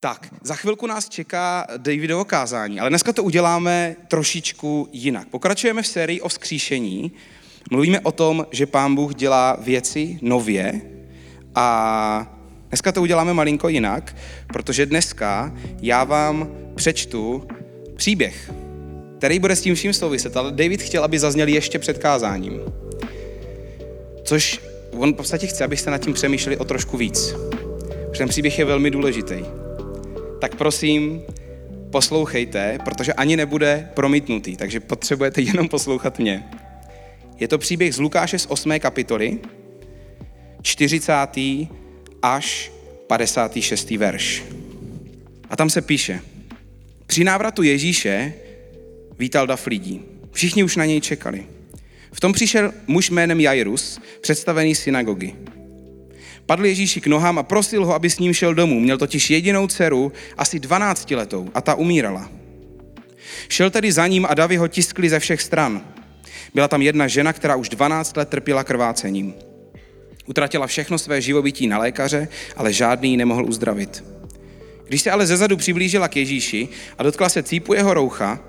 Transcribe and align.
Tak, 0.00 0.28
za 0.42 0.54
chvilku 0.54 0.86
nás 0.86 1.08
čeká 1.08 1.66
Davidovo 1.76 2.24
kázání, 2.24 2.80
ale 2.80 2.90
dneska 2.90 3.12
to 3.12 3.22
uděláme 3.22 3.96
trošičku 4.08 4.88
jinak. 4.92 5.28
Pokračujeme 5.28 5.82
v 5.82 5.86
sérii 5.86 6.20
o 6.20 6.28
vzkříšení. 6.28 7.12
Mluvíme 7.70 8.00
o 8.00 8.12
tom, 8.12 8.46
že 8.50 8.66
Pán 8.66 8.94
Bůh 8.94 9.14
dělá 9.14 9.56
věci 9.60 10.18
nově 10.22 10.80
a 11.54 12.36
dneska 12.68 12.92
to 12.92 13.02
uděláme 13.02 13.34
malinko 13.34 13.68
jinak, 13.68 14.16
protože 14.46 14.86
dneska 14.86 15.54
já 15.82 16.04
vám 16.04 16.48
přečtu 16.74 17.48
příběh, 17.96 18.52
který 19.18 19.38
bude 19.38 19.56
s 19.56 19.62
tím 19.62 19.74
vším 19.74 19.92
souviset, 19.92 20.36
ale 20.36 20.52
David 20.52 20.82
chtěl, 20.82 21.04
aby 21.04 21.18
zazněl 21.18 21.48
ještě 21.48 21.78
před 21.78 21.98
kázáním. 21.98 22.60
Což 24.24 24.60
on 24.90 25.12
v 25.12 25.16
podstatě 25.16 25.46
chce, 25.46 25.64
abyste 25.64 25.90
nad 25.90 25.98
tím 25.98 26.12
přemýšleli 26.12 26.56
o 26.56 26.64
trošku 26.64 26.96
víc. 26.96 27.34
Protože 28.08 28.18
ten 28.18 28.28
příběh 28.28 28.58
je 28.58 28.64
velmi 28.64 28.90
důležitý 28.90 29.65
tak 30.40 30.54
prosím, 30.54 31.22
poslouchejte, 31.90 32.78
protože 32.84 33.12
ani 33.12 33.36
nebude 33.36 33.88
promítnutý, 33.94 34.56
takže 34.56 34.80
potřebujete 34.80 35.40
jenom 35.40 35.68
poslouchat 35.68 36.18
mě. 36.18 36.44
Je 37.40 37.48
to 37.48 37.58
příběh 37.58 37.94
z 37.94 37.98
Lukáše 37.98 38.38
z 38.38 38.46
8. 38.46 38.78
kapitoly, 38.78 39.38
40. 40.62 41.12
až 42.22 42.72
56. 43.06 43.90
verš. 43.90 44.44
A 45.50 45.56
tam 45.56 45.70
se 45.70 45.82
píše, 45.82 46.20
při 47.06 47.24
návratu 47.24 47.62
Ježíše 47.62 48.34
vítal 49.18 49.46
dav 49.46 49.66
lidí. 49.66 50.02
Všichni 50.32 50.64
už 50.64 50.76
na 50.76 50.84
něj 50.84 51.00
čekali. 51.00 51.46
V 52.12 52.20
tom 52.20 52.32
přišel 52.32 52.72
muž 52.86 53.10
jménem 53.10 53.40
Jairus, 53.40 54.00
představený 54.20 54.74
synagogy. 54.74 55.34
Padl 56.46 56.66
Ježíši 56.66 57.00
k 57.00 57.06
nohám 57.06 57.38
a 57.38 57.42
prosil 57.42 57.86
ho, 57.86 57.94
aby 57.94 58.10
s 58.10 58.18
ním 58.18 58.34
šel 58.34 58.54
domů. 58.54 58.80
Měl 58.80 58.98
totiž 58.98 59.30
jedinou 59.30 59.66
dceru, 59.66 60.12
asi 60.38 60.60
12 60.60 61.10
letou, 61.10 61.50
a 61.54 61.60
ta 61.60 61.74
umírala. 61.74 62.30
Šel 63.48 63.70
tedy 63.70 63.92
za 63.92 64.06
ním 64.06 64.26
a 64.26 64.34
davy 64.34 64.56
ho 64.56 64.68
tiskli 64.68 65.08
ze 65.08 65.18
všech 65.18 65.42
stran. 65.42 65.82
Byla 66.54 66.68
tam 66.68 66.82
jedna 66.82 67.08
žena, 67.08 67.32
která 67.32 67.56
už 67.56 67.68
12 67.68 68.16
let 68.16 68.28
trpěla 68.28 68.64
krvácením. 68.64 69.34
Utratila 70.26 70.66
všechno 70.66 70.98
své 70.98 71.20
živobytí 71.20 71.66
na 71.66 71.78
lékaře, 71.78 72.28
ale 72.56 72.72
žádný 72.72 73.10
ji 73.10 73.16
nemohl 73.16 73.44
uzdravit. 73.44 74.04
Když 74.88 75.02
se 75.02 75.10
ale 75.10 75.26
zezadu 75.26 75.56
přiblížila 75.56 76.08
k 76.08 76.16
Ježíši 76.16 76.68
a 76.98 77.02
dotkla 77.02 77.28
se 77.28 77.42
cípu 77.42 77.74
jeho 77.74 77.94
roucha, 77.94 78.40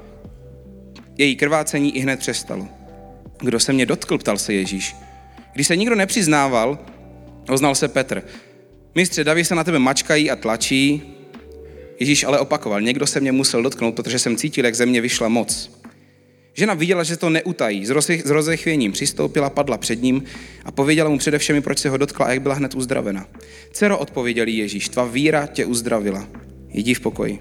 její 1.18 1.36
krvácení 1.36 1.98
i 1.98 2.00
hned 2.00 2.20
přestalo. 2.20 2.68
Kdo 3.40 3.59
se 3.59 3.73
mě 3.73 3.86
dotkl, 3.86 4.18
ptal 4.18 4.38
se 4.38 4.53
Ježíš. 4.53 4.95
Když 5.53 5.68
se 5.68 5.75
nikdo 5.75 5.95
nepřiznával, 5.95 6.80
Oznal 7.50 7.76
se 7.76 7.88
Petr. 7.88 8.23
Mistře, 8.95 9.23
davy 9.23 9.45
se 9.45 9.56
na 9.56 9.64
tebe 9.64 9.80
mačkají 9.80 10.31
a 10.31 10.36
tlačí. 10.36 11.03
Ježíš 12.00 12.23
ale 12.23 12.40
opakoval, 12.40 12.81
někdo 12.81 13.08
se 13.08 13.20
mě 13.20 13.31
musel 13.31 13.64
dotknout, 13.64 13.95
protože 13.95 14.20
jsem 14.20 14.36
cítil, 14.36 14.66
jak 14.66 14.76
ze 14.76 14.86
mě 14.86 15.02
vyšla 15.02 15.28
moc. 15.28 15.72
Žena 16.53 16.73
viděla, 16.73 17.03
že 17.03 17.18
to 17.18 17.30
neutají. 17.30 17.86
S 17.86 18.30
rozechvěním 18.30 18.92
přistoupila, 18.92 19.50
padla 19.50 19.78
před 19.78 20.02
ním 20.02 20.23
a 20.66 20.72
pověděla 20.72 21.09
mu 21.09 21.18
především, 21.18 21.62
proč 21.62 21.80
se 21.80 21.90
ho 21.90 21.98
dotkla 21.98 22.25
a 22.25 22.31
jak 22.31 22.42
byla 22.42 22.56
hned 22.56 22.75
uzdravena. 22.75 23.28
Cero 23.72 23.98
odpověděl 23.98 24.48
Ježíš, 24.48 24.90
tvá 24.90 25.06
víra 25.06 25.48
tě 25.48 25.66
uzdravila. 25.66 26.28
Jdi 26.70 26.94
v 26.94 27.00
pokoji. 27.00 27.40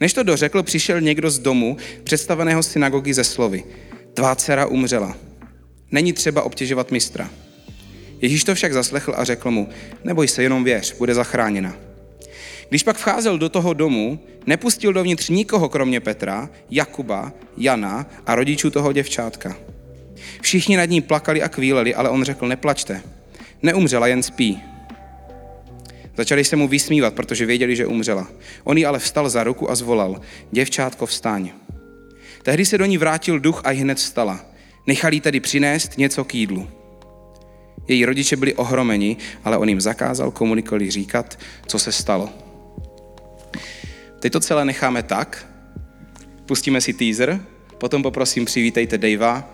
Než 0.00 0.12
to 0.12 0.22
dořekl, 0.22 0.62
přišel 0.62 1.00
někdo 1.00 1.30
z 1.30 1.38
domu 1.38 1.76
představeného 2.04 2.62
synagogy 2.62 3.14
ze 3.14 3.24
slovy. 3.24 3.64
Tvá 4.14 4.34
dcera 4.34 4.66
umřela. 4.66 5.16
Není 5.90 6.12
třeba 6.12 6.42
obtěžovat 6.42 6.90
mistra. 6.90 7.30
Ježíš 8.24 8.44
to 8.44 8.54
však 8.54 8.72
zaslechl 8.72 9.14
a 9.16 9.24
řekl 9.24 9.50
mu, 9.50 9.68
neboj 10.04 10.28
se, 10.28 10.42
jenom 10.42 10.64
věř, 10.64 10.96
bude 10.98 11.14
zachráněna. 11.14 11.76
Když 12.68 12.82
pak 12.82 12.96
vcházel 12.96 13.38
do 13.38 13.48
toho 13.48 13.72
domu, 13.72 14.20
nepustil 14.46 14.92
dovnitř 14.92 15.28
nikoho 15.28 15.68
kromě 15.68 16.00
Petra, 16.00 16.48
Jakuba, 16.70 17.32
Jana 17.56 18.06
a 18.26 18.34
rodičů 18.34 18.70
toho 18.70 18.92
děvčátka. 18.92 19.56
Všichni 20.40 20.76
nad 20.76 20.84
ní 20.84 21.00
plakali 21.00 21.42
a 21.42 21.48
kvíleli, 21.48 21.94
ale 21.94 22.08
on 22.08 22.24
řekl, 22.24 22.48
neplačte. 22.48 23.02
Neumřela, 23.62 24.06
jen 24.06 24.22
spí. 24.22 24.62
Začali 26.16 26.44
se 26.44 26.56
mu 26.56 26.68
vysmívat, 26.68 27.14
protože 27.14 27.46
věděli, 27.46 27.76
že 27.76 27.86
umřela. 27.86 28.28
On 28.64 28.78
ji 28.78 28.86
ale 28.86 28.98
vstal 28.98 29.28
za 29.28 29.44
ruku 29.44 29.70
a 29.70 29.74
zvolal, 29.74 30.20
děvčátko 30.50 31.06
vstaň. 31.06 31.50
Tehdy 32.42 32.64
se 32.64 32.78
do 32.78 32.84
ní 32.84 32.98
vrátil 32.98 33.40
duch 33.40 33.60
a 33.64 33.70
hned 33.70 33.98
vstala. 33.98 34.44
Nechali 34.86 35.20
tedy 35.20 35.40
přinést 35.40 35.98
něco 35.98 36.24
k 36.24 36.34
jídlu. 36.34 36.83
Její 37.88 38.04
rodiče 38.04 38.36
byli 38.36 38.54
ohromeni, 38.54 39.16
ale 39.44 39.58
on 39.58 39.68
jim 39.68 39.80
zakázal 39.80 40.30
komunikovat 40.30 40.82
říkat, 40.88 41.38
co 41.66 41.78
se 41.78 41.92
stalo. 41.92 42.28
Teď 44.20 44.32
to 44.32 44.40
celé 44.40 44.64
necháme 44.64 45.02
tak, 45.02 45.46
pustíme 46.46 46.80
si 46.80 46.92
teaser, 46.92 47.40
potom 47.78 48.02
poprosím 48.02 48.44
přivítejte 48.44 48.98
Davea 48.98 49.48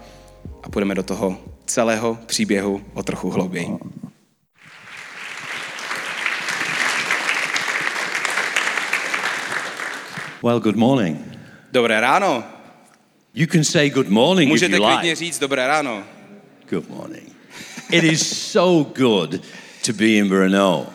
a 0.62 0.68
půjdeme 0.70 0.94
do 0.94 1.02
toho 1.02 1.38
celého 1.66 2.18
příběhu 2.26 2.82
o 2.94 3.02
trochu 3.02 3.30
hlouběji. 3.30 3.68
Well, 10.42 10.60
good 10.60 10.76
morning. 10.76 11.18
Dobré 11.72 12.00
ráno. 12.00 12.44
You 13.34 13.46
can 13.46 13.64
say 13.64 13.90
good 13.90 14.08
morning 14.08 14.48
Můžete 14.48 14.72
if 14.72 14.78
you 14.78 14.86
klidně 14.86 15.10
like. 15.10 15.16
říct 15.16 15.38
dobré 15.38 15.66
ráno. 15.66 16.02
Good 16.70 16.88
morning. 16.90 17.19
It 17.92 18.04
is 18.04 18.50
so 18.52 18.84
good 18.84 19.42
to 19.86 19.92
be 19.92 20.06
in 20.06 20.28
Brno. 20.28 20.86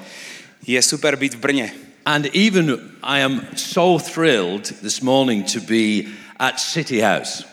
Je 0.68 0.82
super 0.82 1.16
být 1.16 1.34
v 1.34 1.38
Brně. 1.38 1.72
And 2.06 2.26
even 2.36 2.80
I 3.04 3.24
am 3.24 3.42
so 3.56 4.04
thrilled 4.14 4.74
this 4.82 5.02
morning 5.02 5.54
to 5.54 5.60
be 5.60 6.12
at 6.40 6.60
City 6.60 7.02
House. 7.02 7.44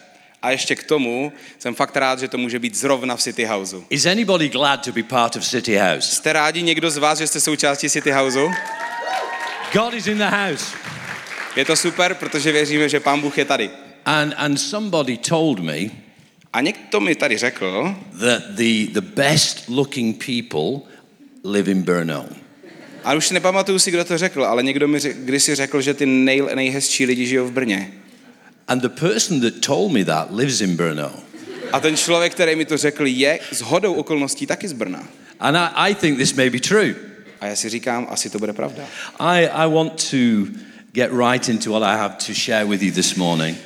A 0.43 0.51
ještě 0.51 0.77
k 0.77 0.85
tomu 0.85 1.33
jsem 1.59 1.75
fakt 1.75 1.97
rád, 1.97 2.19
že 2.19 2.29
to 2.29 2.39
může 2.39 2.59
být 2.59 2.75
zrovna 2.75 3.17
v 3.17 3.23
City 3.23 3.45
Houseu. 3.45 3.85
Is 3.91 4.07
anybody 4.07 4.49
glad 4.49 4.85
to 4.85 4.93
be 4.93 5.03
part 5.03 5.37
of 5.37 5.45
City 5.45 5.77
House? 5.77 6.15
Jste 6.15 6.33
rádi 6.33 6.63
někdo 6.63 6.91
z 6.91 6.97
vás, 6.97 7.19
že 7.19 7.27
jste 7.27 7.41
součástí 7.41 7.91
City 7.91 8.11
Houseu? 8.11 8.51
God 9.73 9.95
is 9.95 10.07
in 10.07 10.19
the 10.19 10.25
house. 10.25 10.77
Je 11.57 11.65
to 11.65 11.77
super, 11.77 12.15
protože 12.15 12.53
věříme, 12.53 12.89
že 12.89 13.01
Pán 13.01 13.21
Bůh 13.21 13.39
je 13.39 13.45
tady. 13.45 13.71
And, 14.05 14.35
and 14.37 14.57
somebody 14.57 15.17
told 15.17 15.61
me 15.61 15.79
A 16.53 16.61
někdo 16.61 17.01
mi 17.01 17.15
tady 17.15 17.39
řekl, 17.39 17.95
that 18.21 18.43
the, 18.51 18.87
the 18.93 19.01
best 19.01 19.69
looking 19.69 20.25
people 20.25 20.93
live 21.45 21.71
in 21.71 21.83
Brno. 21.83 22.27
a 23.05 23.15
už 23.15 23.27
si 23.27 23.35
nepamatuju 23.35 23.79
si, 23.79 23.91
kdo 23.91 24.05
to 24.05 24.19
řekl, 24.19 24.45
ale 24.45 24.63
někdo 24.63 24.89
mi 24.89 24.99
řek, 24.99 25.17
kdysi 25.17 25.55
řekl, 25.55 25.81
že 25.81 25.95
ty 25.95 26.07
nej, 26.07 26.43
nejhezčí 26.55 27.07
lidi 27.07 27.27
žijou 27.27 27.47
v 27.47 27.53
Brně. 27.53 27.93
And 28.69 28.83
the 28.83 28.89
person 28.89 29.41
that 29.41 29.55
told 29.67 29.93
me 29.93 30.05
that 30.05 30.29
lives 30.31 30.61
in 30.61 30.77
Brno. 30.77 31.13
A 31.73 31.81
ten 31.81 31.97
člověk, 31.97 32.33
který 32.33 32.57
mi 32.57 32.65
to 32.65 32.77
řekl, 32.77 33.07
je 33.07 33.41
s 33.53 33.61
hodou 33.61 33.95
okolností 33.95 34.47
taky 34.47 34.69
z 34.69 34.73
Brna. 34.73 35.09
And 35.41 35.57
I, 35.57 35.91
I 35.91 35.95
think 35.95 36.19
this 36.19 36.35
may 36.35 36.51
be 36.51 36.61
true. 36.61 36.95
A 37.41 37.47
já 37.47 37.57
si 37.57 37.69
říkám, 37.69 38.07
asi 38.11 38.31
to 38.31 38.39
bude 38.39 38.53
pravda. 38.53 38.85
I, 39.19 39.49
I 39.49 39.71
want 39.71 40.11
to 40.11 40.53
get 40.93 41.11
right 41.13 41.49
into 41.49 41.71
what 41.71 41.83
I 41.83 41.99
have 41.99 42.15
to 42.27 42.35
share 42.35 42.65
with 42.65 42.83
you 42.83 42.93
this 42.93 43.15
morning. 43.15 43.57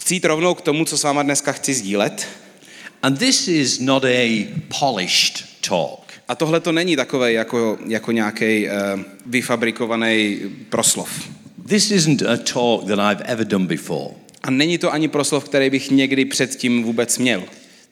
Chci 0.00 0.14
jít 0.14 0.24
rovnou 0.24 0.54
k 0.54 0.60
tomu, 0.60 0.84
co 0.84 0.98
s 0.98 1.02
váma 1.02 1.22
dneska 1.22 1.52
chci 1.52 1.74
sdílet. 1.74 2.26
And 3.02 3.18
this 3.18 3.48
is 3.48 3.78
not 3.80 4.04
a 4.04 4.46
polished 4.80 5.44
talk. 5.68 6.00
A 6.28 6.34
tohle 6.34 6.60
to 6.60 6.72
není 6.72 6.96
takové 6.96 7.32
jako, 7.32 7.78
jako 7.86 8.12
nějaký 8.12 8.66
uh, 8.68 8.72
vyfabrikovaný 9.26 10.38
proslov. 10.68 11.28
This 11.68 11.90
isn't 11.90 12.22
a 12.22 12.36
talk 12.36 12.84
that 12.88 12.98
I've 13.12 13.24
ever 13.24 13.46
done 13.46 13.66
before. 13.66 14.14
A 14.42 14.50
není 14.50 14.78
to 14.78 14.92
ani 14.92 15.08
proslov, 15.08 15.44
který 15.44 15.70
bych 15.70 15.90
někdy 15.90 16.24
předtím 16.24 16.82
vůbec 16.82 17.18
měl. 17.18 17.42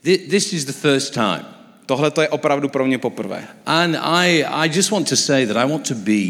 Thi- 0.04 0.28
This 0.30 0.52
is 0.52 0.64
the 0.64 0.72
first 0.72 1.14
time. 1.14 1.44
Tohle 1.86 2.10
to 2.10 2.22
je 2.22 2.28
opravdu 2.28 2.68
pro 2.68 2.86
mě 2.86 2.98
poprvé. 2.98 3.48
And 3.66 3.96
I, 4.02 4.44
I 4.44 4.70
just 4.76 4.90
want 4.90 5.08
to 5.08 5.16
say 5.16 5.46
that 5.46 5.56
I 5.56 5.70
want 5.70 5.88
to 5.88 5.94
be 5.94 6.22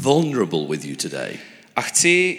vulnerable 0.00 0.66
with 0.68 0.84
you 0.84 0.96
today. 0.96 1.32
A 1.76 1.80
chci 1.82 2.38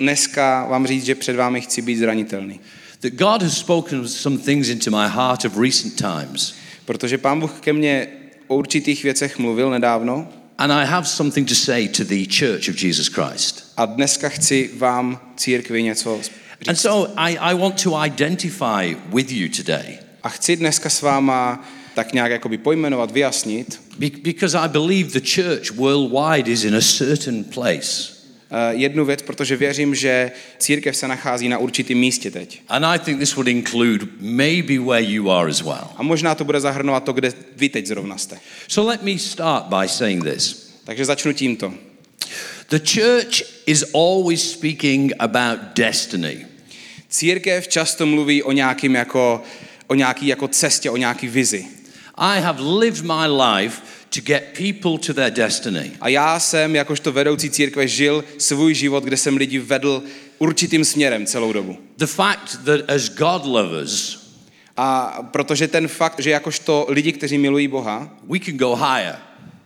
dneska 0.00 0.66
vám 0.70 0.86
říct, 0.86 1.04
že 1.04 1.14
před 1.14 1.36
vámi 1.36 1.60
chci 1.60 1.82
být 1.82 1.96
zranitelný. 1.96 2.60
That 3.00 3.12
God 3.12 3.42
has 3.42 3.58
spoken 3.58 4.08
some 4.08 4.38
things 4.38 4.68
into 4.68 4.90
my 4.90 5.08
heart 5.08 5.44
of 5.44 5.56
recent 5.58 5.96
times. 5.96 6.54
Protože 6.84 7.18
pán 7.18 7.40
Bůh 7.40 7.52
ke 7.60 7.72
mně 7.72 8.06
o 8.46 8.56
určitých 8.56 9.02
věcech 9.04 9.38
mluvil 9.38 9.70
nedávno 9.70 10.28
And 10.58 10.72
I 10.72 10.86
have 10.86 11.06
something 11.06 11.48
to 11.48 11.54
say 11.54 11.88
to 11.88 12.04
the 12.04 12.24
church 12.38 12.68
of 12.68 12.82
Jesus 12.82 13.06
Christ. 13.08 13.72
a 13.76 13.86
dneska 13.86 14.28
chci 14.28 14.70
vám 14.76 15.20
církvi 15.36 15.82
něco 15.82 16.14
And 16.14 16.22
říct. 16.76 16.80
so 16.80 17.12
I, 17.16 17.38
I 17.38 17.54
want 17.54 17.82
to 17.82 18.04
identify 18.06 18.96
with 19.14 19.32
you 19.32 19.48
today 19.56 19.98
A 20.22 20.28
chci 20.28 20.56
dneska 20.56 20.90
s 20.90 21.02
váma 21.02 21.68
tak 21.94 22.12
nějak 22.12 22.30
jakoby 22.30 22.58
pojmenovat, 22.58 23.10
vyjasnit 23.10 23.80
be- 23.98 24.10
because 24.22 24.58
I 24.58 24.68
believe 24.68 25.20
the 25.20 25.26
church 25.34 25.70
worldwide 25.70 26.50
is 26.52 26.64
in 26.64 26.74
a 26.76 26.80
certain 26.80 27.44
place. 27.44 28.19
Eh, 28.50 28.74
jednu 28.74 29.04
věc, 29.04 29.22
protože 29.22 29.56
věřím, 29.56 29.94
že 29.94 30.32
církev 30.58 30.96
se 30.96 31.08
nachází 31.08 31.48
na 31.48 31.58
určitém 31.58 31.98
místě 31.98 32.30
teď. 32.30 32.62
And 32.68 32.84
I 32.84 32.98
think 32.98 33.18
this 33.18 33.34
would 33.34 33.48
include 33.48 34.06
maybe 34.20 34.78
where 34.78 35.02
you 35.02 35.30
are 35.30 35.50
as 35.50 35.62
well. 35.62 35.88
A 35.96 36.02
možná 36.02 36.34
to 36.34 36.44
bude 36.44 36.60
zahrnovat 36.60 37.04
to, 37.04 37.12
kde 37.12 37.32
vy 37.56 37.68
teď 37.68 37.86
zrovna 37.86 38.18
jste. 38.18 38.38
So 38.68 38.90
let 38.90 39.02
me 39.02 39.18
start 39.18 39.64
by 39.64 39.88
saying 39.88 40.24
this. 40.24 40.70
Takže 40.84 41.04
začnu 41.04 41.32
tímto. 41.32 41.74
The 42.68 42.78
church 42.78 43.42
is 43.66 43.84
always 43.94 44.50
speaking 44.50 45.12
about 45.18 45.58
destiny. 45.74 46.46
Církev 47.08 47.68
často 47.68 48.06
mluví 48.06 48.42
o 48.42 48.52
nějakým 48.52 48.94
jako, 48.94 49.42
o 49.86 49.94
nějaký 49.94 50.26
jako 50.26 50.48
cestě, 50.48 50.90
o 50.90 50.96
nějaký 50.96 51.28
vizi. 51.28 51.66
I 52.14 52.40
have 52.40 52.62
lived 52.62 53.02
my 53.02 53.26
life 53.26 53.82
to 54.14 54.20
get 54.20 54.42
people 54.58 55.06
to 55.06 55.14
their 55.14 55.32
destiny. 55.32 55.92
A 56.00 56.08
já 56.08 56.40
jsem, 56.40 56.76
jakožto 56.76 57.12
vedoucí 57.12 57.50
církve, 57.50 57.88
žil 57.88 58.24
svůj 58.38 58.74
život, 58.74 59.04
kde 59.04 59.16
jsem 59.16 59.36
lidi 59.36 59.58
vedl 59.58 60.02
určitým 60.38 60.84
směrem 60.84 61.26
celou 61.26 61.52
dobu. 61.52 61.78
The 61.96 62.06
fact 62.06 62.64
that 62.64 62.90
as 62.90 63.08
God 63.08 63.44
lovers, 63.44 64.20
A 64.76 65.18
protože 65.30 65.68
ten 65.68 65.88
fakt, 65.88 66.20
že 66.20 66.30
jakožto 66.30 66.86
lidi, 66.88 67.12
kteří 67.12 67.38
milují 67.38 67.68
Boha, 67.68 68.18
we 68.28 68.38
can 68.38 68.56
go 68.56 68.76
higher, 68.76 69.16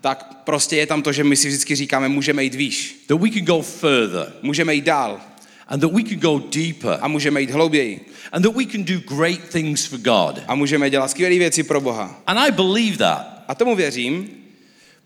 tak 0.00 0.42
prostě 0.44 0.76
je 0.76 0.86
tam 0.86 1.02
to, 1.02 1.12
že 1.12 1.24
my 1.24 1.36
si 1.36 1.48
vždycky 1.48 1.74
říkáme, 1.74 2.08
můžeme 2.08 2.44
jít 2.44 2.54
výš, 2.54 3.04
that 3.06 3.20
we 3.20 3.30
can 3.30 3.44
go 3.44 3.62
further, 3.62 4.32
můžeme 4.42 4.74
jít 4.74 4.84
dál 4.84 5.20
and 5.68 5.80
that 5.80 5.92
we 5.92 6.02
can 6.02 6.18
go 6.18 6.42
deeper, 6.50 6.98
a 7.00 7.08
můžeme 7.08 7.40
jít 7.40 7.50
hlouběji 7.50 8.00
and 8.32 8.42
that 8.42 8.56
we 8.56 8.66
can 8.66 8.84
do 8.84 9.16
great 9.16 9.40
things 9.52 9.86
for 9.86 9.98
God. 9.98 10.42
a 10.48 10.54
můžeme 10.54 10.90
dělat 10.90 11.10
skvělé 11.10 11.38
věci 11.38 11.62
pro 11.62 11.80
Boha. 11.80 12.22
And 12.26 12.38
I 12.38 12.50
believe 12.52 12.96
that. 12.96 13.33
A 13.48 13.54
tomu 13.54 13.76
věřím, 13.76 14.30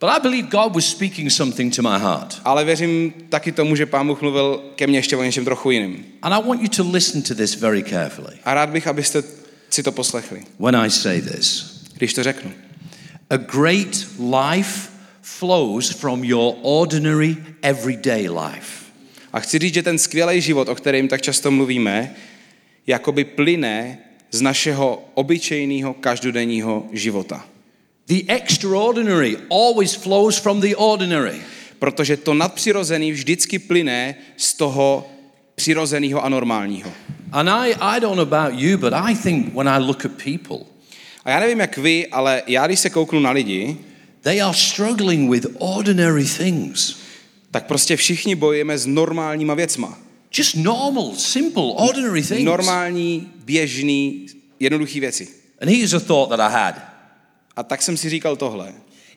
But 0.00 0.10
I 0.10 0.20
believe 0.22 0.48
God 0.48 0.74
was 0.74 0.86
speaking 0.86 1.30
something 1.32 1.76
to 1.76 1.82
my 1.82 1.88
heart. 1.98 2.40
ale 2.44 2.64
věřím 2.64 3.12
taky 3.28 3.52
tomu, 3.52 3.76
že 3.76 3.86
Pán 3.86 4.06
Bůh 4.06 4.22
mluvil 4.22 4.62
ke 4.76 4.86
mně 4.86 4.98
ještě 4.98 5.16
o 5.16 5.22
něčem 5.22 5.44
trochu 5.44 5.70
jiným. 5.70 6.04
And 6.22 6.32
I 6.32 6.42
want 6.48 6.62
you 6.62 6.68
to 6.68 6.90
listen 6.90 7.22
to 7.22 7.34
this 7.34 7.54
very 7.56 7.82
carefully 7.82 8.36
A 8.44 8.54
rád 8.54 8.68
bych, 8.70 8.86
abyste 8.86 9.22
si 9.70 9.82
to 9.82 9.92
poslechli, 9.92 10.42
when 10.58 10.76
I 10.76 10.90
say 10.90 11.22
this. 11.22 11.64
když 11.94 12.14
to 12.14 12.22
řeknu. 12.22 12.50
A 13.30 13.36
great 13.36 14.06
life 14.40 14.88
flows 15.22 15.90
from 15.90 16.24
your 16.24 16.54
ordinary, 16.62 17.36
everyday 17.62 18.28
life. 18.28 18.84
A 19.32 19.40
chci 19.40 19.58
říct, 19.58 19.74
že 19.74 19.82
ten 19.82 19.98
skvělý 19.98 20.40
život, 20.40 20.68
o 20.68 20.74
kterém 20.74 21.08
tak 21.08 21.22
často 21.22 21.50
mluvíme, 21.50 22.14
jakoby 22.86 23.24
plyne 23.24 23.98
z 24.30 24.40
našeho 24.40 25.08
obyčejného 25.14 25.94
každodenního 25.94 26.86
života. 26.92 27.44
The 28.08 28.24
extraordinary 28.28 29.36
always 29.50 29.94
flows 29.94 30.38
from 30.38 30.60
the 30.60 30.76
ordinary. 30.76 31.40
Protože 31.78 32.16
to 32.16 32.34
nadpřirozený 32.34 33.12
vždycky 33.12 33.58
plyne 33.58 34.14
z 34.36 34.54
toho 34.54 35.10
přirozeného 35.54 36.24
a 36.24 36.28
normálního. 36.28 36.92
And 37.32 37.48
I, 37.48 37.74
I 37.80 38.00
don't 38.00 38.16
know 38.16 38.34
about 38.34 38.60
you, 38.60 38.78
but 38.78 38.92
I 38.92 39.14
think 39.14 39.54
when 39.54 39.68
I 39.68 39.78
look 39.78 40.04
at 40.04 40.12
people, 40.24 40.58
A 41.24 41.30
já 41.30 41.40
nevím, 41.40 41.60
jak 41.60 41.78
vy, 41.78 42.06
ale 42.06 42.42
já, 42.46 42.66
když 42.66 42.80
se 42.80 42.90
kouknu 42.90 43.20
na 43.20 43.30
lidi, 43.30 43.76
they 44.22 44.42
are 44.42 44.56
struggling 44.56 45.30
with 45.30 45.46
ordinary 45.58 46.24
things. 46.24 46.96
tak 47.50 47.66
prostě 47.66 47.96
všichni 47.96 48.34
bojujeme 48.34 48.78
s 48.78 48.86
normálníma 48.86 49.54
věcma. 49.54 49.98
Just 50.38 50.56
normal, 50.56 51.12
simple, 51.16 51.62
ordinary 51.62 52.22
things. 52.22 52.44
Normální, 52.44 53.30
běžný, 53.44 54.26
jednoduché 54.60 55.00
věci. 55.00 55.28
And 55.62 55.70
here's 55.70 55.94
a 55.94 56.00
thought 56.00 56.28
that 56.28 56.40
I 56.40 56.52
had. 56.52 56.97
A 57.58 57.62
tak 57.62 57.82
jsem 57.82 57.96
si 57.96 58.10
říkal 58.10 58.36
tohle. 58.36 58.72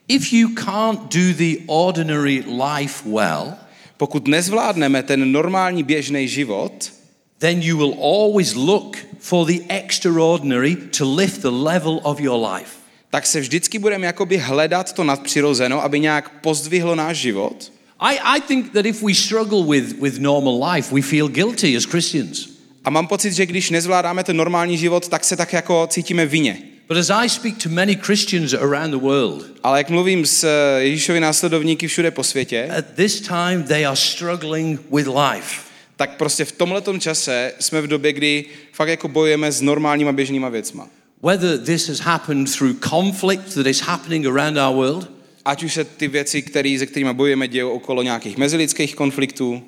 If 0.08 0.34
you 0.34 0.50
can't 0.50 1.00
do 1.00 1.34
the 1.38 1.58
ordinary 1.68 2.44
life 2.48 3.10
well, 3.10 3.54
Pokud 4.02 4.28
nezvládneme 4.28 5.04
ten 5.04 5.32
normální 5.32 5.84
běžný 5.84 6.28
život, 6.28 6.92
then 7.38 7.62
you 7.62 7.78
will 7.78 7.96
always 8.04 8.54
look 8.56 8.98
for 9.20 9.48
the 9.48 9.60
extraordinary 9.68 10.76
to 10.76 11.16
lift 11.16 11.42
the 11.42 11.50
level 11.50 12.00
of 12.04 12.20
your 12.20 12.48
life. 12.54 12.72
tak 13.10 13.26
se 13.26 13.40
vždycky 13.40 13.80
budeme 13.80 14.08
jakoby 14.08 14.38
hledat 14.38 14.94
to 14.94 15.04
nadpřirozeno, 15.04 15.84
aby 15.84 16.00
nějak 16.00 16.42
pozdvihlo 16.42 16.96
náš 16.96 17.18
život. 17.18 17.72
I, 18.00 18.20
I 18.38 18.42
think 18.42 18.72
that 18.72 18.86
if 18.86 19.04
we 19.04 19.14
struggle 19.14 19.64
with, 19.64 20.02
with 20.02 20.20
normal 20.20 20.72
life, 20.72 20.96
we 20.96 21.02
feel 21.02 21.28
guilty 21.28 21.78
as 21.78 21.86
Christians. 21.86 22.50
A 22.84 22.90
mám 22.90 23.08
pocit, 23.08 23.34
že 23.34 23.46
když 23.46 23.70
nezvládáme 23.70 24.24
ten 24.24 24.38
normální 24.38 24.78
život, 24.78 25.08
tak 25.08 25.24
se 25.24 25.38
tak 25.38 25.54
jako 25.54 25.88
cítíme 25.88 26.26
vině. 26.26 26.71
But 26.92 26.98
as 26.98 27.10
I 27.10 27.30
speak 27.30 27.58
to 27.58 27.70
many 27.70 27.96
Christians 27.96 28.54
around 28.54 28.92
the 28.92 29.00
world, 29.00 29.46
Ale 29.64 29.78
jak 29.78 29.90
mluvím 29.90 30.26
s 30.26 30.44
eh, 30.44 30.84
Ježíšovi 30.84 31.20
následovníky 31.20 31.88
všude 31.88 32.12
po 32.12 32.24
světě, 32.24 32.70
at 32.78 32.86
this 32.96 33.22
time 33.22 33.64
they 33.64 33.86
are 33.86 33.96
struggling 33.96 34.80
with 34.96 35.08
life. 35.08 35.62
tak 35.96 36.18
prostě 36.18 36.46
v 36.46 36.52
tomhletom 36.52 37.00
čase 37.00 37.54
jsme 37.60 37.82
v 37.82 37.88
době, 37.88 38.14
kdy 38.14 38.46
fakt 38.72 38.88
jako 38.88 39.08
bojujeme 39.08 39.52
s 39.52 39.62
normálníma 39.62 40.12
běžnýma 40.12 40.50
věcma. 40.50 40.88
Whether 41.24 41.58
this 41.58 41.88
has 41.88 42.00
happened 42.00 42.58
through 42.58 42.76
conflict 42.90 43.54
that 43.54 43.68
is 43.68 43.80
happening 43.80 44.26
around 44.26 44.58
our 44.58 44.76
world, 44.76 45.12
Ať 45.46 45.64
už 45.64 45.74
se 45.74 45.84
ty 45.84 46.08
věci, 46.08 46.42
který, 46.42 46.80
se 46.80 46.86
kterými 46.86 47.14
bojujeme, 47.14 47.48
dějou 47.48 47.70
okolo 47.70 48.04
nějakých 48.04 48.38
mezilidských 48.38 48.96
konfliktů, 48.96 49.64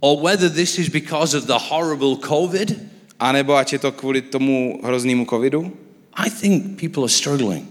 or 0.00 0.22
whether 0.22 0.50
this 0.50 0.78
is 0.78 0.88
because 0.88 1.38
of 1.38 1.44
the 1.44 1.58
horrible 1.68 2.16
COVID, 2.28 2.78
anebo 3.18 3.56
ať 3.56 3.72
je 3.72 3.78
to 3.78 3.92
kvůli 3.92 4.22
tomu 4.22 4.80
hroznému 4.84 5.26
covidu, 5.30 5.72
I 6.14 6.30
think 6.30 6.80
people 6.80 7.02
are 7.02 7.08
struggling. 7.08 7.68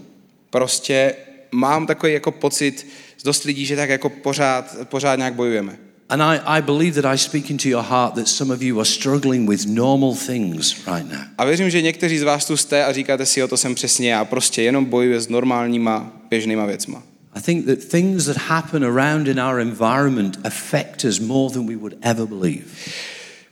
prostě 0.50 1.14
mám 1.52 1.86
takový 1.86 2.12
jako 2.12 2.30
pocit 2.30 2.86
z 3.18 3.22
dost 3.22 3.44
lidí, 3.44 3.66
že 3.66 3.76
tak 3.76 3.90
jako 3.90 4.08
pořád, 4.08 4.76
pořád 4.84 5.16
nějak 5.16 5.34
bojujeme. 5.34 5.78
And 6.08 6.22
I, 6.22 6.40
I 6.44 6.62
believe 6.62 7.02
that 7.02 7.14
I 7.14 7.18
speak 7.18 7.50
into 7.50 7.68
your 7.68 7.84
heart 7.84 8.14
that 8.14 8.28
some 8.28 8.54
of 8.54 8.62
you 8.62 8.80
are 8.80 8.84
struggling 8.84 9.48
with 9.48 9.66
normal 9.66 10.14
things 10.14 10.74
right 10.86 11.08
now. 11.12 11.20
A 11.38 11.44
věřím, 11.44 11.70
že 11.70 11.82
někteří 11.82 12.18
z 12.18 12.22
vás 12.22 12.44
tu 12.44 12.56
jste 12.56 12.84
a 12.84 12.92
říkáte 12.92 13.26
si, 13.26 13.40
jo, 13.40 13.48
to 13.48 13.56
jsem 13.56 13.74
přesně 13.74 14.10
já, 14.10 14.24
prostě 14.24 14.62
jenom 14.62 14.84
bojuji 14.84 15.20
s 15.20 15.28
normálníma, 15.28 16.12
běžnýma 16.30 16.66
věcma. 16.66 17.02
I 17.34 17.40
think 17.40 17.66
that 17.66 17.84
things 17.84 18.24
that 18.24 18.36
happen 18.36 18.84
around 18.84 19.28
in 19.28 19.40
our 19.40 19.60
environment 19.60 20.38
affect 20.44 21.04
us 21.04 21.20
more 21.20 21.54
than 21.54 21.66
we 21.66 21.76
would 21.76 21.94
ever 22.02 22.26
believe. 22.26 22.64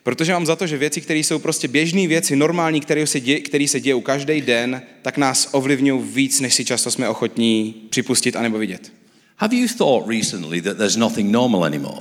Protože 0.09 0.33
mám 0.33 0.47
za 0.47 0.57
to, 0.57 0.67
že 0.67 0.77
věci, 0.77 1.01
které 1.01 1.21
jsou 1.21 1.39
prostě 1.39 1.69
běžné 1.69 2.07
věci, 2.07 2.37
normální, 2.37 2.81
které 2.81 3.07
se, 3.07 3.21
děje, 3.21 3.41
které 3.41 3.69
se 3.69 3.81
dějou 3.81 4.01
každý 4.01 4.41
den, 4.41 4.83
tak 5.03 5.17
nás 5.17 5.49
ovlivňují 5.53 6.03
víc, 6.03 6.41
než 6.41 6.55
si 6.55 6.65
často 6.65 6.91
jsme 6.91 7.09
ochotní 7.09 7.75
připustit 7.91 8.37
anebo 8.37 8.59
vidět. 8.59 8.93
Have 9.37 9.57
you 9.57 9.69
thought 9.79 10.09
recently 10.09 10.63
that 10.63 10.77
there's 10.77 10.97
nothing 10.97 11.31
normal 11.31 11.65
anymore? 11.65 12.01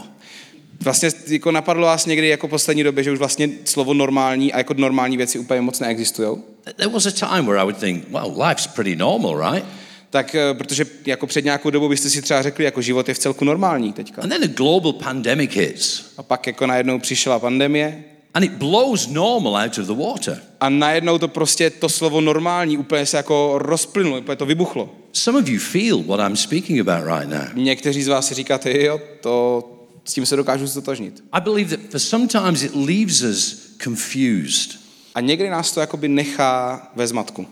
Vlastně 0.82 1.10
jako 1.28 1.52
napadlo 1.52 1.88
vás 1.88 2.06
někdy 2.06 2.28
jako 2.28 2.48
poslední 2.48 2.84
době, 2.84 3.04
že 3.04 3.12
už 3.12 3.20
vlastně 3.20 3.50
slovo 3.66 3.94
normální 3.94 4.54
a 4.54 4.58
jako 4.58 4.74
normální 4.74 5.18
věci 5.18 5.40
úplně 5.40 5.62
moc 5.62 5.80
neexistují? 5.80 6.38
There 6.76 6.90
was 6.90 7.06
a 7.06 7.12
time 7.12 7.46
where 7.46 7.60
I 7.60 7.64
would 7.64 7.78
think, 7.78 8.06
well, 8.10 8.44
life's 8.48 8.68
pretty 8.68 8.96
normal, 8.96 9.52
right? 9.52 9.66
Tak 10.10 10.36
eh, 10.36 10.54
protože 10.54 10.86
jako 11.06 11.28
před 11.28 11.46
nějakou 11.46 11.70
dobou 11.70 11.90
byste 11.90 12.10
si 12.10 12.22
třeba 12.22 12.42
řekli, 12.42 12.66
jako 12.66 12.82
život 12.82 13.08
je 13.08 13.14
v 13.14 13.20
celku 13.20 13.46
normální 13.46 13.94
teďka. 13.94 14.22
And 14.22 14.30
then 14.30 14.44
a 14.44 14.48
global 14.48 14.94
pandemic 14.94 15.52
hits, 15.54 16.14
A 16.18 16.24
pak 16.24 16.48
jako 16.48 16.68
najednou 16.68 17.00
přišla 17.00 17.40
pandemie 17.40 18.04
and 18.34 18.44
it 18.44 18.52
blows 18.52 19.08
normal 19.08 19.56
out 19.56 19.78
of 19.78 19.88
the 19.88 19.94
water. 19.94 20.42
a 20.60 20.70
najednou 20.70 21.18
to 21.18 21.28
prostě 21.28 21.70
to 21.70 21.90
slovo 21.90 22.22
normální 22.22 22.78
úplně 22.78 23.06
se 23.06 23.18
jako 23.18 23.54
rozplynulo, 23.58 24.20
úplně 24.20 24.36
to 24.36 24.46
vybuchlo. 24.46 24.96
Some 25.14 25.40
of 25.40 25.48
you 25.48 25.60
feel 25.60 26.04
what 26.04 26.20
I'm 26.20 26.36
speaking 26.36 26.88
about 26.88 27.20
right 27.20 27.30
now. 27.30 27.64
Někteří 27.64 28.04
z 28.04 28.08
vás 28.08 28.28
si 28.28 28.34
říkáte, 28.34 28.84
jo, 28.84 29.02
to, 29.22 29.64
s 30.06 30.14
tím 30.14 30.26
se 30.26 30.36
dokážu 30.36 30.68
stotožnit. 30.68 31.24
I 31.32 31.42
believe 31.42 31.78
that 31.78 31.92
for 31.92 32.00
sometimes 32.00 32.64
it 32.64 32.76
leaves 32.76 33.22
us 33.22 33.68
confused. 33.84 34.80
A 35.16 35.22
někdy 35.22 35.50
nás 35.50 35.72
to 35.72 35.80
jakoby 35.80 36.08
nechá 36.08 36.82
ve 36.96 37.08
zmatku. 37.08 37.48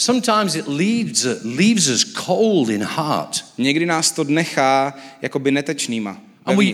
Sometimes 0.00 0.54
it 0.54 0.68
leaves, 0.68 1.26
leaves 1.44 1.88
us 1.88 2.04
cold 2.26 2.68
in 2.70 2.82
heart. 2.82 3.44
Někdy 3.58 3.86
nás 3.86 4.10
to 4.12 4.24
nechá 4.24 4.94
jakoby 5.22 5.50
netečnýma. 5.50 6.20
And 6.44 6.58
we, 6.58 6.64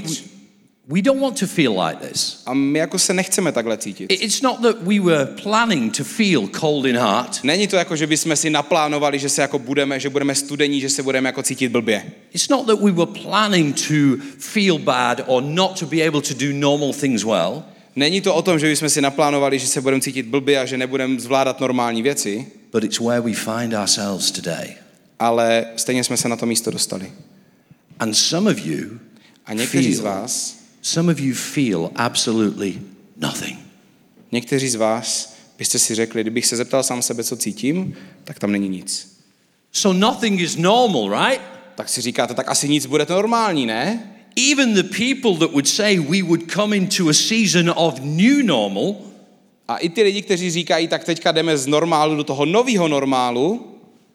we 0.89 1.03
don't 1.03 1.21
want 1.23 1.39
to 1.41 1.47
feel 1.47 1.81
like 1.81 2.09
this. 2.09 2.43
A 2.47 2.55
my 2.55 2.79
jako 2.79 2.99
se 2.99 3.15
nechceme 3.15 3.53
takhle 3.53 3.77
cítit. 3.79 4.13
It- 4.13 4.23
It's 4.23 4.43
not 4.43 4.63
that 4.63 4.77
we 4.83 5.01
were 5.01 5.27
planning 5.43 5.97
to 5.97 6.05
feel 6.05 6.49
cold 6.61 6.87
in 6.87 6.97
heart. 6.97 7.41
Není 7.45 7.67
to 7.67 7.77
jako, 7.77 7.97
že 7.97 8.07
bychom 8.07 8.37
si 8.37 8.51
naplánovali, 8.51 9.19
že 9.19 9.29
se 9.29 9.43
jako 9.43 9.59
budeme, 9.59 10.01
že 10.01 10.11
budeme 10.11 10.35
studení, 10.35 10.81
že 10.81 10.91
se 10.91 11.03
budeme 11.03 11.29
jako 11.29 11.43
cítit 11.43 11.69
blbě. 11.69 12.13
It's 12.35 12.49
not 12.49 12.67
that 12.67 12.81
we 12.81 12.91
were 12.93 13.11
planning 13.23 13.77
to 13.89 13.95
feel 14.39 14.79
bad 14.79 15.21
or 15.27 15.43
not 15.43 15.79
to 15.81 15.87
be 15.87 16.07
able 16.07 16.21
to 16.23 16.35
do 16.35 16.47
normal 16.53 16.93
things 16.93 17.25
well. 17.25 17.63
Není 17.97 18.21
to 18.21 18.35
o 18.35 18.43
tom, 18.43 18.59
že 18.59 18.67
bychom 18.67 18.89
si 18.89 19.01
naplánovali, 19.01 19.59
že 19.59 19.67
se 19.67 19.81
budeme 19.81 20.03
cítit 20.03 20.27
blbě 20.27 20.61
a 20.61 20.65
že 20.65 20.77
nebudeme 20.79 21.21
zvládat 21.21 21.61
normální 21.61 22.03
věci, 22.03 22.47
But 22.73 22.85
it's 22.85 23.01
where 23.01 23.21
we 23.21 23.33
find 23.33 23.75
ourselves 23.75 24.31
today. 24.31 24.75
ale 25.19 25.67
stejně 25.77 26.05
jsme 26.05 26.17
se 26.17 26.29
na 26.29 26.37
to 26.37 26.47
místo 26.47 26.71
dostali. 26.71 27.13
And 27.99 28.15
some 28.15 28.51
of 28.51 28.67
you 28.67 28.99
A 29.47 29.53
někteří 29.55 29.95
z 29.95 30.01
feel, 30.01 30.13
vás, 30.13 30.57
some 30.83 31.13
of 31.13 31.21
you 31.21 31.35
feel 31.35 31.91
absolutely 31.95 32.79
nothing. 33.17 33.59
někteří 34.33 34.69
z 34.69 34.75
vás 34.75 35.37
byste 35.59 35.79
si 35.79 35.95
řekli, 35.95 36.21
kdybych 36.23 36.47
se 36.47 36.57
zeptal 36.57 36.83
sám 36.83 37.03
sebe, 37.03 37.25
co 37.25 37.37
cítím, 37.37 37.95
tak 38.25 38.39
tam 38.39 38.53
není 38.53 38.69
nic. 38.69 39.19
So 39.73 39.99
nothing 39.99 40.41
is 40.41 40.57
normal, 40.57 41.29
right? 41.29 41.43
Tak 41.75 41.89
si 41.89 42.01
říkáte, 42.01 42.35
tak 42.35 42.49
asi 42.49 42.69
nic 42.69 42.87
bude 42.87 43.07
to 43.07 43.15
normální, 43.15 43.67
ne? 43.67 44.14
Even 44.37 44.75
the 44.75 44.83
people 44.83 45.39
that 45.39 45.51
would 45.51 45.67
say 45.67 45.99
we 45.99 46.23
would 46.23 46.53
come 46.53 46.77
into 46.77 47.09
a 47.09 47.15
season 47.15 47.73
of 47.77 48.01
new 48.01 48.43
normal 48.43 48.97
A 49.69 49.77
i 49.77 49.89
ty 49.89 50.03
lidi, 50.03 50.23
kteří 50.23 50.51
říkají, 50.51 50.89
tak 50.89 51.05
teďka 51.05 51.33
jdeme 51.33 51.59
z 51.59 51.67
normálu 51.67 52.17
do 52.17 52.25
toho 52.25 52.45
nového 52.45 52.89
normálu, 52.89 53.67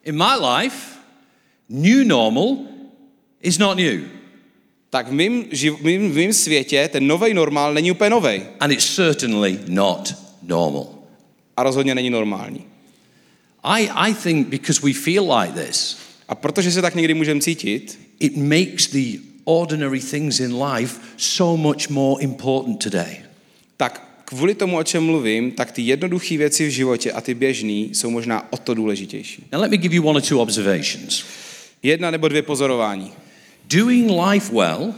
in 0.04 0.18
my 0.18 0.48
life, 0.48 0.78
new 1.70 2.08
normal 2.08 2.58
is 3.42 3.58
not 3.58 3.78
new. 3.78 4.02
tak 4.90 5.08
v 5.08 5.12
mém, 5.12 5.46
živ, 5.52 5.74
v 5.74 5.84
mým, 5.84 6.12
v 6.12 6.16
mým 6.16 6.34
světě 6.34 6.90
ten 6.92 7.08
nový 7.08 7.34
normál 7.34 7.74
není 7.74 7.92
úplně 7.92 8.10
nový 8.10 8.42
And 8.60 8.72
it's 8.72 8.96
certainly 8.96 9.60
not 9.68 10.14
normal. 10.42 10.88
a 11.58 11.64
rozhodně 11.64 11.96
není 11.96 12.10
normální. 12.10 12.66
I, 13.64 13.90
I 13.90 14.14
think 14.14 14.48
because 14.48 14.82
we 14.84 14.94
feel 14.94 15.34
like 15.34 15.66
this, 15.66 15.98
A 16.28 16.36
protože 16.36 16.72
se 16.72 16.82
tak 16.82 16.96
někdy 16.96 17.14
můžeme 17.14 17.42
cítit, 17.42 18.00
it 18.20 18.38
makes 18.38 18.88
the 18.88 19.29
ordinary 19.50 20.00
things 20.00 20.40
in 20.40 20.64
life 20.64 21.00
so 21.18 21.62
much 21.62 21.90
more 21.90 22.24
important 22.24 22.84
today. 22.84 23.18
tak 23.78 24.22
kvůli 24.26 24.56
tomu, 24.56 24.78
o 24.78 24.84
čem 24.84 25.04
mluvím, 25.04 25.52
tak 25.52 25.72
ty 25.72 25.82
jednoduché 25.82 26.38
věci 26.38 26.68
v 26.68 26.72
životě 26.72 27.12
a 27.12 27.22
ty 27.22 27.34
běžný 27.34 27.90
jsou 27.94 28.10
možná 28.10 28.54
o 28.54 28.58
to 28.58 28.74
důležitější. 28.74 29.46
Now, 29.52 29.62
let 29.62 29.72
me 29.72 29.78
give 29.78 29.96
you 29.96 30.08
one 30.08 30.18
or 30.18 30.22
two 30.22 30.40
observations. 30.40 31.24
Jedna 31.84 32.12
nebo 32.12 32.28
dvě 32.28 32.42
pozorování. 32.42 33.12
Doing 33.66 34.12
life 34.12 34.54
well, 34.54 34.94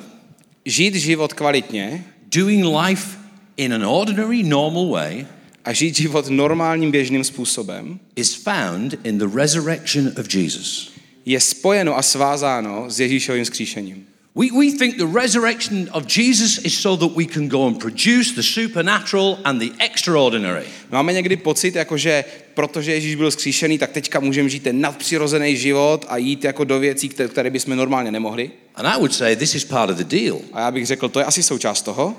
Žít 0.65 0.95
život 0.95 1.33
kvalitně 1.33 2.05
doing 2.35 2.65
life 2.65 3.17
in 3.57 3.73
an 3.73 3.85
ordinary, 3.85 4.43
normal 4.43 4.87
way, 4.87 5.25
a 5.65 5.73
žít 5.73 5.95
život 5.95 6.29
normálním 6.29 6.91
běžným 6.91 7.23
způsobem 7.23 7.99
is 8.15 8.33
found 8.33 8.95
in 9.03 9.17
the 9.17 9.27
resurrection 9.35 10.11
of 10.19 10.35
Jesus. 10.35 10.91
je 11.25 11.39
spojeno 11.39 11.97
a 11.97 12.01
svázáno 12.01 12.89
s 12.89 12.99
Ježíšovým 12.99 13.45
skříšením. 13.45 14.05
We, 14.35 14.47
we 14.51 14.71
think 14.71 14.95
the 14.97 15.19
resurrection 15.19 15.89
of 15.91 16.05
Jesus 16.17 16.57
is 16.63 16.73
so 16.79 16.95
that 17.07 17.17
we 17.17 17.25
can 17.25 17.47
go 17.49 17.67
and 17.67 17.77
produce 17.79 18.31
the 18.35 18.41
supernatural 18.43 19.37
and 19.43 19.59
the 19.59 19.71
extraordinary. 19.79 20.65
Máme 20.91 21.13
někdy 21.13 21.35
pocit, 21.37 21.75
jako 21.75 21.97
že 21.97 22.23
protože 22.53 22.91
Ježíš 22.93 23.15
byl 23.15 23.31
skříšený, 23.31 23.77
tak 23.77 23.91
teďka 23.91 24.19
můžeme 24.19 24.49
žít 24.49 24.63
ten 24.63 24.81
nadpřirozený 24.81 25.57
život 25.57 26.05
a 26.09 26.17
jít 26.17 26.43
jako 26.43 26.63
do 26.63 26.79
věcí, 26.79 27.09
které, 27.09 27.49
bychom 27.49 27.75
normálně 27.75 28.11
nemohli. 28.11 28.51
And 28.75 28.85
I 28.87 28.97
would 28.97 29.13
say 29.13 29.35
this 29.35 29.55
is 29.55 29.65
part 29.65 29.89
of 29.91 29.97
the 29.97 30.03
deal. 30.17 30.39
A 30.53 30.59
já 30.59 30.71
bych 30.71 30.85
řekl, 30.85 31.09
to 31.09 31.19
je 31.19 31.25
asi 31.25 31.43
součást 31.43 31.81
toho, 31.81 32.15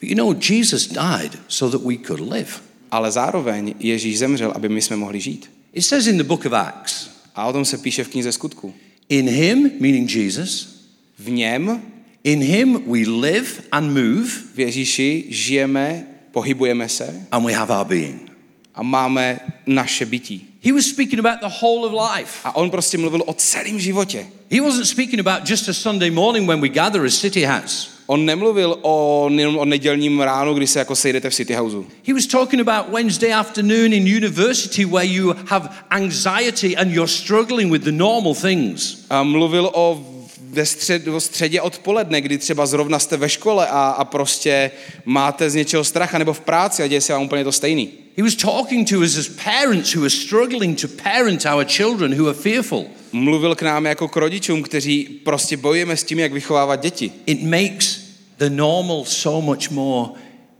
But 0.00 0.10
you 0.10 0.16
know, 0.16 0.34
Jesus 0.50 0.86
died 0.88 1.38
so 1.48 1.78
that 1.78 1.86
we 1.86 1.96
could 2.06 2.32
live. 2.32 2.50
ale 2.90 3.10
zároveň 3.10 3.74
Ježíš 3.80 4.18
zemřel, 4.18 4.52
aby 4.54 4.68
my 4.68 4.82
jsme 4.82 4.96
mohli 4.96 5.20
žít. 5.20 5.50
It 5.72 5.82
says 5.86 6.06
in 6.06 6.16
the 6.18 6.24
book 6.24 6.44
of 6.46 6.52
Acts, 6.52 7.10
A 7.34 7.46
o 7.46 7.52
tom 7.52 7.64
se 7.64 7.78
píše 7.78 8.04
v 8.04 8.08
knize 8.08 8.32
skutku. 8.32 8.74
in 9.08 9.28
him, 9.28 9.70
meaning 9.80 10.10
Jesus, 10.16 10.73
V 11.18 11.30
něm, 11.30 11.82
in 12.24 12.42
him 12.42 12.82
we 12.86 12.98
live 12.98 13.48
and 13.72 13.92
move 13.92 14.28
v 14.54 14.58
Ježíši, 14.58 15.24
žijeme, 15.28 16.06
pohybujeme 16.32 16.88
se 16.88 17.26
and 17.30 17.44
we 17.46 17.52
have 17.52 17.78
our 17.78 17.86
being. 17.86 18.34
a 18.74 18.82
máme 18.82 19.40
naše 19.66 20.06
bytí. 20.06 20.46
He 20.60 20.72
was 20.72 20.86
speaking 20.86 21.18
about 21.18 21.40
the 21.40 21.56
whole 21.60 21.86
of 21.86 21.92
life. 21.92 22.40
A 22.44 22.56
on 22.56 22.70
prostě 22.70 22.98
mluvil 22.98 23.22
o 23.26 23.34
celém 23.34 23.80
životě. 23.80 24.26
He 24.50 24.60
wasn't 24.60 24.86
speaking 24.86 25.20
about 25.20 25.50
just 25.50 25.68
a 25.68 25.72
Sunday 25.72 26.10
morning 26.10 26.48
when 26.48 26.60
we 26.60 26.68
gather 26.68 27.04
as 27.04 27.14
City 27.14 27.42
House. 27.42 27.88
On 28.06 28.26
nemluvil 28.26 28.78
o, 28.82 29.28
o 29.56 29.64
nedělním 29.64 30.20
ránu, 30.20 30.54
kdy 30.54 30.66
se 30.66 30.78
jako 30.78 30.96
sejdete 30.96 31.30
v 31.30 31.34
City 31.34 31.54
Houseu. 31.54 31.86
He 32.06 32.14
was 32.14 32.26
talking 32.26 32.68
about 32.68 32.92
Wednesday 32.94 33.32
afternoon 33.32 33.92
in 33.92 34.16
university 34.16 34.84
where 34.84 35.12
you 35.12 35.34
have 35.46 35.68
anxiety 35.90 36.76
and 36.76 36.90
you're 36.92 37.12
struggling 37.12 37.72
with 37.72 37.84
the 37.84 37.92
normal 37.92 38.34
things. 38.34 39.04
A 39.10 39.22
mluvil 39.22 39.70
o 39.72 40.06
ve 40.54 40.66
střed, 40.66 41.08
o 41.08 41.20
středě 41.20 41.60
odpoledne, 41.60 42.20
kdy 42.20 42.38
třeba 42.38 42.66
zrovna 42.66 42.98
jste 42.98 43.16
ve 43.16 43.28
škole 43.28 43.68
a, 43.68 43.88
a 43.88 44.04
prostě 44.04 44.70
máte 45.04 45.50
z 45.50 45.54
něčeho 45.54 45.84
strach, 45.84 46.14
nebo 46.14 46.32
v 46.32 46.40
práci 46.40 46.82
a 46.82 46.86
děje 46.86 47.00
se 47.00 47.12
vám 47.12 47.22
úplně 47.22 47.44
to 47.44 47.52
stejný. 47.52 47.90
He 48.16 48.22
was 48.22 48.34
talking 48.34 48.88
to 48.88 48.98
us 48.98 49.18
as 49.18 49.28
parents 49.28 49.94
who 49.94 50.02
are 50.02 50.10
struggling 50.10 50.80
to 50.80 50.88
parent 51.02 51.44
our 51.54 51.64
children 51.64 52.14
who 52.20 52.28
are 52.28 52.38
fearful. 52.38 52.86
Mluvil 53.12 53.54
k 53.54 53.62
nám 53.62 53.86
jako 53.86 54.08
k 54.08 54.16
rodičům, 54.16 54.62
kteří 54.62 55.04
prostě 55.24 55.56
bojujeme 55.56 55.96
s 55.96 56.04
tím, 56.04 56.18
jak 56.18 56.32
vychovávat 56.32 56.80
děti. 56.80 57.12
It 57.26 57.42
makes 57.42 58.00
the 58.38 58.50
normal 58.50 59.04
so 59.04 59.46
much 59.46 59.70
more 59.70 60.08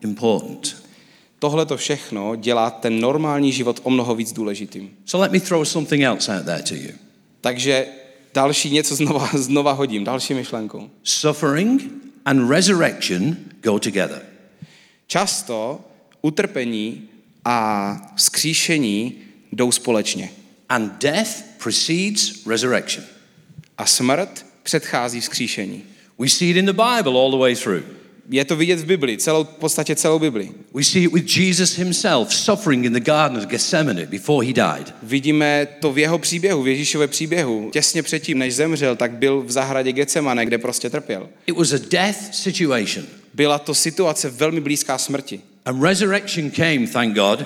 important. 0.05 0.85
Tohle 1.39 1.67
to 1.67 1.77
všechno 1.77 2.37
dělá 2.37 2.71
ten 2.71 3.01
normální 3.01 3.53
život 3.53 3.81
o 3.83 3.91
mnoho 3.91 4.15
víc 4.15 4.33
důležitým. 4.33 4.91
So 5.05 5.23
let 5.23 5.33
me 5.33 5.41
throw 5.41 5.65
something 5.65 6.03
else 6.03 6.37
out 6.37 6.45
there 6.45 6.63
to 6.63 6.75
you. 6.75 6.91
Takže 7.41 7.87
další 8.35 8.71
něco 8.71 8.97
znova, 8.97 9.31
znova 9.35 9.73
hodím, 9.73 10.05
další 10.05 10.35
myšlenkou. 10.35 10.91
Suffering 11.03 11.83
and 12.25 12.51
resurrection 12.51 13.37
go 13.63 13.79
together. 13.79 14.23
Často 15.07 15.81
utrpení 16.23 17.09
a 17.45 17.97
vzkříšení 18.17 19.15
jdou 19.53 19.73
společně. 19.73 20.31
And 20.69 20.93
death 21.03 21.31
precedes 21.63 22.47
resurrection. 22.47 23.05
A 23.79 23.87
smrt 23.87 24.47
předchází 24.63 25.21
vzkříšení. 25.21 25.83
We 26.19 26.29
see 26.29 26.51
it 26.51 26.57
in 26.57 26.67
the 26.67 26.73
Bible 26.73 27.21
all 27.21 27.31
the 27.31 27.37
way 27.37 27.57
through. 27.57 27.83
Je 28.31 28.45
to 28.45 28.57
vidět 28.57 28.81
v 28.81 28.85
Bibli, 28.85 29.19
celou, 29.19 29.45
v 29.45 29.49
podstatě 29.49 29.97
celou 29.97 30.19
Bibli. 30.19 30.51
We 30.75 30.85
see 30.85 31.05
it 31.05 31.13
with 31.13 31.37
Jesus 31.37 31.79
himself 31.79 32.35
suffering 32.35 32.85
in 32.85 32.93
the 32.93 33.01
Garden 33.01 33.39
of 33.39 33.47
Gethsemane 33.47 34.07
before 34.07 34.47
he 34.47 34.53
died. 34.53 34.95
Vidíme 35.03 35.69
to 35.81 35.93
v 35.93 35.99
jeho 35.99 36.19
příběhu, 36.19 36.63
v 36.63 36.69
Ježíšově 36.69 37.09
příběhu. 37.09 37.71
Těsně 37.73 38.03
předtím, 38.03 38.39
než 38.39 38.55
zemřel, 38.55 38.97
tak 38.97 39.13
byl 39.13 39.41
v 39.41 39.51
zahradě 39.51 39.93
Getsemane, 39.93 40.47
kde 40.47 40.59
prostě 40.59 40.91
trpěl. 40.91 41.29
It 41.47 41.57
was 41.57 41.73
a 41.73 41.79
death 41.91 42.35
situation. 42.35 43.07
Byla 43.35 43.59
to 43.59 43.75
situace 43.75 44.31
velmi 44.31 44.61
blízká 44.61 44.99
smrti. 44.99 45.41
And 45.65 45.83
resurrection 45.83 46.51
came, 46.51 46.87
thank 46.87 47.15
God. 47.15 47.45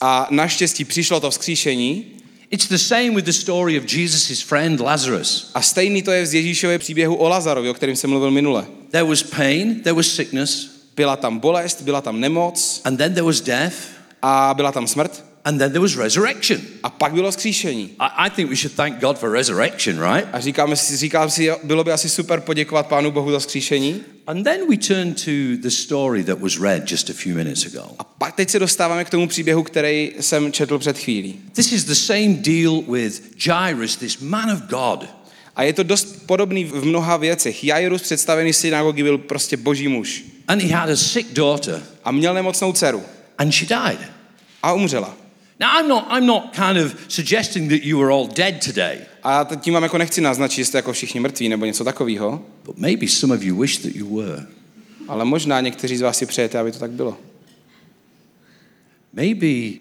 A 0.00 0.26
naštěstí 0.30 0.84
přišlo 0.84 1.20
to 1.20 1.30
vzkříšení 1.30 2.06
It's 2.50 2.68
the 2.68 2.78
same 2.78 3.10
with 3.10 3.24
the 3.24 3.32
story 3.32 3.78
of 3.78 3.92
Jesus' 3.92 4.42
friend 4.42 4.80
Lazarus. 4.80 5.50
a 5.54 5.62
stejný 5.62 6.02
to 6.02 6.12
je 6.12 6.26
z 6.26 6.34
Ježíšově 6.34 6.78
příběhu 6.78 7.14
o 7.14 7.28
Lazarovi, 7.28 7.70
o 7.70 7.74
kterém 7.74 7.96
jsem 7.96 8.10
mluvil 8.10 8.30
minule. 8.30 8.66
There 8.92 9.04
was 9.04 9.22
pain, 9.22 9.82
there 9.82 9.94
was 9.94 10.06
sickness, 10.06 10.68
Byla 10.96 11.16
tam 11.16 11.38
bolest, 11.38 11.82
byla 11.82 12.00
tam 12.00 12.20
nemoc 12.20 12.80
and 12.84 12.96
then 12.96 13.14
there 13.14 13.26
was 13.26 13.40
death, 13.40 13.74
a 14.22 14.52
byla 14.54 14.72
tam 14.72 14.86
smrt 14.86 15.24
and 15.44 15.58
then 15.58 15.72
there 15.72 15.80
was 15.80 15.96
resurrection. 15.96 16.60
a 16.82 16.90
pak 16.90 17.12
bylo 17.14 17.30
vzkříšení. 17.30 17.90
I, 17.98 18.26
I 18.26 18.30
think 18.30 18.50
we 18.50 18.56
should 18.56 18.76
thank 18.76 19.00
God 19.00 19.18
for 19.18 19.32
resurrection, 19.32 20.00
right? 20.14 20.28
A 20.32 20.40
říkáme 20.40 20.76
si, 20.76 20.96
říkám 20.96 21.30
si, 21.30 21.50
bylo 21.64 21.84
by 21.84 21.92
asi 21.92 22.08
super 22.08 22.40
poděkovat 22.40 22.86
Pánu 22.86 23.10
Bohu 23.10 23.30
za 23.30 23.38
vzkříšení. 23.38 24.00
And 24.26 24.44
then 24.44 24.60
we 24.70 24.76
turn 24.76 25.14
to 25.14 25.30
the 25.62 25.68
story 25.70 26.24
that 26.24 26.38
was 26.38 26.60
read 26.60 26.90
just 26.90 27.10
a 27.10 27.12
few 27.12 27.34
minutes 27.36 27.66
ago. 27.66 27.86
A 27.98 28.04
pak 28.04 28.34
teď 28.34 28.50
se 28.50 28.58
dostáváme 28.58 29.04
k 29.04 29.10
tomu 29.10 29.28
příběhu, 29.28 29.62
který 29.62 30.12
jsem 30.20 30.52
četl 30.52 30.78
před 30.78 30.98
chvílí. 30.98 31.40
This 31.52 31.72
is 31.72 31.84
the 31.84 31.94
same 31.94 32.28
deal 32.28 32.82
with 32.88 33.46
Jairus, 33.46 33.96
this 33.96 34.18
man 34.18 34.50
of 34.50 34.60
God. 34.60 35.08
A 35.56 35.62
je 35.62 35.72
to 35.72 35.82
dost 35.82 36.26
podobný 36.26 36.64
v 36.64 36.84
mnoha 36.84 37.16
věcech. 37.16 37.64
Jairus, 37.64 38.02
představený 38.02 38.52
synagogy, 38.52 39.02
byl 39.02 39.18
prostě 39.18 39.56
boží 39.56 39.88
muž. 39.88 40.24
And 40.48 40.62
he 40.62 40.68
had 40.74 40.90
a 40.90 40.96
sick 40.96 41.32
daughter, 41.32 41.82
A 42.04 42.10
měl 42.12 42.34
nemocnou 42.34 42.72
dceru. 42.72 43.02
and 43.38 43.52
she 43.52 43.66
died. 43.66 43.98
A 44.62 44.72
umřela. 44.72 45.16
Now, 45.60 45.70
I'm 45.80 45.88
not, 45.88 46.04
I'm 46.16 46.26
not 46.26 46.42
kind 46.56 46.78
of 46.86 46.94
suggesting 47.08 47.70
that 47.70 47.80
you 47.84 47.98
were 47.98 48.12
all 48.12 48.26
dead 48.36 48.64
today, 48.66 48.98
A 49.22 49.48
tím 49.60 49.74
vám 49.74 49.82
jako 49.82 49.98
nechci 49.98 50.20
naznačit, 50.20 50.56
že 50.60 50.64
jste 50.64 50.78
jako 50.78 50.92
všichni 50.92 51.20
mrtví 51.20 51.48
nebo 51.48 51.64
něco 51.64 51.84
takového, 51.84 52.42
but 52.64 52.78
maybe 52.78 53.08
some 53.08 53.34
of 53.34 53.42
you 53.42 53.60
wish 53.60 53.76
that 53.78 53.94
you 53.94 54.16
were. 54.20 54.46
ale 55.08 55.24
možná 55.24 55.60
někteří 55.60 55.96
z 55.96 56.00
vás 56.00 56.18
si 56.18 56.26
přejete, 56.26 56.58
aby 56.58 56.72
to 56.72 56.78
tak 56.78 56.90
bylo. 56.90 57.16
Maybe 59.12 59.78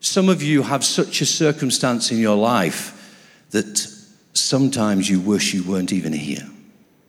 some 0.00 0.32
of 0.32 0.42
you 0.42 0.62
have 0.62 0.84
such 0.84 1.22
a 1.22 1.26
circumstance 1.26 2.14
in 2.14 2.20
your 2.20 2.48
life 2.48 2.92
that 3.50 3.88
sometimes 4.34 5.08
you 5.08 5.32
wish 5.32 5.54
you 5.54 5.62
weren't 5.62 5.92
even 5.92 6.14
here. 6.14 6.46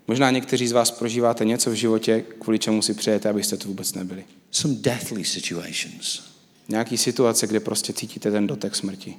Možná 0.07 0.31
někteří 0.31 0.67
z 0.67 0.71
vás 0.71 0.91
prožíváte 0.91 1.45
něco 1.45 1.71
v 1.71 1.73
životě, 1.73 2.23
kvůli 2.39 2.59
čemu 2.59 2.81
si 2.81 2.93
přejete, 2.93 3.29
abyste 3.29 3.57
tu 3.57 3.67
vůbec 3.67 3.93
nebyli. 3.93 4.23
Some 4.51 4.75
deathly 4.75 5.25
situations. 5.25 6.21
Nějaký 6.69 6.97
situace, 6.97 7.47
kde 7.47 7.59
prostě 7.59 7.93
cítíte 7.93 8.31
ten 8.31 8.47
dotek 8.47 8.75
smrti. 8.75 9.15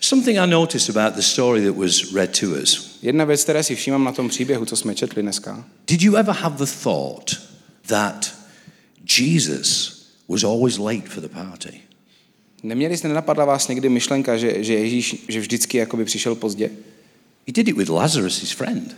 Something 0.00 0.38
I 0.38 0.46
noticed 0.46 0.96
about 0.96 1.14
the 1.14 1.22
story 1.22 1.66
that 1.66 1.76
was 1.76 2.12
read 2.12 2.40
to 2.40 2.46
us. 2.62 2.98
Jedna 3.02 3.24
věc, 3.24 3.42
které 3.42 3.62
si 3.62 3.74
všímám 3.74 4.04
na 4.04 4.12
tom 4.12 4.28
příběhu, 4.28 4.64
co 4.64 4.76
jsme 4.76 4.94
četli 4.94 5.22
dneska, 5.22 5.64
Did 5.88 6.02
you 6.02 6.16
ever 6.16 6.34
have 6.34 6.56
the 6.56 6.72
thought 6.82 7.40
that 7.86 8.34
Jesus 9.18 10.02
was 10.28 10.44
always 10.44 10.78
late 10.78 11.08
for 11.08 11.22
the 11.22 11.28
party? 11.28 11.80
neměli 12.62 12.96
jste, 12.96 13.08
nenapadla 13.08 13.44
vás 13.44 13.68
někdy 13.68 13.88
myšlenka, 13.88 14.36
že, 14.36 14.64
že 14.64 14.74
Ježíš 14.74 15.24
že 15.28 15.40
vždycky 15.40 15.78
jakoby 15.78 16.04
přišel 16.04 16.34
pozdě? 16.34 16.70
He 17.46 17.52
did 17.52 17.68
it 17.68 17.76
with 17.76 17.88
Lazarus, 17.88 18.40
his 18.40 18.50
friend. 18.50 18.96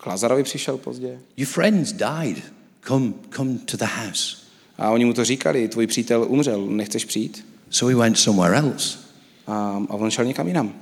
K 0.00 0.06
Lazarovi 0.06 0.42
přišel 0.42 0.78
pozdě. 0.78 1.18
Your 1.36 1.48
friends 1.48 1.92
died. 1.92 2.42
Come, 2.86 3.12
come 3.36 3.58
to 3.58 3.76
the 3.76 3.84
house. 3.84 4.36
A 4.78 4.90
oni 4.90 5.04
mu 5.04 5.12
to 5.12 5.24
říkali, 5.24 5.68
tvůj 5.68 5.86
přítel 5.86 6.26
umřel, 6.28 6.66
nechceš 6.66 7.04
přijít? 7.04 7.46
So 7.70 7.94
he 7.94 8.02
went 8.02 8.18
somewhere 8.18 8.56
else. 8.56 8.98
A, 9.46 9.82
a 9.90 9.94
on 9.94 10.10
šel 10.10 10.24
někam 10.24 10.48
jinam. 10.48 10.74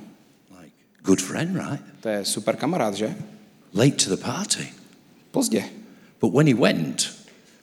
Like, 0.61 0.75
good 1.03 1.21
friend, 1.21 1.55
right? 1.55 1.83
To 1.99 2.09
je 2.09 2.25
super 2.25 2.55
kamarád, 2.55 2.93
že? 2.93 3.15
Late 3.73 3.91
to 4.05 4.15
the 4.15 4.23
party. 4.23 4.67
Pozdě. 5.31 5.63
But 6.21 6.33
when 6.33 6.47
he 6.47 6.53
went, 6.53 7.15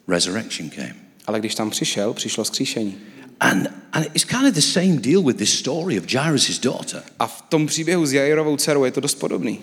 resurrection 0.09 0.71
came. 0.71 0.95
Ale 1.27 1.39
když 1.41 1.55
tam 1.55 1.71
přišel, 1.71 2.13
přišlo 2.13 2.45
skříšení. 2.45 2.99
And, 3.41 3.69
and 3.93 4.07
it's 4.15 4.25
kind 4.25 4.47
of 4.47 4.55
the 4.55 4.63
same 4.63 4.97
deal 4.97 5.23
with 5.23 5.37
this 5.37 5.59
story 5.59 5.99
of 5.99 6.07
Jairus' 6.07 6.59
daughter. 6.59 7.03
A 7.19 7.27
v 7.27 7.43
tom 7.49 7.67
příběhu 7.67 8.07
s 8.07 8.13
Jairovou 8.13 8.57
dcerou 8.57 8.85
je 8.85 8.91
to 8.91 9.01
dost 9.01 9.15
podobný. 9.15 9.59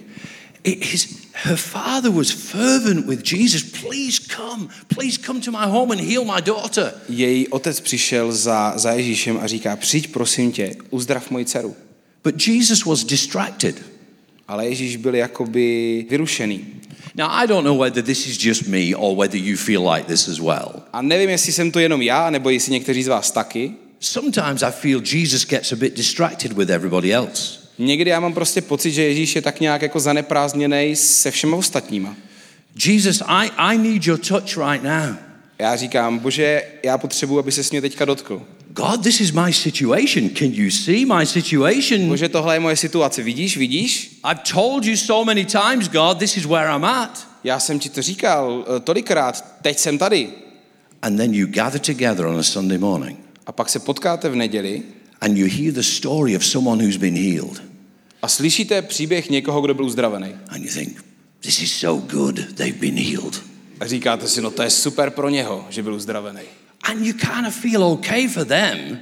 It 0.63 0.93
is, 0.93 1.07
her 1.33 1.57
father 1.57 2.11
was 2.11 2.31
fervent 2.31 3.05
with 3.05 3.33
Jesus. 3.33 3.63
Please 3.63 4.19
come, 4.19 4.69
please 4.87 5.17
come 5.17 5.41
to 5.41 5.51
my 5.51 5.65
home 5.65 5.91
and 5.91 6.01
heal 6.01 6.25
my 6.25 6.41
daughter. 6.41 6.93
Její 7.09 7.47
otec 7.47 7.79
přišel 7.79 8.31
za, 8.31 8.73
za 8.75 8.91
Ježíšem 8.91 9.39
a 9.41 9.47
říká, 9.47 9.75
přijď 9.75 10.11
prosím 10.11 10.51
tě, 10.51 10.75
uzdrav 10.89 11.29
moji 11.29 11.45
dceru. 11.45 11.75
But 12.23 12.47
Jesus 12.47 12.85
was 12.85 13.03
distracted. 13.03 13.81
Ale 14.47 14.67
Ježíš 14.67 14.95
byl 14.95 15.15
jakoby 15.15 16.05
vyrušený. 16.09 16.65
Now, 17.15 17.27
I 17.29 17.47
don't 17.47 17.63
know 17.63 17.77
whether 17.77 18.03
this 18.03 18.27
is 18.27 18.45
just 18.45 18.67
me 18.67 18.95
or 18.95 19.15
whether 19.15 19.37
you 19.39 19.57
feel 19.57 19.89
like 19.89 20.07
this 20.07 20.27
as 20.27 20.39
well. 20.39 20.83
A 20.93 21.01
nevím, 21.01 21.29
jestli 21.29 21.53
jsem 21.53 21.71
to 21.71 21.79
jenom 21.79 22.01
já, 22.01 22.29
nebo 22.29 22.49
jestli 22.49 22.71
někteří 22.71 23.03
z 23.03 23.07
vás 23.07 23.31
taky. 23.31 23.71
Sometimes 23.99 24.63
I 24.63 24.71
feel 24.71 25.01
Jesus 25.05 25.45
gets 25.45 25.71
a 25.71 25.75
bit 25.75 25.95
distracted 25.95 26.51
with 26.51 26.69
everybody 26.69 27.13
else. 27.13 27.59
Někdy 27.77 28.09
já 28.09 28.19
mám 28.19 28.33
prostě 28.33 28.61
pocit, 28.61 28.91
že 28.91 29.03
Ježíš 29.03 29.35
je 29.35 29.41
tak 29.41 29.59
nějak 29.59 29.81
jako 29.81 29.99
zaneprázdněný 29.99 30.95
se 30.95 31.31
všema 31.31 31.57
ostatníma. 31.57 32.15
Jesus, 32.85 33.21
I, 33.27 33.49
I 33.57 33.77
need 33.77 34.07
your 34.07 34.19
touch 34.19 34.57
right 34.57 34.83
now. 34.83 35.15
Já 35.59 35.75
říkám, 35.75 36.19
bože, 36.19 36.63
já 36.83 36.97
potřebuji, 36.97 37.39
aby 37.39 37.51
se 37.51 37.63
s 37.63 37.71
mě 37.71 37.81
teďka 37.81 38.05
dotkl. 38.05 38.41
God, 38.73 39.03
this 39.03 39.21
is 39.21 39.31
my 39.31 39.53
situation. 39.53 40.29
Can 40.29 40.53
you 40.53 40.69
see 40.71 41.05
my 41.05 41.25
situation? 41.25 42.07
Bože, 42.09 42.29
tohle 42.29 42.55
je 42.55 42.59
moje 42.59 42.75
situace. 42.75 43.23
Vidíš, 43.23 43.57
vidíš? 43.57 44.19
I've 44.31 44.41
told 44.53 44.85
you 44.85 44.97
so 44.97 45.25
many 45.25 45.45
times, 45.45 45.87
God, 45.87 46.17
this 46.19 46.37
is 46.37 46.45
where 46.45 46.69
I'm 46.75 46.83
at. 46.83 47.27
Já 47.43 47.59
jsem 47.59 47.79
ti 47.79 47.89
to 47.89 48.01
říkal 48.01 48.65
eh, 48.67 48.79
tolikrát, 48.79 49.45
teď 49.61 49.77
jsem 49.79 49.97
tady. 49.97 50.29
And 51.01 51.17
then 51.17 51.33
you 51.33 51.47
gather 51.47 51.81
together 51.81 52.25
on 52.25 52.39
a 52.39 52.43
Sunday 52.43 52.77
morning 52.77 53.19
A 53.45 53.51
pak 53.51 53.69
se 53.69 53.79
potkáte 53.79 54.29
v 54.29 54.35
neděli 54.35 54.83
and 55.21 55.37
you 55.37 55.47
hear 55.47 55.73
the 55.73 55.81
story 55.81 56.35
of 56.35 56.45
someone 56.45 56.83
who's 56.83 56.97
been 56.97 57.15
healed. 57.15 57.61
a 58.21 58.27
slyšíte 58.27 58.81
příběh 58.81 59.29
někoho, 59.29 59.61
kdo 59.61 59.73
byl 59.73 59.85
uzdravený. 59.85 60.27
And 60.47 60.63
you 60.63 60.69
think, 60.73 61.05
this 61.39 61.61
is 61.61 61.73
so 61.73 62.07
good, 62.11 62.35
they've 62.55 62.79
been 62.79 62.97
healed. 62.97 63.41
A 63.79 63.87
říkáte 63.87 64.27
si, 64.27 64.41
no 64.41 64.51
to 64.51 64.63
je 64.63 64.69
super 64.69 65.09
pro 65.09 65.29
něho, 65.29 65.65
že 65.69 65.83
byl 65.83 65.93
uzdravený. 65.93 66.41
And 66.83 67.05
you 67.05 67.13
kind 67.13 67.47
of 67.47 67.55
feel 67.55 67.83
okay 67.83 68.27
for 68.27 68.45
them. 68.45 68.99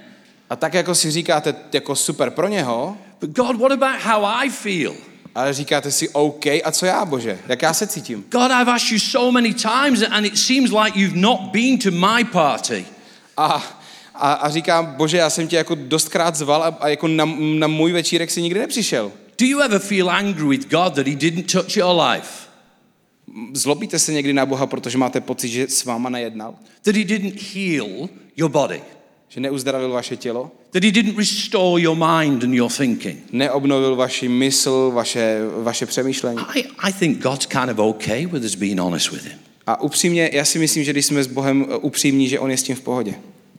A 0.49 0.55
tak 0.55 0.73
jako 0.73 0.95
si 0.95 1.11
říkáte, 1.11 1.55
jako 1.73 1.95
super 1.95 2.29
pro 2.29 2.47
něho, 2.47 2.97
But 3.21 3.29
God, 3.29 3.55
what 3.55 3.71
about 3.71 4.01
how 4.01 4.25
I 4.25 4.49
feel? 4.49 4.93
ale 5.35 5.53
říkáte 5.53 5.91
si, 5.91 6.09
OK, 6.09 6.45
a 6.45 6.71
co 6.71 6.85
já, 6.85 7.05
bože? 7.05 7.39
Jak 7.47 7.61
já 7.61 7.73
se 7.73 7.87
cítím? 7.87 8.25
God, 8.31 8.51
I've 8.51 8.71
asked 8.71 8.91
you 8.91 8.99
so 8.99 9.31
many 9.31 9.53
times 9.53 10.03
and 10.11 10.25
it 10.25 10.37
seems 10.37 10.71
like 10.71 10.99
you've 10.99 11.17
not 11.19 11.39
been 11.51 11.79
to 11.79 11.91
my 11.91 12.23
party. 12.23 12.85
A, 13.37 13.63
a, 14.15 14.33
a 14.33 14.49
říkám, 14.49 14.85
bože, 14.85 15.17
já 15.17 15.29
jsem 15.29 15.47
tě 15.47 15.55
jako 15.55 15.75
dostkrát 15.75 16.35
zval 16.35 16.63
a, 16.63 16.77
a 16.79 16.87
jako 16.87 17.07
na, 17.07 17.25
na 17.57 17.67
můj 17.67 17.91
večírek 17.91 18.31
si 18.31 18.41
nikdy 18.41 18.59
nepřišel. 18.59 19.11
Do 19.39 19.45
you 19.45 19.59
ever 19.59 19.79
feel 19.79 20.09
angry 20.09 20.47
with 20.47 20.69
God 20.69 20.95
that 20.95 21.07
he 21.07 21.15
didn't 21.15 21.51
touch 21.51 21.77
your 21.77 22.01
life? 22.01 22.50
Zlobíte 23.53 23.99
se 23.99 24.13
někdy 24.13 24.33
na 24.33 24.45
Boha, 24.45 24.67
protože 24.67 24.97
máte 24.97 25.21
pocit, 25.21 25.49
že 25.49 25.67
s 25.67 25.85
váma 25.85 26.09
nejednal? 26.09 26.55
That 26.81 26.95
he 26.95 27.03
didn't 27.03 27.41
heal 27.41 28.09
your 28.37 28.51
body? 28.51 28.81
Že 29.29 29.39
neuzdravil 29.39 29.89
vaše 29.89 30.17
tělo? 30.17 30.51
That 30.71 30.83
he 30.83 30.91
didn't 30.91 31.17
restore 31.17 31.81
your 31.81 31.97
mind 31.97 32.43
and 32.43 32.53
your 32.53 32.71
thinking? 32.71 33.17
Neobnovil 33.31 33.95
vaši 33.95 34.29
mysl, 34.29 34.91
vaše, 34.93 35.39
vaše 35.63 35.85
přemýšlení? 35.85 36.39
I, 36.55 36.63
I 36.79 36.93
think 36.93 37.19
God's 37.19 37.45
kind 37.45 37.69
of 37.69 37.79
okay 37.79 38.25
with 38.25 38.43
us 38.43 38.55
being 38.55 38.79
honest 38.79 39.11
with 39.11 39.25
him. 39.25 39.39
A 39.67 39.81
upřímně, 39.81 40.29
já 40.33 40.45
si 40.45 40.59
myslím, 40.59 40.83
že 40.83 40.91
když 40.93 41.05
jsme 41.05 41.23
s 41.23 41.27
Bohem 41.27 41.65
eh, 41.69 41.75
upřímní, 41.75 42.27
že 42.27 42.39
On 42.39 42.51
je 42.51 42.57
s 42.57 42.63
tím 42.63 42.75
v 42.75 42.81
pohodě. 42.81 43.15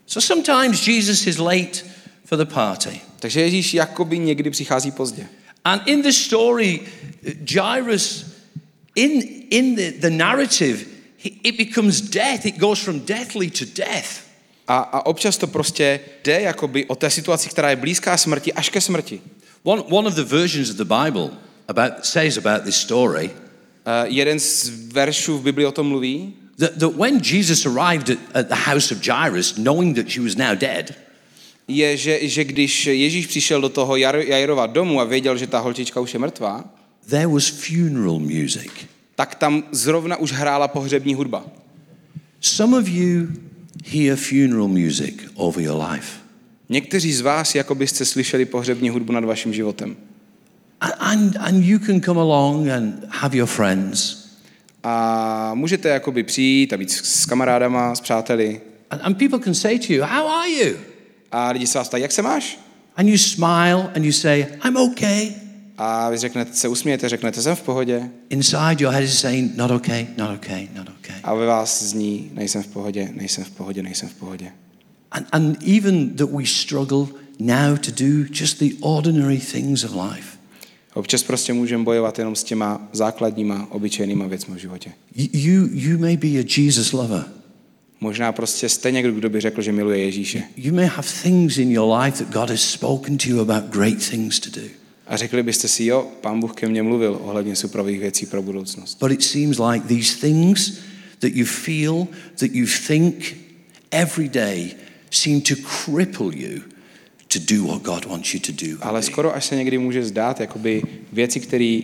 So 0.06 0.20
sometimes 0.20 0.88
Jesus 0.88 1.26
is 1.26 1.38
late 1.38 1.78
for 2.24 2.38
the 2.38 2.54
party. 2.54 3.00
Takže 3.20 3.40
Ježíš 3.40 3.74
jakoby 3.74 4.18
někdy 4.18 4.50
přichází 4.50 4.90
pozdě. 4.90 5.26
And 5.64 5.82
in 5.86 6.02
the 6.02 6.10
story, 6.10 6.80
Jairus, 7.50 8.31
in, 8.94 9.22
in 9.50 9.74
the, 9.76 9.90
the 9.90 10.10
narrative, 10.10 10.86
it 11.22 11.56
becomes 11.56 12.00
death. 12.00 12.46
It 12.46 12.58
goes 12.58 12.78
from 12.84 13.00
deathly 13.00 13.50
to 13.50 13.64
death. 13.64 14.22
A, 14.68 14.78
a 14.78 15.06
občas 15.06 15.36
to 15.36 15.46
prostě 15.46 16.00
jde 16.24 16.40
jakoby 16.40 16.86
o 16.86 16.94
té 16.94 17.10
situaci, 17.10 17.48
která 17.48 17.70
je 17.70 17.76
blízká 17.76 18.16
smrti, 18.16 18.52
až 18.52 18.68
ke 18.68 18.80
smrti. 18.80 19.20
One, 19.62 19.82
one 19.82 20.08
of 20.08 20.14
the 20.14 20.24
versions 20.24 20.70
of 20.70 20.76
the 20.76 20.84
Bible 20.84 21.30
about, 21.68 22.06
says 22.06 22.36
about 22.36 22.64
this 22.64 22.76
story 22.76 23.30
Uh, 23.86 24.12
jeden 24.12 24.40
z 24.40 24.70
veršů 24.92 25.38
v 25.38 25.42
Biblii 25.42 25.66
o 25.66 25.72
tom 25.72 25.88
mluví, 25.88 26.34
that, 26.58 26.78
that 26.78 26.96
when 26.96 27.20
Jesus 27.24 27.66
arrived 27.66 28.10
at, 28.10 28.18
at 28.34 28.48
the 28.48 28.70
house 28.70 28.94
of 28.94 29.06
Jairus, 29.06 29.52
knowing 29.52 29.96
that 29.96 30.08
she 30.08 30.22
was 30.22 30.36
now 30.36 30.54
dead, 30.54 30.92
je, 31.68 31.96
že, 31.96 32.28
že 32.28 32.44
když 32.44 32.86
Ježíš 32.86 33.26
přišel 33.26 33.60
do 33.60 33.68
toho 33.68 33.96
Jairova 33.96 34.66
domu 34.66 35.00
a 35.00 35.04
věděl, 35.04 35.36
že 35.36 35.46
ta 35.46 35.58
holčička 35.58 36.00
už 36.00 36.14
je 36.14 36.20
mrtvá, 36.20 36.64
there 37.08 37.26
was 37.26 37.48
funeral 37.48 38.18
music. 38.18 38.72
tak 39.14 39.34
tam 39.34 39.62
zrovna 39.72 40.16
už 40.16 40.32
hrála 40.32 40.68
pohřební 40.68 41.14
hudba. 41.14 41.44
Some 42.40 42.78
of 42.78 42.88
you 42.88 43.28
hear 43.84 44.16
funeral 44.16 44.68
music 44.68 45.14
over 45.34 45.64
your 45.64 45.82
life. 45.90 46.18
Někteří 46.68 47.12
z 47.12 47.20
vás 47.20 47.54
jako 47.54 47.74
byste 47.74 48.04
slyšeli 48.04 48.44
pohřební 48.44 48.90
hudbu 48.90 49.12
nad 49.12 49.24
vaším 49.24 49.54
životem. 49.54 49.96
And, 50.80 50.94
and, 50.98 51.36
and 51.36 51.64
you 51.64 51.78
can 51.78 52.00
come 52.00 52.20
along 52.20 52.68
and 52.68 53.04
have 53.08 53.36
your 53.36 53.48
friends. 53.48 54.22
A 54.82 55.54
můžete 55.54 55.88
jakoby 55.88 56.22
přijít 56.22 56.72
a 56.72 56.76
být 56.76 56.90
s 56.90 57.22
s 57.22 57.26
kamarádama, 57.26 57.94
s 57.94 58.00
přáteli. 58.00 58.60
And, 58.90 59.00
and 59.04 59.18
people 59.18 59.38
can 59.38 59.54
say 59.54 59.78
to 59.78 59.92
you, 59.92 60.02
How 60.02 60.28
are 60.28 60.50
you? 60.50 60.76
A 61.32 61.50
lidi 61.50 61.66
se 61.66 61.78
vás 61.78 61.88
ptají, 61.88 62.02
jak 62.02 62.12
se 62.12 62.22
máš? 62.22 62.58
And 62.96 63.08
you 63.08 63.18
smile 63.18 63.90
and 63.94 64.04
you 64.04 64.12
say, 64.12 64.46
I'm 64.64 64.76
okay. 64.76 65.41
A 65.78 66.10
vy 66.10 66.18
řeknete, 66.18 66.54
se 66.54 66.68
usmějete, 66.68 67.08
řeknete, 67.08 67.42
jsem 67.42 67.56
v 67.56 67.62
pohodě. 67.62 68.10
Inside 68.30 68.76
your 68.78 68.92
head 68.92 69.04
is 69.04 69.18
saying, 69.18 69.56
Not 69.56 69.70
okay, 69.70 70.06
not 70.16 70.30
okay, 70.36 70.68
not 70.74 70.88
okay. 70.88 71.16
A 71.22 71.34
ve 71.34 71.46
vás 71.46 71.82
zní, 71.82 72.30
nejsem 72.34 72.62
v 72.62 72.66
pohodě, 72.66 73.10
nejsem 73.14 73.44
v 73.44 73.50
pohodě, 73.50 73.82
nejsem 73.82 74.08
v 74.08 74.14
pohodě. 74.14 74.52
And, 75.10 75.26
and 75.32 75.68
even 75.68 76.10
that 76.10 76.30
we 76.30 76.46
struggle 76.46 77.06
now 77.38 77.76
to 77.76 77.90
do 77.90 78.24
just 78.30 78.58
the 78.58 78.74
ordinary 78.80 79.38
things 79.38 79.84
of 79.84 79.94
life. 79.94 80.38
Občas 80.94 81.22
prostě 81.22 81.52
můžeme 81.52 81.84
bojovat 81.84 82.18
jenom 82.18 82.36
s 82.36 82.44
těma 82.44 82.88
základníma, 82.92 83.66
obyčejnýma 83.70 84.26
věcmi 84.26 84.54
v 84.54 84.58
životě. 84.58 84.92
You, 85.14 85.68
you, 85.72 85.98
may 85.98 86.16
be 86.16 86.28
a 86.28 86.44
Jesus 86.56 86.92
lover. 86.92 87.24
Možná 88.00 88.32
prostě 88.32 88.68
jste 88.68 88.90
někdo, 88.90 89.12
kdo 89.12 89.30
by 89.30 89.40
řekl, 89.40 89.62
že 89.62 89.72
miluje 89.72 89.98
Ježíše. 89.98 90.42
You 90.56 90.74
may 90.74 90.86
have 90.86 91.08
things 91.22 91.58
in 91.58 91.70
your 91.70 91.98
life 91.98 92.24
that 92.24 92.34
God 92.34 92.50
has 92.50 92.60
spoken 92.60 93.18
to 93.18 93.28
you 93.28 93.40
about 93.40 93.70
great 93.70 94.10
things 94.10 94.40
to 94.40 94.60
do. 94.60 94.81
A 95.12 95.16
řekli 95.16 95.42
byste 95.42 95.68
si, 95.68 95.84
jo, 95.84 96.08
pán 96.20 96.40
Bůh 96.40 96.54
ke 96.54 96.68
mně 96.68 96.82
mluvil 96.82 97.18
ohledně 97.22 97.56
suprových 97.56 98.00
věcí 98.00 98.26
pro 98.26 98.42
budoucnost. 98.42 98.98
But 99.00 99.12
it 99.12 99.22
seems 99.22 99.58
like 99.58 99.86
these 99.86 100.16
things 100.16 100.72
that 101.18 101.30
you 101.34 101.44
feel, 101.44 102.06
that 102.38 102.50
you 102.52 102.66
think 102.86 103.36
every 103.90 104.28
day 104.28 104.70
seem 105.10 105.40
to 105.40 105.54
cripple 105.54 106.36
you 106.36 106.60
to 107.28 107.38
do 107.54 107.66
what 107.66 107.82
God 107.82 108.04
wants 108.04 108.34
you 108.34 108.40
to 108.40 108.52
do. 108.52 108.76
Ale 108.80 109.02
skoro 109.02 109.34
až 109.34 109.44
se 109.44 109.56
někdy 109.56 109.78
může 109.78 110.04
zdát, 110.04 110.40
jakoby 110.40 110.82
věci, 111.12 111.40
které 111.40 111.80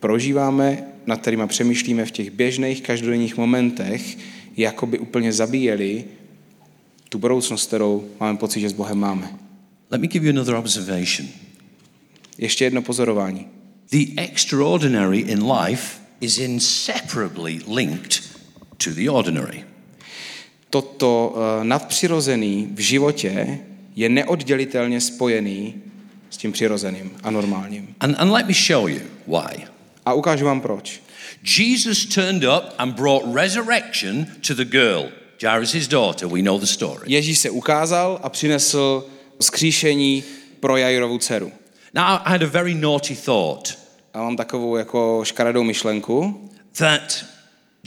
prožíváme, 0.00 0.84
nad 1.06 1.20
kterými 1.20 1.46
přemýšlíme 1.46 2.04
v 2.04 2.10
těch 2.10 2.30
běžných 2.30 2.82
každodenních 2.82 3.36
momentech, 3.36 4.18
jakoby 4.56 4.98
úplně 4.98 5.32
zabíjeli 5.32 6.04
tu 7.08 7.18
budoucnost, 7.18 7.66
kterou 7.66 8.08
máme 8.20 8.38
pocit, 8.38 8.60
že 8.60 8.68
s 8.68 8.72
Bohem 8.72 8.98
máme. 8.98 9.34
Let 9.90 10.00
me 10.00 10.06
give 10.06 10.26
you 10.26 10.32
another 10.32 10.54
observation. 10.54 11.45
Ještě 12.38 12.64
jedno 12.64 12.82
pozorování. 12.82 13.48
The 13.90 14.22
extraordinary 14.22 15.18
in 15.18 15.52
life 15.52 16.00
is 16.20 16.38
inseparably 16.38 17.60
linked 17.74 18.22
to 18.84 18.90
the 18.90 19.10
ordinary. 19.10 19.64
Toto 20.70 21.34
uh, 21.34 21.64
nadpřirozený 21.64 22.68
v 22.74 22.80
životě 22.80 23.58
je 23.96 24.08
neoddělitelně 24.08 25.00
spojený 25.00 25.74
s 26.30 26.36
tím 26.36 26.52
přirozeným 26.52 27.10
a 27.22 27.30
normálním. 27.30 27.94
And, 28.00 28.16
and 28.18 28.30
let 28.30 28.46
me 28.46 28.54
show 28.54 28.88
you 28.88 29.00
why. 29.26 29.64
A 30.06 30.12
ukážu 30.12 30.44
vám 30.44 30.60
proč. 30.60 31.02
Jesus 31.58 32.06
turned 32.06 32.44
up 32.44 32.74
and 32.78 32.92
brought 32.92 33.34
resurrection 33.34 34.26
to 34.46 34.54
the 34.54 34.64
girl, 34.64 35.08
Jairus' 35.42 35.88
daughter. 35.88 36.28
We 36.28 36.42
know 36.42 36.58
the 36.58 36.66
story. 36.66 37.00
Ježíš 37.06 37.38
se 37.38 37.50
ukázal 37.50 38.20
a 38.22 38.28
přinesl 38.28 39.06
skříšení 39.40 40.24
pro 40.60 40.76
Jairovu 40.76 41.18
dceru. 41.18 41.52
Now, 41.96 42.20
I 42.24 42.30
had 42.30 42.42
a 42.42 42.46
very 42.46 42.74
naughty 42.74 43.14
thought 43.14 43.78
A 44.14 44.22
mám 44.22 44.36
takovou 44.36 44.76
jako 44.76 45.20
škaredou 45.24 45.64
myšlenku, 45.64 46.40
that 46.78 47.24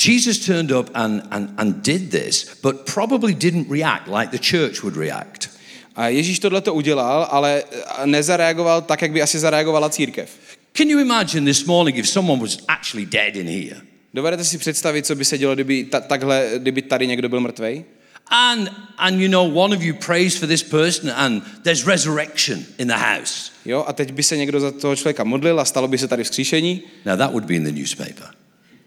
Jesus 0.08 0.46
turned 0.46 0.72
up 0.72 0.90
and, 0.94 1.24
and, 1.32 1.50
and 1.58 1.76
did 1.76 2.12
this, 2.12 2.60
but 2.64 2.76
probably 2.94 3.34
didn't 3.34 3.72
react 3.72 4.08
like 4.08 4.32
the 4.32 4.44
church 4.52 4.84
would 4.84 4.98
react. 4.98 5.50
A 5.96 6.08
Ježíš 6.08 6.40
tohle 6.40 6.62
to 6.62 6.74
udělal, 6.74 7.28
ale 7.32 7.64
nezareagoval 8.06 8.82
tak, 8.82 9.02
jak 9.02 9.12
by 9.12 9.22
asi 9.22 9.40
zareagovala 9.40 9.90
církev. 9.90 10.30
Can 10.74 10.90
you 10.90 11.00
imagine 11.00 11.46
this 11.46 11.66
morning 11.66 11.98
if 11.98 12.10
someone 12.10 12.42
was 12.42 12.58
actually 12.68 13.06
dead 13.06 13.36
in 13.36 13.48
here? 13.48 13.82
Dovedete 14.14 14.44
si 14.44 14.58
představit, 14.58 15.06
co 15.06 15.16
by 15.16 15.26
se 15.26 15.38
dělo, 15.38 15.54
kdyby, 15.54 15.84
ta, 15.84 16.00
takhle, 16.00 16.52
kdyby 16.58 16.82
tady 16.82 17.08
někdo 17.08 17.30
byl 17.30 17.40
mrtvej? 17.40 17.86
And, 18.32 18.70
and 18.98 19.20
you 19.22 19.28
know, 19.30 19.44
one 19.64 19.76
of 19.76 19.82
you 19.84 19.94
prays 19.94 20.38
for 20.38 20.48
this 20.48 20.64
person 20.64 21.10
and 21.10 21.42
there's 21.64 21.86
resurrection 21.88 22.66
in 22.78 22.88
the 22.88 22.94
house. 22.98 23.52
Jo, 23.66 23.84
a 23.88 23.94
teď 23.94 24.12
by 24.12 24.24
se 24.24 24.38
někdo 24.38 24.60
za 24.60 24.72
toho 24.72 24.96
člověka 24.96 25.24
modlil 25.24 25.60
a 25.60 25.66
stalo 25.66 25.88
by 25.88 25.98
se 25.98 26.08
tady 26.08 26.24
vzkříšení, 26.24 26.84
Now, 27.06 27.18
that 27.18 27.32
would 27.32 27.46
be 27.46 27.54
in 27.56 27.64
the 27.64 27.72
newspaper. 27.72 28.28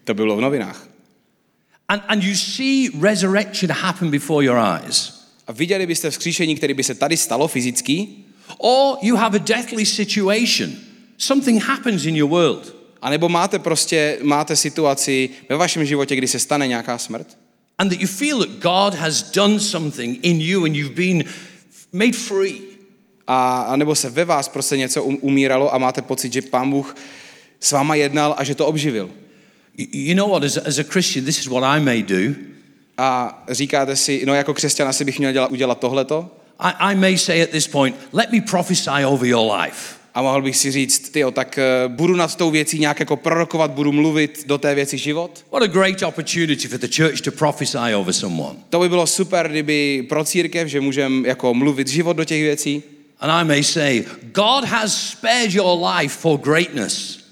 to 0.04 0.14
bylo 0.14 0.36
v 0.36 0.40
novinách. 0.40 0.88
And, 1.88 2.02
and 2.08 2.22
you 2.24 2.34
see 2.34 2.88
resurrection 3.00 3.70
happen 3.72 4.10
before 4.10 4.44
your 4.46 4.58
eyes. 4.58 5.22
A 5.46 5.52
viděli 5.52 5.86
byste 5.86 6.10
vzkříšení, 6.10 6.56
které 6.56 6.74
by 6.74 6.84
se 6.84 6.94
tady 6.94 7.16
stalo 7.16 7.48
fyzicky, 7.48 8.08
Or 8.58 8.98
you 9.02 9.16
have 9.16 9.38
a 9.38 9.42
deathly 9.44 9.86
situation. 9.86 10.70
Something 11.18 11.62
happens 11.62 12.04
in 12.04 12.16
your 12.16 12.30
world. 12.30 12.74
a 13.02 13.10
nebo 13.10 13.28
máte 13.28 13.58
prostě, 13.58 14.18
máte 14.22 14.56
situaci 14.56 15.30
ve 15.48 15.56
vašem 15.56 15.84
životě, 15.84 16.16
kdy 16.16 16.28
se 16.28 16.38
stane 16.38 16.66
nějaká 16.68 16.98
smrt 16.98 17.38
And 17.78 17.90
that 17.90 18.00
you 18.00 18.06
feel 18.06 18.38
that 18.38 18.60
God 18.60 18.94
has 18.94 19.22
done 19.22 19.60
something 19.60 20.18
in 20.22 20.40
you 20.40 20.64
and 20.64 20.76
you've 20.76 20.94
been 20.94 21.24
made 21.92 22.16
free. 22.16 22.72
a, 23.26 23.62
a 23.62 23.76
nebo 23.76 23.94
se 23.94 24.10
ve 24.10 24.24
vás 24.24 24.48
prostě 24.48 24.76
něco 24.76 25.04
um, 25.04 25.18
umíralo 25.20 25.74
a 25.74 25.78
máte 25.78 26.02
pocit, 26.02 26.32
že 26.32 26.42
pán 26.42 26.70
Bůh 26.70 26.96
s 27.60 27.72
váma 27.72 27.94
jednal 27.94 28.34
a 28.38 28.44
že 28.44 28.54
to 28.54 28.66
obživil. 28.66 29.10
You, 29.76 29.86
you 29.92 30.14
know 30.14 30.30
what, 30.30 30.44
as 30.44 30.56
a, 30.56 30.60
as 30.66 30.78
a 30.78 30.84
Christian, 30.84 31.24
this 31.24 31.38
is 31.38 31.46
what 31.46 31.64
I 31.64 31.80
may 31.80 32.02
do. 32.02 32.34
A 32.98 33.42
říkáte 33.48 33.96
si, 33.96 34.22
no 34.26 34.34
jako 34.34 34.54
křesťan 34.54 34.88
asi 34.88 35.04
bych 35.04 35.18
měl 35.18 35.32
dělat, 35.32 35.50
udělat 35.50 35.78
tohleto 35.78 36.30
I, 36.58 36.92
I 36.92 36.94
may 36.94 37.18
say 37.18 37.42
at 37.42 37.50
this 37.50 37.68
point, 37.68 37.96
let 38.12 38.32
me 38.32 38.40
prophesy 38.40 39.04
over 39.04 39.28
your 39.28 39.52
life. 39.60 39.96
A 40.14 40.22
mohl 40.22 40.42
bych 40.42 40.56
si 40.56 40.70
říct, 40.70 41.08
tyjo, 41.08 41.30
tak 41.30 41.58
eh, 41.58 41.64
budu 41.88 42.16
nad 42.16 42.36
tou 42.36 42.50
věcí 42.50 42.78
nějak 42.78 43.00
jako 43.00 43.16
prorokovat, 43.16 43.70
budu 43.70 43.92
mluvit 43.92 44.44
do 44.46 44.58
té 44.58 44.74
věci 44.74 44.98
život. 44.98 45.44
What 45.52 45.62
a 45.62 45.66
great 45.66 46.02
opportunity 46.02 46.68
for 46.68 46.78
the 46.78 46.88
church 46.96 47.20
to 47.20 47.32
prophesy 47.32 47.94
over 47.96 48.12
someone. 48.12 48.58
To 48.70 48.80
by 48.80 48.88
bylo 48.88 49.06
super, 49.06 49.48
kdyby 49.48 50.06
pro 50.08 50.24
církev, 50.24 50.68
že 50.68 50.80
můžeme 50.80 51.28
jako 51.28 51.54
mluvit 51.54 51.88
život 51.88 52.16
do 52.16 52.24
těch 52.24 52.42
věcí. 52.42 52.82
And 53.20 53.30
I 53.30 53.44
may 53.44 53.64
say, 53.64 54.04
God 54.34 54.64
has 54.64 55.10
spared 55.10 55.54
your 55.54 55.88
life 55.88 56.18
for 56.18 56.38
greatness. 56.38 57.22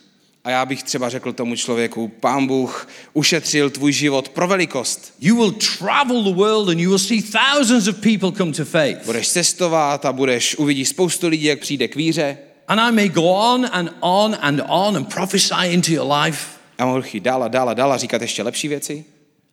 A 0.45 0.51
já 0.51 0.67
bych 0.67 0.83
třeba 0.83 1.09
řekl 1.09 1.33
tomu 1.33 1.57
člověku, 1.57 2.09
pán 2.09 2.47
Bůh 2.47 2.89
ušetřil 3.13 3.71
tvůj 3.71 3.93
život 3.93 4.29
pro 4.29 4.49
velikost. 4.49 5.15
You 5.21 5.37
will 5.37 5.53
travel 5.79 6.23
the 6.23 6.35
world 6.35 6.69
and 6.69 6.79
you 6.79 6.91
will 6.91 6.99
see 6.99 7.23
thousands 7.23 7.89
of 7.89 7.97
people 7.97 8.33
come 8.33 8.53
to 8.53 8.65
faith. 8.65 9.07
Budeš 9.07 9.29
cestovat 9.29 10.05
a 10.05 10.13
budeš, 10.13 10.57
uvidíš 10.57 10.89
spoustu 10.89 11.29
lidí, 11.29 11.45
jak 11.45 11.61
přijde 11.61 11.89
k 11.89 11.97
víře. 11.97 12.39
And 12.71 12.81
I 12.81 12.93
may 12.93 13.09
go 13.09 13.23
on 13.23 13.67
and 13.73 13.91
on 14.01 14.37
and 14.41 14.61
on 14.69 14.97
and 14.97 15.15
prophesy 15.15 15.75
into 15.75 15.93
your 15.93 16.07
life. 16.13 16.59
A 16.79 16.87
mohl 16.87 17.03
jít 17.13 17.23
dál 17.23 17.43
a 17.43 17.49
dál 17.49 17.69
a 17.69 17.75
dál 17.75 17.93
a 17.93 17.97
říkat 17.97 18.23
ještě 18.23 18.43
lepší 18.43 18.69
věci. 18.69 19.05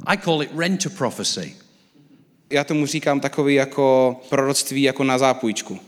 I 0.05 0.17
call 0.17 0.43
it 0.43 0.49
renter 0.57 0.91
prophecy. 0.91 1.55
Já 2.49 2.63
tomu 2.63 2.85
říkám 2.85 3.19
takový 3.19 3.55
jako 3.55 4.15
proroctví 4.29 4.81
jako 4.81 5.03
na 5.03 5.17
zápůjčku. 5.17 5.79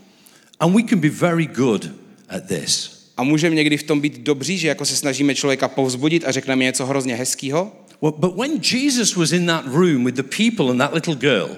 And 0.60 0.74
we 0.74 0.82
can 0.82 0.98
be 0.98 1.08
very 1.08 1.46
good 1.46 1.88
at 2.28 2.42
this. 2.48 3.00
A 3.16 3.22
můžeme 3.22 3.54
někdy 3.54 3.76
v 3.76 3.82
tom 3.82 4.00
být 4.00 4.18
dobří, 4.18 4.58
že 4.58 4.68
jako 4.68 4.84
se 4.84 4.96
snažíme 4.96 5.34
člověka 5.34 5.68
povzbudit 5.68 6.24
a 6.24 6.32
řekneme 6.32 6.64
něco 6.64 6.86
hrozně 6.86 7.14
hezkýho, 7.14 7.72
Well, 8.02 8.12
but 8.12 8.36
when 8.36 8.60
Jesus 8.72 9.16
was 9.16 9.32
in 9.32 9.46
that 9.46 9.66
room 9.66 10.04
with 10.04 10.14
the 10.14 10.22
people 10.22 10.70
and 10.70 10.78
that 10.78 10.94
little 10.94 11.14
girl, 11.14 11.48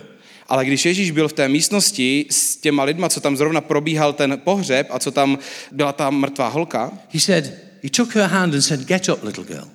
ale 0.53 0.65
když 0.65 0.85
Ježíš 0.85 1.11
byl 1.11 1.29
v 1.29 1.33
té 1.33 1.49
místnosti 1.49 2.27
s 2.31 2.57
těma 2.57 2.85
lidma, 2.85 3.09
co 3.09 3.21
tam 3.21 3.37
zrovna 3.37 3.61
probíhal 3.61 4.13
ten 4.13 4.41
pohřeb 4.45 4.87
a 4.91 4.99
co 4.99 5.11
tam 5.11 5.39
byla 5.73 5.93
ta 5.93 6.11
mrtvá 6.11 6.49
holka, 6.49 6.93
he 7.15 7.21
said, 7.21 7.55
he 7.83 7.91
took 7.91 8.15
her 8.15 8.29
hand 8.31 8.55
and 8.55 8.63
said, 8.63 8.81
Get 8.81 9.09
up, 9.09 9.23
little 9.23 9.45
girl. 9.45 9.69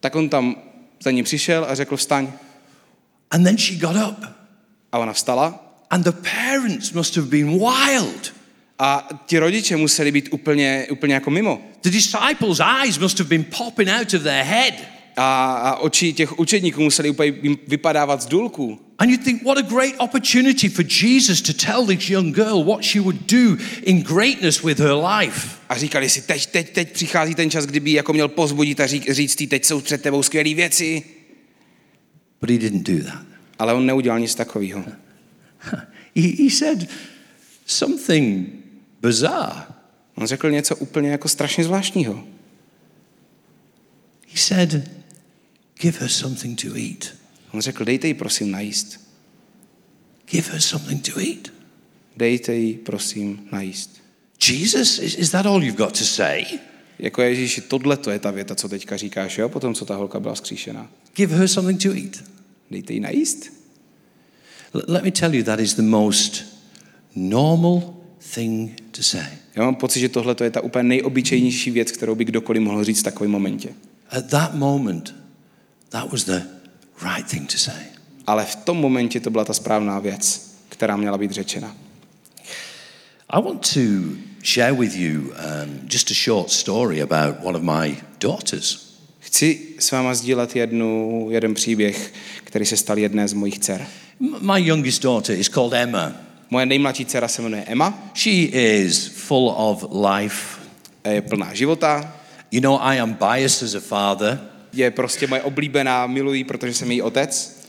tak 0.00 0.16
on 0.16 0.28
tam 0.28 0.56
za 1.02 1.10
ní 1.10 1.22
přišel 1.22 1.66
a 1.68 1.74
řekl 1.74 1.96
vstaň. 1.96 2.32
And 3.30 3.44
then 3.44 3.58
she 3.58 3.76
got 3.76 3.96
up. 3.96 4.24
A 4.92 4.98
ona 4.98 5.12
vstala 5.12 5.74
And 5.90 6.04
the 6.04 6.12
parents 6.12 6.92
must 6.92 7.16
have 7.16 7.28
been 7.28 7.48
wild. 7.48 8.32
a 8.78 9.08
ti 9.26 9.38
rodiče 9.38 9.76
museli 9.76 10.12
být 10.12 10.28
úplně, 10.30 10.86
úplně 10.90 11.14
jako 11.14 11.30
mimo. 11.30 11.60
The 11.80 11.90
disciples' 11.90 12.60
eyes 12.82 12.98
must 12.98 13.18
have 13.18 13.28
been 13.28 13.44
popping 13.44 13.90
out 13.90 14.14
of 14.14 14.22
their 14.22 14.44
head. 14.44 14.74
A, 15.16 15.52
a 15.52 15.76
oči 15.76 16.12
těch 16.12 16.38
učedníků 16.38 16.82
museli 16.82 17.10
úplně 17.10 17.32
vypadávat 17.68 18.22
z 18.22 18.26
důlků. 18.26 18.80
And 18.98 19.10
you 19.10 19.16
think, 19.16 19.42
what 19.42 19.58
a 19.58 19.62
great 19.62 19.94
opportunity 19.98 20.68
for 20.68 20.84
Jesus 20.84 21.42
to 21.42 21.52
tell 21.52 21.86
this 21.86 22.10
young 22.10 22.34
girl 22.34 22.64
what 22.64 22.84
she 22.84 23.00
would 23.00 23.16
do 23.26 23.56
in 23.82 24.02
greatness 24.02 24.62
with 24.62 24.78
her 24.78 24.94
life. 24.94 25.48
A 25.68 25.76
říkali 25.76 26.08
si, 26.08 26.22
teď, 26.22 26.46
teď, 26.46 26.70
teď 26.70 26.92
přichází 26.92 27.34
ten 27.34 27.50
čas, 27.50 27.66
kdyby 27.66 27.92
jako 27.92 28.12
měl 28.12 28.28
pozbudit 28.28 28.80
a 28.80 28.86
říct, 28.86 29.10
říct 29.10 29.40
jí, 29.40 29.46
teď 29.46 29.64
jsou 29.64 29.80
před 29.80 30.02
tebou 30.02 30.22
skvělé 30.22 30.54
věci. 30.54 31.02
But 32.40 32.50
he 32.50 32.58
didn't 32.58 32.88
do 32.88 33.04
that. 33.04 33.26
Ale 33.58 33.74
on 33.74 33.86
neudělal 33.86 34.20
nic 34.20 34.34
takového. 34.34 34.84
He, 36.16 36.44
he 36.44 36.50
said 36.50 36.88
something 37.66 38.48
bizarre. 39.02 39.62
On 40.14 40.26
řekl 40.26 40.50
něco 40.50 40.76
úplně 40.76 41.10
jako 41.10 41.28
strašně 41.28 41.64
zvláštního. 41.64 42.24
He 44.28 44.36
said, 44.36 44.74
Give 45.82 45.98
her 45.98 46.08
something 46.08 46.62
to 46.62 46.68
eat. 46.76 47.14
On 47.52 47.60
řekl, 47.60 47.84
dejte 47.84 48.08
jí 48.08 48.14
prosím 48.14 48.50
najíst. 48.50 49.00
Give 50.30 50.50
her 50.52 50.60
something 50.60 51.08
to 51.08 51.20
eat. 51.20 51.52
Dejte 52.16 52.54
jí 52.54 52.74
prosím 52.74 53.48
najíst. 53.52 54.02
Jesus, 54.48 54.98
is, 54.98 55.14
is 55.14 55.30
that 55.30 55.46
all 55.46 55.64
you've 55.64 55.84
got 55.84 55.98
to 55.98 56.04
say? 56.04 56.44
Jako 56.98 57.22
Ježíši, 57.22 57.60
tohle 57.60 57.96
to 57.96 58.10
je 58.10 58.18
ta 58.18 58.30
věta, 58.30 58.54
co 58.54 58.68
teďka 58.68 58.96
říkáš, 58.96 59.38
jo? 59.38 59.48
Potom, 59.48 59.74
co 59.74 59.84
ta 59.84 59.96
holka 59.96 60.20
byla 60.20 60.34
skříšená. 60.34 60.90
Give 61.14 61.36
her 61.36 61.48
something 61.48 61.82
to 61.82 61.88
eat. 61.88 62.24
Dejte 62.70 62.92
jí 62.92 63.00
najíst. 63.00 63.52
L- 64.74 64.82
let 64.88 65.04
me 65.04 65.10
tell 65.10 65.34
you, 65.34 65.44
that 65.44 65.60
is 65.60 65.74
the 65.74 65.82
most 65.82 66.44
normal 67.14 67.94
thing 68.34 68.82
to 68.90 69.02
say. 69.02 69.26
Já 69.56 69.62
mám 69.62 69.74
pocit, 69.74 70.00
že 70.00 70.08
tohle 70.08 70.34
to 70.34 70.44
je 70.44 70.50
ta 70.50 70.60
úplně 70.60 70.82
nejobyčejnější 70.82 71.70
věc, 71.70 71.92
kterou 71.92 72.14
by 72.14 72.24
kdokoliv 72.24 72.62
mohl 72.62 72.84
říct 72.84 73.00
v 73.00 73.02
takovém 73.02 73.30
momentě. 73.30 73.74
At 74.10 74.26
that 74.26 74.54
moment, 74.54 75.21
that 75.92 76.12
was 76.12 76.24
the 76.24 76.42
right 77.02 77.26
thing 77.30 77.52
to 77.52 77.58
say. 77.58 77.82
Ale 78.26 78.44
v 78.44 78.56
tom 78.56 78.76
momentě 78.76 79.20
to 79.20 79.30
byla 79.30 79.44
ta 79.44 79.52
správná 79.52 79.98
věc, 79.98 80.50
která 80.68 80.96
měla 80.96 81.18
být 81.18 81.30
řečena. 81.30 81.76
I 83.30 83.42
want 83.42 83.74
to 83.74 83.80
share 84.44 84.72
with 84.72 84.96
you 84.96 85.20
um, 85.20 85.80
just 85.90 86.10
a 86.10 86.14
short 86.14 86.50
story 86.50 87.02
about 87.02 87.36
one 87.42 87.58
of 87.58 87.62
my 87.64 87.96
daughters. 88.20 88.92
Chci 89.18 89.60
s 89.78 89.90
váma 89.90 90.14
sdílet 90.14 90.56
jednu, 90.56 91.26
jeden 91.30 91.54
příběh, 91.54 92.12
který 92.44 92.66
se 92.66 92.76
stal 92.76 92.98
jedné 92.98 93.28
z 93.28 93.32
mojich 93.32 93.58
dcer. 93.58 93.86
My 94.20 94.60
youngest 94.66 95.02
daughter 95.02 95.38
is 95.38 95.48
called 95.48 95.72
Emma. 95.72 96.12
Moje 96.50 96.66
nejmladší 96.66 97.04
dcera 97.04 97.28
se 97.28 97.42
jmenuje 97.42 97.64
Emma, 97.66 98.10
She 98.14 98.30
is 98.32 99.06
full 99.06 99.54
of 99.56 99.84
life. 100.12 100.60
je 101.10 101.22
plná 101.22 101.54
života, 101.54 102.14
You 102.50 102.60
know, 102.60 102.78
I 102.82 103.00
am 103.00 103.14
biased 103.14 103.62
as 103.62 103.74
a 103.74 103.80
father. 103.80 104.38
Je 104.72 104.90
prostě 104.90 105.26
moje 105.26 105.42
oblíbená, 105.42 106.06
miluji, 106.06 106.44
protože 106.44 106.74
jsem 106.74 106.90
její 106.90 107.02
otec. 107.02 107.60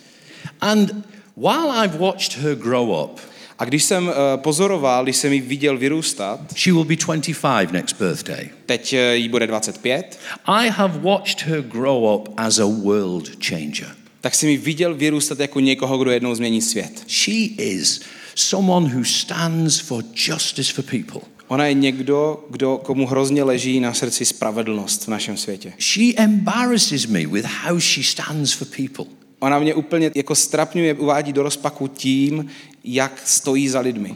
And 0.62 0.92
while 1.38 1.86
I've 1.86 1.98
watched 1.98 2.38
her 2.38 2.56
grow 2.56 2.90
up, 3.04 3.20
A 3.60 3.66
když 3.66 3.84
jsem 3.84 4.10
eh, 4.10 4.38
pozoroval, 4.38 5.04
když 5.04 5.16
jsem 5.16 5.34
ji 5.34 5.42
viděl 5.42 5.78
vyrůstat, 5.78 6.40
she 6.56 6.74
will 6.74 6.84
be 6.84 6.96
25 6.96 7.72
next 7.72 7.96
birthday. 8.00 8.50
teď 8.66 8.94
eh, 8.94 9.16
jí 9.16 9.30
bude 9.30 9.48
25, 9.48 10.20
I 10.46 10.70
have 10.70 11.00
watched 11.00 11.42
her 11.48 11.62
grow 11.62 12.16
up 12.16 12.30
as 12.38 12.60
a 12.60 12.66
world 12.66 13.30
changer. 13.46 13.88
tak 14.22 14.36
jsem 14.36 14.50
ji 14.50 14.58
viděl 14.58 14.96
vyrůstat 14.96 15.40
jako 15.40 15.60
někoho, 15.60 15.98
kdo 15.98 16.12
jednou 16.12 16.36
změní 16.36 16.62
svět. 16.62 17.04
She 17.08 17.36
is 17.58 18.02
someone 18.36 18.96
who 18.96 19.04
stands 19.06 19.80
for 19.80 20.04
justice 20.16 20.74
for 20.74 20.84
people. 20.84 21.22
Ona 21.48 21.66
je 21.66 21.74
někdo, 21.74 22.46
kdo, 22.50 22.78
komu 22.78 23.08
hrozně 23.08 23.44
leží 23.44 23.80
na 23.80 23.94
srdci 23.94 24.26
spravedlnost 24.26 25.04
v 25.04 25.08
našem 25.08 25.38
světě. 25.38 25.74
She 25.80 26.14
embarrasses 26.16 27.06
me 27.06 27.26
with 27.26 27.46
how 27.46 27.80
she 27.80 28.04
stands 28.04 28.54
for 28.54 28.68
people. 28.78 29.06
Ona 29.40 29.60
mě 29.60 29.74
úplně 29.74 30.12
jako 30.16 30.36
strapňuje, 30.36 30.94
uvádí 30.94 31.34
do 31.34 31.44
rozpaku 31.44 31.88
tím, 31.88 32.48
jak 32.84 33.22
stojí 33.26 33.70
za 33.70 33.80
lidmi. 33.80 34.16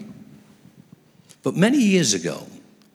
But 1.43 1.55
many 1.55 1.77
years 1.77 2.13
ago, 2.13 2.43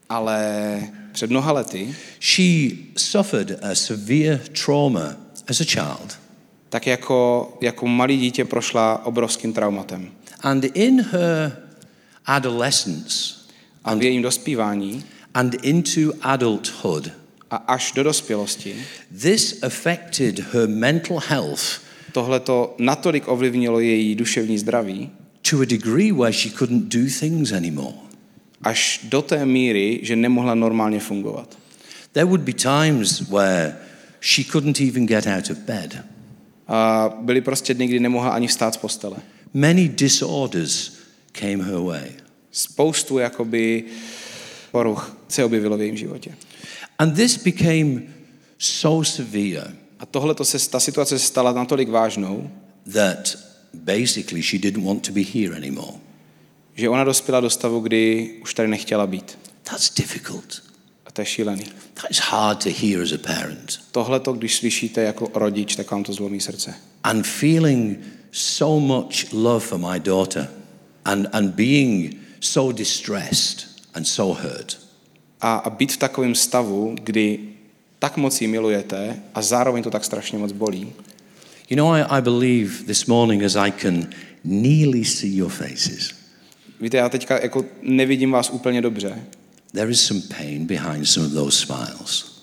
Ale 0.09 0.83
před 1.12 1.31
mnoha 1.31 1.53
lety, 1.53 1.95
she 2.21 2.77
suffered 2.97 3.59
a 3.62 3.75
severe 3.75 4.40
trauma 4.64 5.16
as 5.49 5.61
a 5.61 5.64
child. 5.64 6.18
tak 6.68 6.87
jako, 6.87 7.53
jako 7.61 7.87
malý 7.87 8.18
dítě 8.18 8.45
prošla 8.45 9.07
obrovským 9.07 9.53
traumatem. 9.53 10.11
And 10.40 10.64
in 10.64 11.01
her 11.01 11.57
adolescence 12.27 13.41
A 13.85 13.95
v 13.95 14.03
jejím 14.03 14.23
dospívání 14.23 15.05
and 15.35 15.55
into 15.62 16.12
adulthood, 16.21 17.11
a 17.51 17.57
až 17.57 17.92
do 17.92 18.03
dospělosti 18.03 18.77
this 19.23 19.62
affected 19.62 20.38
her 20.38 20.68
mental 20.68 21.18
health 21.27 21.81
tohle 22.12 22.40
to 22.40 22.75
natolik 22.79 23.29
ovlivnilo 23.29 23.81
její 23.81 24.14
duševní 24.14 24.59
zdraví, 24.59 25.11
to 25.51 25.61
a 25.61 25.64
degree 25.64 26.12
where 26.12 26.33
she 26.33 26.51
couldn't 26.51 26.95
do 26.95 27.11
things 27.21 27.53
anymore. 27.53 27.95
až 28.62 29.01
do 29.03 29.23
té 29.23 29.47
míry, 29.47 30.01
že 30.03 30.16
nemohla 30.16 30.55
normálně 30.55 31.01
fungovat. 31.01 31.59
There 32.12 32.25
would 32.25 32.40
be 32.40 32.53
times 32.53 33.21
where 33.21 33.77
she 34.21 34.45
couldn't 34.53 34.81
even 34.81 35.07
get 35.07 35.27
out 35.27 35.51
of 35.51 35.59
bed 35.59 36.05
A 36.68 37.11
byly 37.21 37.40
prostě 37.40 37.75
dny, 37.75 37.87
kdy 37.87 38.01
nemohla 38.01 38.31
ani 38.31 38.47
vstát 38.47 38.75
z 38.75 38.77
postele. 38.77 39.16
Many 39.55 39.88
disorders 39.88 40.92
came 41.33 41.64
her 41.64 41.79
way. 41.79 42.22
Spoustu 42.53 43.19
jakoby 43.19 43.85
poruch 44.71 45.17
se 45.29 45.45
objevilo 45.45 45.77
v 45.77 45.81
jejím 45.81 45.97
životě. 45.97 46.35
And 46.99 47.15
this 47.15 47.37
became 47.37 48.03
so 48.59 49.05
severe 49.05 49.83
A 50.03 50.07
tohle 50.07 50.35
to 50.35 50.45
se, 50.45 50.71
ta 50.71 50.81
situace 50.81 51.19
se 51.19 51.27
stala 51.27 51.53
natolik 51.53 51.88
vážnou, 51.88 52.51
that 52.93 53.38
basically 53.75 54.43
she 54.43 54.59
didn't 54.59 54.85
want 54.85 55.07
to 55.07 55.12
be 55.12 55.23
here 55.35 55.57
anymore. 55.57 55.93
že 56.75 56.88
ona 56.88 57.05
dospěla 57.05 57.41
do 57.41 57.51
stavu, 57.51 57.81
kdy 57.81 58.31
už 58.43 58.55
tady 58.55 58.69
nechtěla 58.69 59.07
být. 59.07 59.38
That's 59.62 59.95
difficult. 59.95 60.62
A 61.07 61.11
to 61.11 61.21
je 61.21 61.27
šílený. 61.27 61.65
That 61.95 62.11
is 62.11 62.19
hard 62.19 62.65
to 62.65 62.71
hear 62.71 63.03
as 63.03 63.12
a 63.12 63.19
parent. 63.19 63.81
Tohle 63.93 64.21
to, 64.21 64.33
když 64.33 64.57
slyšíte 64.57 65.03
jako 65.03 65.31
rodič, 65.35 65.77
tak 65.77 65.91
vám 65.91 66.05
to 66.05 66.12
zlomí 66.12 66.41
srdce. 66.41 66.75
And 67.03 67.27
feeling 67.27 67.99
so 68.33 68.87
much 68.87 69.33
love 69.33 69.67
for 69.67 69.79
my 69.79 70.01
daughter 70.01 70.49
and, 71.05 71.29
and 71.33 71.55
being 71.55 72.22
so 72.42 72.72
distressed 72.72 73.66
and 73.94 74.05
so 74.05 74.42
hurt. 74.42 74.78
A, 75.40 75.70
být 75.70 75.92
v 75.92 75.96
takovém 75.96 76.35
stavu, 76.35 76.96
kdy 77.02 77.38
tak 77.98 78.16
moc 78.16 78.40
ji 78.40 78.46
milujete 78.46 79.22
a 79.35 79.42
zároveň 79.42 79.83
to 79.83 79.90
tak 79.90 80.05
strašně 80.05 80.38
moc 80.38 80.52
bolí. 80.52 80.92
You 81.70 81.76
know, 81.76 81.94
I, 81.94 82.02
I 82.02 82.20
believe 82.20 82.85
this 82.87 83.07
morning 83.07 83.42
as 83.42 83.57
I 83.57 83.72
can 83.72 84.07
nearly 84.44 85.05
see 85.05 85.37
your 85.37 85.50
faces, 85.50 86.11
Víte, 86.81 86.96
já 86.96 87.09
teďka 87.09 87.42
jako 87.42 87.64
nevidím 87.83 88.31
vás 88.31 88.50
úplně 88.50 88.83
dobře. 88.83 89.24
there 89.72 89.90
is 89.90 90.00
some 90.00 90.20
pain 90.38 90.66
behind 90.66 91.09
some 91.09 91.26
of 91.26 91.33
those 91.33 91.66
smiles. 91.66 92.42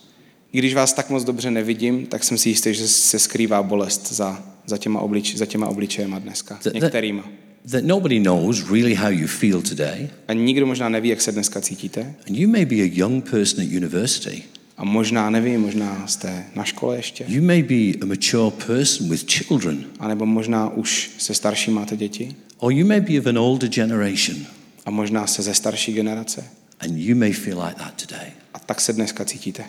I 0.51 0.57
když 0.57 0.73
vás 0.73 0.93
tak 0.93 1.09
moc 1.09 1.23
dobře 1.23 1.51
nevidím, 1.51 2.05
tak 2.05 2.23
jsem 2.23 2.37
si 2.37 2.49
jistý, 2.49 2.73
že 2.73 2.87
se 2.87 3.19
skrývá 3.19 3.63
bolest 3.63 4.13
za, 4.13 4.43
za, 4.65 4.77
těma, 4.77 4.99
oblič, 4.99 5.35
za 5.35 5.45
těma 5.45 5.67
obličejema 5.67 6.19
dneska. 6.19 6.59
Některýma. 6.73 7.23
That 7.71 7.83
nobody 7.83 8.19
knows 8.19 8.69
really 8.69 8.95
how 8.95 9.09
you 9.09 9.27
feel 9.27 9.61
today. 9.61 10.09
A 10.27 10.33
nikdo 10.33 10.65
možná 10.65 10.89
neví, 10.89 11.09
jak 11.09 11.21
se 11.21 11.31
dneska 11.31 11.61
cítíte. 11.61 12.15
And 12.27 12.37
you 12.37 12.49
may 12.49 12.65
be 12.65 12.75
a 12.75 12.89
young 12.93 13.29
person 13.29 13.63
at 13.63 13.71
university. 13.71 14.43
A 14.77 14.83
možná 14.83 15.29
nevím, 15.29 15.61
možná 15.61 16.07
jste 16.07 16.45
na 16.55 16.63
škole 16.63 16.95
ještě. 16.95 17.25
You 17.27 17.41
may 17.41 17.63
be 17.63 17.99
a 18.01 18.05
mature 18.05 18.51
person 18.67 19.09
with 19.09 19.31
children. 19.31 19.85
A 19.99 20.07
nebo 20.07 20.25
možná 20.25 20.69
už 20.69 21.11
se 21.17 21.33
starší 21.33 21.71
máte 21.71 21.97
děti. 21.97 22.35
Or 22.57 22.73
you 22.73 22.85
may 22.85 23.01
be 23.01 23.19
of 23.19 23.25
an 23.25 23.37
older 23.37 23.69
generation. 23.69 24.37
A 24.85 24.91
možná 24.91 25.27
se 25.27 25.41
ze 25.41 25.53
starší 25.53 25.93
generace. 25.93 26.43
And 26.79 26.97
you 26.97 27.15
may 27.15 27.33
feel 27.33 27.61
like 27.63 27.75
that 27.75 28.05
today. 28.07 28.31
A 28.53 28.59
tak 28.59 28.81
se 28.81 28.93
dneska 28.93 29.25
cítíte. 29.25 29.63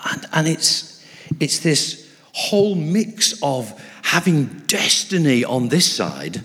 And, 0.00 0.26
and 0.32 0.48
it's, 0.48 1.00
it's 1.40 1.58
this 1.58 2.04
whole 2.50 2.74
mix 2.74 3.34
of 3.40 3.74
having 4.02 4.48
destiny 4.72 5.46
on 5.46 5.68
this 5.68 5.96
side 5.96 6.42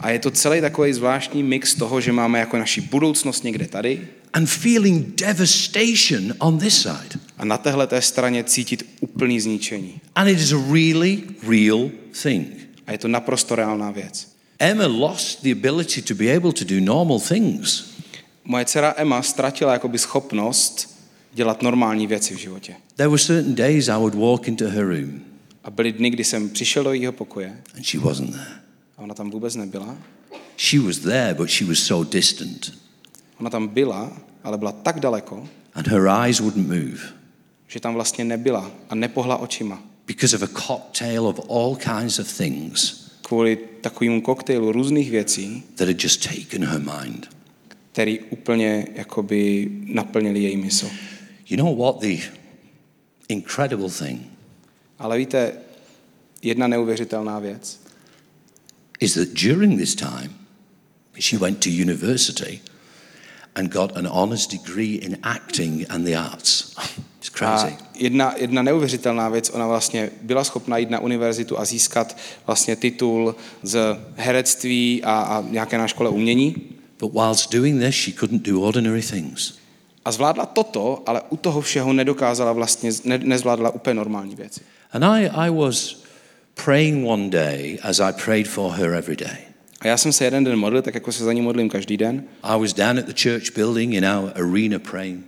A 0.00 0.10
je 0.10 0.18
to 0.18 0.30
celý 0.30 0.60
takový 0.60 0.92
zvláštní 0.92 1.42
mix 1.42 1.74
toho, 1.74 2.00
že 2.00 2.12
máme 2.12 2.38
jako 2.38 2.58
naši 2.58 2.80
budoucnost 2.80 3.44
někde 3.44 3.66
tady 3.66 4.08
and 4.32 4.46
feeling 4.46 5.14
devastation 5.14 6.34
on 6.38 6.58
this 6.58 6.82
side. 6.82 7.20
a 7.38 7.44
na 7.44 7.58
téhle 7.58 7.86
té 7.86 8.02
straně 8.02 8.44
cítit 8.44 8.86
úplný 9.00 9.40
zničení. 9.40 10.00
And 10.14 10.28
it 10.28 10.40
is 10.40 10.52
a 10.52 10.72
really 10.72 11.22
real 11.48 11.90
thing. 12.22 12.48
A 12.86 12.92
je 12.92 12.98
to 12.98 13.08
naprosto 13.08 13.54
reálná 13.54 13.90
věc. 13.90 14.36
Emma 14.58 14.86
lost 14.86 15.42
the 15.42 15.52
ability 15.52 16.02
to 16.02 16.14
be 16.14 16.36
able 16.36 16.52
to 16.52 16.64
do 16.64 16.80
normal 16.80 17.20
things. 17.20 17.84
Moje 18.44 18.64
dcera 18.64 18.94
Emma 18.96 19.22
ztratila 19.22 19.72
jakoby 19.72 19.98
schopnost 19.98 20.96
dělat 21.34 21.62
normální 21.62 22.06
věci 22.06 22.34
v 22.34 22.38
životě. 22.38 22.74
There 22.96 23.08
were 23.08 23.22
certain 23.22 23.54
days 23.54 23.88
I 23.88 23.98
would 23.98 24.14
walk 24.14 24.48
into 24.48 24.68
her 24.68 24.86
room 24.86 25.20
A 25.64 25.70
byly 25.70 25.92
dny, 25.92 26.10
kdy 26.10 26.24
jsem 26.24 26.48
přišel 26.48 26.84
do 26.84 26.92
jejího 26.92 27.12
pokoje 27.12 27.56
and 27.76 27.84
she 27.84 28.00
wasn't 28.00 28.30
there. 28.30 28.65
A 28.96 29.02
ona 29.02 29.14
tam 29.14 29.30
vůbec 29.30 29.56
nebyla. 29.56 29.96
She 30.56 30.82
was 30.82 30.98
there, 30.98 31.34
but 31.34 31.48
she 31.50 31.68
was 31.68 31.78
so 31.78 32.10
distant. 32.12 32.72
Ona 33.40 33.50
tam 33.50 33.68
byla, 33.68 34.12
ale 34.44 34.58
byla 34.58 34.72
tak 34.72 35.00
daleko, 35.00 35.48
And 35.74 35.86
her 35.86 36.08
eyes 36.24 36.40
wouldn't 36.40 36.66
move 36.68 37.00
že 37.68 37.80
tam 37.80 37.94
vlastně 37.94 38.24
nebyla 38.24 38.70
a 38.90 38.94
nepohla 38.94 39.36
očima. 39.36 39.82
because 40.06 40.36
of 40.36 40.42
a 40.42 40.60
cocktail 40.60 41.26
of 41.26 41.40
all 41.50 41.76
kinds 41.76 42.18
of 42.18 42.36
things 42.38 43.06
Kvůli 43.22 43.58
takovému 43.80 44.20
koktejlu 44.22 44.72
různých 44.72 45.10
věcí, 45.10 45.62
that 45.74 45.88
had 45.88 46.02
just 46.04 46.26
taken 46.28 46.64
her 46.64 46.80
mind. 46.80 47.28
který 47.92 48.20
úplně 48.20 48.86
jakoby 48.94 49.68
naplnili 49.84 50.42
její 50.42 50.56
mysl. 50.56 50.90
You 51.48 51.56
know 51.56 51.76
what 51.78 52.00
the 52.00 52.16
incredible 53.28 53.90
thing 53.90 54.20
Ale 54.98 55.18
víte, 55.18 55.52
jedna 56.42 56.66
neuvěřitelná 56.66 57.38
věc, 57.38 57.80
is 59.00 59.14
that 59.14 59.34
during 59.34 59.78
this 59.78 59.94
time, 59.94 60.30
she 61.18 61.36
went 61.36 61.60
to 61.62 61.70
university 61.70 62.60
and 63.54 63.72
got 63.72 63.96
an 63.96 64.06
honours 64.06 64.46
degree 64.46 64.94
in 64.94 65.18
acting 65.22 65.86
and 65.88 66.06
the 66.06 66.14
arts. 66.14 66.74
It's 67.26 67.38
crazy. 67.38 67.66
A 67.66 67.78
jedna, 67.94 68.34
jedna 68.36 68.62
neuvěřitelná 68.62 69.28
věc, 69.28 69.50
ona 69.50 69.66
vlastně 69.66 70.10
byla 70.22 70.44
schopna 70.44 70.78
jít 70.78 70.90
na 70.90 71.00
univerzitu 71.00 71.58
a 71.58 71.64
získat 71.64 72.16
vlastně 72.46 72.76
titul 72.76 73.34
z 73.62 73.98
herectví 74.16 75.02
a, 75.04 75.12
a 75.12 75.44
nějaké 75.50 75.78
na 75.78 75.88
škole 75.88 76.10
umění. 76.10 76.56
But 77.00 77.12
whilst 77.12 77.52
doing 77.52 77.82
this, 77.82 77.94
she 77.94 78.12
couldn't 78.12 78.42
do 78.42 78.60
ordinary 78.60 79.02
things. 79.02 79.54
A 80.04 80.12
zvládla 80.12 80.46
toto, 80.46 81.02
ale 81.06 81.22
u 81.30 81.36
toho 81.36 81.60
všeho 81.60 81.92
nedokázala 81.92 82.52
vlastně, 82.52 82.90
ne, 83.04 83.18
nezvládla 83.18 83.70
úplně 83.70 83.94
normální 83.94 84.34
věci. 84.34 84.60
And 84.92 85.04
I, 85.04 85.28
I 85.28 85.50
was 85.50 86.05
praying 86.64 87.06
one 87.06 87.30
day 87.30 87.78
as 87.82 88.00
I 88.00 88.12
prayed 88.12 88.48
for 88.48 88.72
her 88.72 88.94
every 88.94 89.16
day. 89.16 89.38
A 89.80 89.86
já 89.86 89.96
jsem 89.96 90.12
se 90.12 90.24
jeden 90.24 90.44
den 90.44 90.56
modlil, 90.56 90.82
tak 90.82 90.94
jako 90.94 91.12
se 91.12 91.24
za 91.24 91.32
ní 91.32 91.40
modlím 91.40 91.68
každý 91.68 91.96
den. 91.96 92.24
I 92.42 92.60
was 92.60 92.72
down 92.72 92.98
at 92.98 93.06
the 93.06 93.14
church 93.22 93.54
building 93.54 93.94
in 93.94 94.06
our 94.06 94.32
arena 94.34 94.78
praying. 94.78 95.24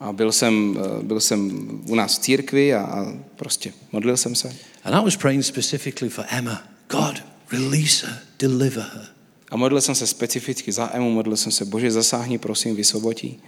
A 0.00 0.12
byl 0.12 0.32
jsem, 0.32 0.78
eh, 0.78 1.02
byl 1.02 1.20
jsem 1.20 1.68
u 1.88 1.94
nás 1.94 2.18
v 2.18 2.22
církvi 2.22 2.74
a, 2.74 2.80
a 2.80 3.12
prostě 3.36 3.72
modlil 3.92 4.16
jsem 4.16 4.34
se. 4.34 4.48
And 4.84 4.94
I 4.94 5.04
was 5.04 5.16
praying 5.16 5.44
specifically 5.44 6.10
for 6.10 6.24
Emma. 6.28 6.62
God, 6.90 7.22
release 7.52 8.06
her, 8.06 8.18
deliver 8.38 8.84
her. 8.94 9.06
A 9.50 9.56
modlil 9.56 9.80
jsem 9.80 9.94
se 9.94 10.06
specificky 10.06 10.72
za 10.72 10.90
Emu, 10.92 11.10
modlil 11.10 11.36
jsem 11.36 11.52
se, 11.52 11.64
Bože, 11.64 11.90
zasáhni, 11.90 12.38
prosím, 12.38 12.76
vysvobodí. 12.76 13.40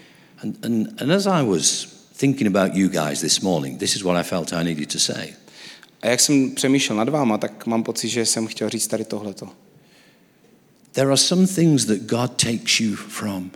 And, 0.42 0.64
and, 0.64 1.02
and 1.02 1.12
as 1.12 1.26
I 1.26 1.42
was 1.42 1.88
thinking 2.16 2.56
about 2.56 2.76
you 2.76 2.88
guys 2.88 3.20
this 3.20 3.40
morning, 3.40 3.78
this 3.78 3.96
is 3.96 4.02
what 4.02 4.26
I 4.26 4.28
felt 4.28 4.52
I 4.52 4.64
needed 4.64 4.92
to 4.92 4.98
say. 4.98 5.34
A 6.02 6.06
jak 6.06 6.20
jsem 6.20 6.50
přemýšlel 6.50 6.98
nad 6.98 7.08
váma, 7.08 7.38
tak 7.38 7.66
mám 7.66 7.82
pocit, 7.82 8.08
že 8.08 8.26
jsem 8.26 8.46
chtěl 8.46 8.70
říct 8.70 8.86
tady 8.86 9.04
tohleto. 9.04 9.48
There 10.92 11.06
are 11.06 11.16
some 11.16 11.46
things 11.46 11.84
that 11.84 11.98
God 11.98 12.30
takes 12.30 12.80
you 12.80 12.96
from. 12.96 13.50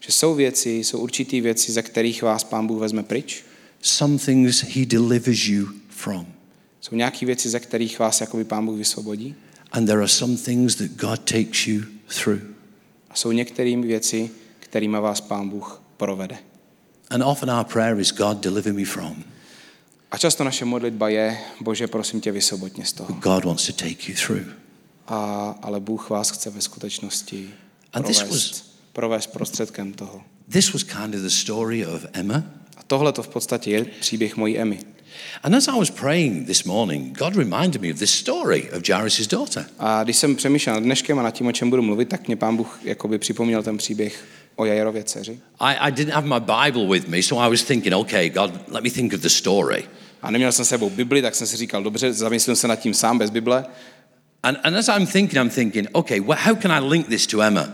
Že 0.00 0.12
jsou 0.12 0.34
věci, 0.34 0.70
jsou 0.70 0.98
určitý 0.98 1.40
věci, 1.40 1.72
ze 1.72 1.82
kterých 1.82 2.22
vás 2.22 2.44
Pán 2.44 2.66
Bůh 2.66 2.80
vezme 2.80 3.02
pryč. 3.02 3.44
Some 3.82 4.18
things 4.18 4.62
He 4.62 4.86
delivers 4.86 5.46
you 5.46 5.68
from. 5.88 6.26
Jsou 6.80 6.96
nějaké 6.96 7.26
věci, 7.26 7.48
ze 7.48 7.60
kterých 7.60 7.98
vás 7.98 8.20
jakoby 8.20 8.44
Pán 8.44 8.66
Bůh 8.66 8.78
vysvobodí. 8.78 9.34
And 9.72 9.86
there 9.86 9.98
are 9.98 10.08
some 10.08 10.36
things 10.36 10.74
that 10.74 10.90
God 10.90 11.20
takes 11.20 11.66
you 11.66 11.82
through. 12.22 12.40
A 13.10 13.14
jsou 13.14 13.32
některé 13.32 13.76
věci, 13.76 14.30
kterými 14.58 14.96
vás 15.00 15.20
Pán 15.20 15.48
Bůh 15.48 15.82
provede. 15.96 16.38
And 17.10 17.22
often 17.22 17.50
our 17.50 17.64
prayer 17.64 18.00
is, 18.00 18.12
God, 18.12 18.38
deliver 18.40 18.74
me 18.74 18.84
from. 18.84 19.24
A 20.12 20.18
často 20.18 20.44
naše 20.44 20.64
modlitba 20.64 21.08
je, 21.08 21.38
Bože, 21.60 21.86
prosím 21.86 22.20
tě, 22.20 22.32
vysvobodně 22.32 22.84
z 22.84 22.92
toho. 22.92 23.14
God 23.14 23.44
wants 23.44 23.66
to 23.66 23.72
take 23.72 24.12
you 24.12 24.14
through. 24.26 24.46
A, 25.08 25.18
ale 25.62 25.80
Bůh 25.80 26.10
vás 26.10 26.30
chce 26.30 26.50
ve 26.50 26.60
skutečnosti 26.60 27.50
And 27.92 28.06
this 28.06 28.18
provést, 28.18 28.50
was- 28.50 28.62
provést 28.92 29.26
prostředkem 29.26 29.92
toho. 29.92 30.22
This 30.52 30.72
was 30.72 30.82
kind 30.82 31.14
of 31.14 31.20
the 31.20 31.28
story 31.28 31.86
of 31.86 32.06
Emma. 32.12 32.42
A 32.76 32.82
tohle 32.86 33.12
to 33.12 33.22
v 33.22 33.28
podstatě 33.28 33.70
je 33.70 33.84
příběh 33.84 34.36
mojí 34.36 34.58
Emmy. 34.58 34.78
And 35.42 35.54
as 35.54 35.68
I 35.68 35.78
was 35.78 35.90
praying 35.90 36.46
this 36.46 36.64
morning, 36.64 37.18
God 37.18 37.36
reminded 37.36 37.82
me 37.82 37.92
of 37.92 37.98
this 37.98 38.10
story 38.10 38.70
of 38.76 38.88
Jairus' 38.88 39.26
daughter. 39.26 39.66
A 39.78 40.04
když 40.04 40.16
jsem 40.16 40.36
přemýšlel 40.36 40.74
nad 40.74 40.82
dneškem 40.82 41.18
a 41.18 41.22
nad 41.22 41.30
tím, 41.30 41.46
o 41.46 41.52
čem 41.52 41.70
budu 41.70 41.82
mluvit, 41.82 42.08
tak 42.08 42.26
mě 42.26 42.36
pán 42.36 42.56
Bůh 42.56 42.80
jakoby 42.84 43.18
připomněl 43.18 43.62
ten 43.62 43.78
příběh 43.78 44.24
o 44.56 44.64
Jairově 44.64 45.04
dceři. 45.04 45.40
I, 45.58 45.76
I 45.76 45.92
didn't 45.92 46.14
have 46.14 46.28
my 46.28 46.40
Bible 46.40 46.86
with 46.98 47.08
me, 47.08 47.22
so 47.22 47.46
I 47.46 47.50
was 47.50 47.62
thinking, 47.62 47.94
okay, 47.94 48.30
God, 48.30 48.68
let 48.68 48.84
me 48.84 48.90
think 48.90 49.12
of 49.12 49.20
the 49.20 49.28
story. 49.28 49.84
A 50.22 50.30
neměl 50.30 50.52
jsem 50.52 50.64
sebou 50.64 50.90
Bibli, 50.90 51.22
tak 51.22 51.34
jsem 51.34 51.46
si 51.46 51.56
říkal, 51.56 51.82
dobře, 51.82 52.12
zamyslím 52.12 52.56
se 52.56 52.68
nad 52.68 52.76
tím 52.76 52.94
sám 52.94 53.18
bez 53.18 53.30
Bible. 53.30 53.64
And, 54.42 54.58
and 54.62 54.76
as 54.76 54.88
I'm 54.88 55.06
thinking, 55.06 55.42
I'm 55.42 55.50
thinking, 55.50 55.88
okay, 55.92 56.20
well, 56.20 56.38
how 56.44 56.54
can 56.54 56.72
I 56.72 56.88
link 56.88 57.08
this 57.08 57.26
to 57.26 57.40
Emma? 57.42 57.68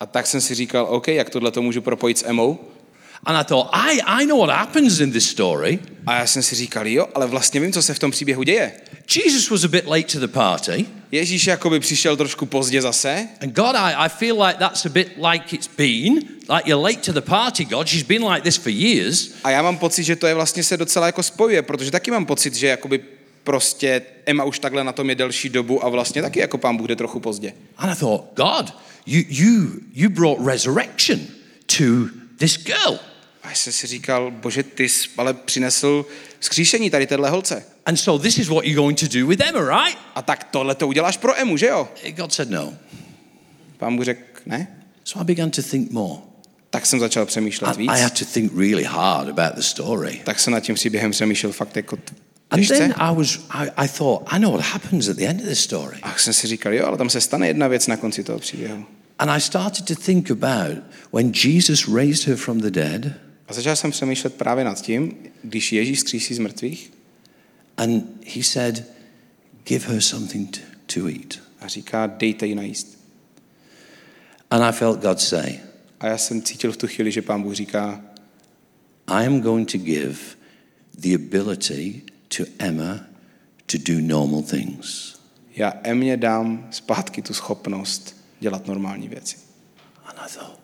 A 0.00 0.06
tak 0.06 0.26
jsem 0.26 0.40
si 0.40 0.54
říkal, 0.54 0.86
OK, 0.90 1.08
jak 1.08 1.30
tohle 1.30 1.50
to 1.50 1.62
můžu 1.62 1.80
propojit 1.80 2.18
s 2.18 2.26
Emou? 2.26 2.58
And 3.26 3.36
I 3.36 3.44
thought, 3.44 3.70
I, 3.72 4.00
I 4.06 4.26
know 4.26 4.38
what 4.38 4.56
happens 4.56 5.00
in 5.00 5.12
this 5.12 5.30
story. 5.30 5.78
A 6.06 6.18
já 6.18 6.26
jsem 6.26 6.42
si 6.42 6.54
říkal, 6.54 6.86
jo, 6.86 7.08
ale 7.14 7.26
vlastně 7.26 7.60
vím, 7.60 7.72
co 7.72 7.82
se 7.82 7.94
v 7.94 7.98
tom 7.98 8.10
příběhu 8.10 8.42
děje. 8.42 8.72
Jesus 9.16 9.50
was 9.50 9.64
a 9.64 9.68
bit 9.68 9.86
late 9.86 10.02
to 10.02 10.20
the 10.20 10.32
party. 10.32 10.86
Ježíš 11.10 11.46
jakoby 11.46 11.80
přišel 11.80 12.16
trošku 12.16 12.46
pozdě 12.46 12.82
zase 12.82 13.28
And 13.42 13.52
God, 13.52 13.76
I, 13.76 13.94
I 13.94 14.08
feel 14.08 14.42
like 14.42 14.58
that's 14.58 14.86
a 14.86 14.88
bit 14.88 15.08
like 15.16 15.56
it's 15.56 15.70
been, 15.76 16.14
like 16.54 16.70
you're 16.70 16.82
late 16.82 17.00
to 17.00 17.12
the 17.12 17.20
party, 17.20 17.64
God. 17.64 17.88
She's 17.88 18.02
been 18.02 18.24
like 18.28 18.42
this 18.42 18.56
for 18.56 18.72
years. 18.72 19.30
a 19.44 19.50
já 19.50 19.62
mám 19.62 19.78
pocit, 19.78 20.04
že 20.04 20.16
to 20.16 20.26
je 20.26 20.34
vlastně 20.34 20.62
se 20.62 20.76
docela 20.76 21.06
jako 21.06 21.22
spojuje, 21.22 21.62
protože 21.62 21.90
taky 21.90 22.10
mám 22.10 22.26
pocit, 22.26 22.54
že 22.54 22.66
jakoby 22.66 23.00
prostě 23.44 24.02
Emma 24.26 24.44
už 24.44 24.58
takhle 24.58 24.84
na 24.84 24.92
tom 24.92 25.10
je 25.10 25.14
delší 25.14 25.48
dobu 25.48 25.84
a 25.84 25.88
vlastně 25.88 26.22
taky 26.22 26.40
jako 26.40 26.58
pán 26.58 26.76
Bůh 26.76 26.88
jde 26.88 26.96
trochu 26.96 27.20
pozdě. 27.20 27.52
And 27.76 27.90
I 27.90 27.96
thought, 27.96 28.24
God, 28.36 28.74
you, 29.06 29.22
you, 29.28 29.66
you 29.94 30.10
brought 30.10 30.46
resurrection 30.46 31.20
to 31.66 31.84
this 32.38 32.56
girl. 32.64 32.98
A 33.44 33.48
já 33.48 33.54
jsem 33.54 33.72
si 33.72 33.86
říkal, 33.86 34.30
bože, 34.30 34.62
ty 34.62 34.88
jsi 34.88 35.08
ale 35.16 35.34
přinesl 35.34 36.06
skříšení 36.40 36.90
tady 36.90 37.06
téhle 37.06 37.30
holce. 37.30 37.64
And 37.86 37.96
so 37.96 38.22
this 38.22 38.38
is 38.38 38.48
what 38.48 38.64
you're 38.64 38.82
going 38.82 39.00
to 39.00 39.06
do 39.18 39.26
with 39.26 39.40
Emma, 39.40 39.60
right? 39.60 39.98
A 40.14 40.22
tak 40.22 40.44
tohle 40.44 40.74
to 40.74 40.88
uděláš 40.88 41.16
pro 41.16 41.40
Emu, 41.40 41.56
že 41.56 41.66
jo? 41.66 41.88
God 42.16 42.32
said 42.32 42.50
no. 42.50 42.74
Pán 43.78 43.96
Bůh 43.96 44.04
řekl, 44.04 44.20
ne? 44.46 44.78
So 45.04 45.22
I 45.22 45.24
began 45.24 45.50
to 45.50 45.62
think 45.62 45.90
more. 45.90 46.22
Tak 46.70 46.86
jsem 46.86 47.00
začal 47.00 47.26
přemýšlet 47.26 47.76
víc. 47.76 47.90
I, 47.90 48.00
had 48.00 48.18
to 48.18 48.24
think 48.24 48.52
really 48.58 48.84
hard 48.84 49.28
about 49.28 49.54
the 49.54 49.60
story. 49.60 50.20
Tak 50.24 50.40
jsem 50.40 50.52
nad 50.52 50.60
tím 50.60 50.74
příběhem 50.74 51.10
přemýšlel 51.10 51.52
fakt 51.52 51.76
jako 51.76 51.98
And 52.50 52.68
then 52.68 52.94
I 52.96 53.14
was, 53.14 53.38
I, 53.50 53.70
I 53.76 53.88
thought, 53.88 54.32
I 54.32 54.38
know 54.38 54.52
what 54.52 54.64
happens 54.64 55.08
at 55.08 55.16
the 55.16 55.26
end 55.26 55.40
of 55.40 55.46
this 55.48 55.60
story. 55.60 55.96
A 56.02 56.16
jsem 56.16 56.32
si 56.32 56.46
říkal, 56.46 56.74
jo, 56.74 56.86
ale 56.86 56.98
tam 56.98 57.10
se 57.10 57.20
stane 57.20 57.46
jedna 57.46 57.68
věc 57.68 57.86
na 57.86 57.96
konci 57.96 58.24
toho 58.24 58.38
příběhu. 58.38 58.86
And 59.18 59.30
I 59.30 59.40
started 59.40 59.84
to 59.84 59.94
think 59.94 60.30
about 60.30 60.78
when 61.12 61.32
Jesus 61.44 61.88
raised 61.88 62.26
her 62.26 62.36
from 62.36 62.60
the 62.60 62.70
dead 62.70 63.23
A 63.48 63.52
začal 63.52 63.76
jsem 63.76 63.90
přemýšlet 63.90 64.34
právě 64.34 64.64
nad 64.64 64.80
tím, 64.80 65.16
když 65.42 65.72
Ježíš 65.72 66.00
skřísí 66.00 66.34
z 66.34 66.38
mrtvých 66.38 66.92
and 67.76 68.04
he 68.26 68.42
said, 68.42 68.84
give 69.64 69.86
her 69.86 70.00
something 70.00 70.50
to, 70.50 70.60
to 70.86 71.08
eat. 71.08 71.40
a 71.60 71.68
říká, 71.68 72.06
dejte 72.06 72.46
jí 72.46 72.54
najíst. 72.54 72.98
And 74.50 74.62
I 74.62 74.72
felt 74.72 75.00
God 75.00 75.20
say, 75.20 75.58
A 76.00 76.06
já 76.06 76.18
jsem 76.18 76.42
cítil 76.42 76.72
v 76.72 76.76
tu 76.76 76.86
chvíli, 76.86 77.12
že 77.12 77.22
pán 77.22 77.42
Bůh 77.42 77.54
říká, 77.54 78.04
I 79.06 79.26
am 79.26 79.40
going 79.40 79.72
to 79.72 79.78
give 79.78 80.18
the 80.98 81.14
ability 81.14 82.02
to 82.36 82.44
Emma 82.58 83.00
to 83.66 83.78
do 83.78 84.00
normal 84.00 84.42
things. 84.42 85.14
já 85.56 85.72
Emě 85.82 86.16
dám 86.16 86.68
zpátky 86.70 87.22
tu 87.22 87.34
schopnost 87.34 88.16
dělat 88.40 88.66
normální 88.66 89.08
věci. 89.08 89.36
And 90.04 90.18
I 90.18 90.38
thought. 90.38 90.63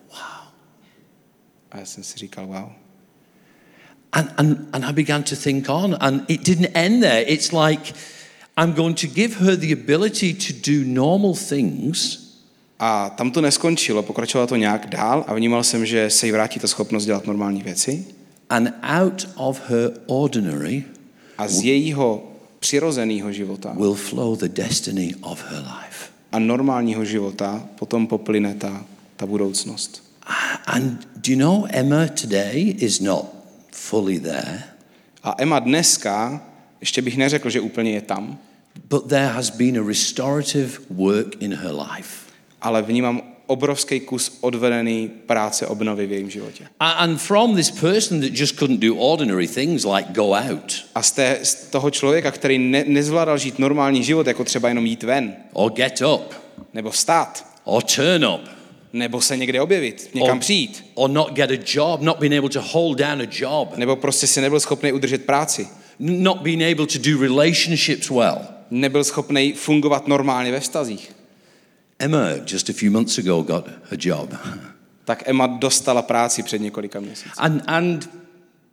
A 1.71 1.79
já 1.79 1.85
jsem 1.85 2.03
si 2.03 2.17
říkal, 2.17 2.47
wow. 2.47 2.69
And, 4.11 4.29
and, 4.37 4.57
and 4.73 4.85
I 4.85 4.93
began 4.93 5.23
to 5.23 5.35
think 5.35 5.69
on, 5.69 5.97
and 5.99 6.23
it 6.27 6.43
didn't 6.43 6.69
end 6.73 7.01
there. 7.01 7.21
It's 7.21 7.51
like, 7.51 7.93
I'm 8.57 8.73
going 8.73 9.01
to 9.01 9.07
give 9.07 9.35
her 9.35 9.55
the 9.55 9.73
ability 9.73 10.33
to 10.33 10.71
do 10.71 10.83
normal 10.85 11.33
things, 11.49 12.21
A 12.83 13.09
tam 13.09 13.31
to 13.31 13.41
neskončilo, 13.41 14.03
pokračovalo 14.03 14.47
to 14.47 14.55
nějak 14.55 14.89
dál 14.89 15.25
a 15.27 15.33
vnímal 15.33 15.63
jsem, 15.63 15.85
že 15.85 16.09
se 16.09 16.25
jí 16.25 16.31
vrátí 16.31 16.59
ta 16.59 16.67
schopnost 16.67 17.05
dělat 17.05 17.27
normální 17.27 17.61
věci 17.63 18.05
and 18.49 18.73
out 18.99 19.27
of 19.35 19.61
her 19.69 19.91
ordinary 20.07 20.83
a 21.37 21.47
z 21.47 21.61
jejího 21.61 22.31
přirozeného 22.59 23.31
života 23.31 23.73
will 23.77 23.95
flow 23.95 24.35
the 24.35 24.47
destiny 24.47 25.15
of 25.21 25.43
her 25.49 25.59
life. 25.59 26.09
a 26.31 26.39
normálního 26.39 27.05
života 27.05 27.63
potom 27.75 28.07
poplyne 28.07 28.55
ta, 28.55 28.85
ta 29.15 29.25
budoucnost. 29.25 30.10
And 30.67 31.07
do 31.15 31.31
you 31.31 31.37
know, 31.37 31.67
Emma 31.69 32.07
today 32.07 32.75
is 32.79 32.99
not 32.99 33.25
fully 33.71 34.19
there, 34.19 34.63
A 35.23 35.35
Emma 35.37 35.59
dneska, 35.59 36.41
ještě 36.81 37.01
bych 37.01 37.17
neřekl, 37.17 37.49
že 37.49 37.61
úplně 37.61 37.91
je 37.91 38.01
tam, 38.01 38.37
but 38.89 39.07
there 39.07 39.27
has 39.27 39.49
been 39.49 39.79
a 39.79 39.87
restorative 39.87 40.69
work 40.89 41.41
in 41.41 41.53
her 41.53 41.71
life. 41.75 42.31
ale 42.61 42.81
vnímám 42.81 43.21
obrovský 43.47 43.99
kus 43.99 44.37
odvedený 44.41 45.09
práce 45.25 45.67
obnovy 45.67 46.07
v 46.07 46.11
jejím 46.11 46.29
životě. 46.29 46.67
And 46.79 47.17
from 47.17 47.55
this 47.55 47.71
person 47.71 48.21
that 48.21 48.29
just 48.33 48.55
couldn't 48.55 48.79
do 48.79 48.95
ordinary 48.95 49.47
things 49.47 49.83
like 49.83 50.13
go 50.13 50.33
out. 50.33 50.85
A 50.95 51.01
z, 51.01 51.11
té, 51.11 51.39
z 51.43 51.55
toho 51.55 51.91
člověka, 51.91 52.31
který 52.31 52.57
ne, 52.57 52.83
nezvládal 52.87 53.37
žít 53.37 53.59
normální 53.59 54.03
život, 54.03 54.27
jako 54.27 54.43
třeba 54.43 54.69
jenom 54.69 54.85
jít 54.85 55.03
ven, 55.03 55.35
or 55.53 55.71
get 55.71 56.01
up. 56.01 56.33
Nebo 56.73 56.91
vstát, 56.91 57.45
or 57.63 57.83
turn 57.83 58.25
up 58.25 58.60
nebo 58.93 59.21
se 59.21 59.37
někde 59.37 59.61
objevit, 59.61 60.09
někam 60.13 60.39
přijít, 60.39 60.85
or 60.93 61.09
not 61.09 61.33
get 61.33 61.51
a 61.51 61.63
job, 61.73 62.01
not 62.01 62.19
being 62.19 62.33
able 62.33 62.49
to 62.49 62.61
hold 62.61 62.97
down 62.97 63.21
a 63.21 63.25
job, 63.31 63.77
nebo 63.77 63.95
prostě 63.95 64.27
si 64.27 64.41
nebyl 64.41 64.59
schopný 64.59 64.91
udržet 64.91 65.25
práci, 65.25 65.67
not 65.99 66.41
being 66.41 66.63
able 66.63 66.87
to 66.87 66.99
do 66.99 67.21
relationships 67.21 68.09
well. 68.09 68.39
nebyl 68.71 69.03
schopný 69.03 69.53
fungovat 69.53 70.07
normálně 70.07 70.51
ve 70.51 70.59
vztazích, 70.59 71.11
Emma, 71.99 72.29
just 72.47 72.69
a 72.69 72.73
few 72.73 72.91
months 72.91 73.19
ago, 73.19 73.43
got 73.43 73.67
a 73.67 73.95
job. 73.99 74.33
tak 75.05 75.23
Emma 75.25 75.47
dostala 75.47 76.01
práci 76.01 76.43
před 76.43 76.61
několika 76.61 76.99
měsíci. 76.99 77.29
And, 77.37 77.63
and 77.67 78.09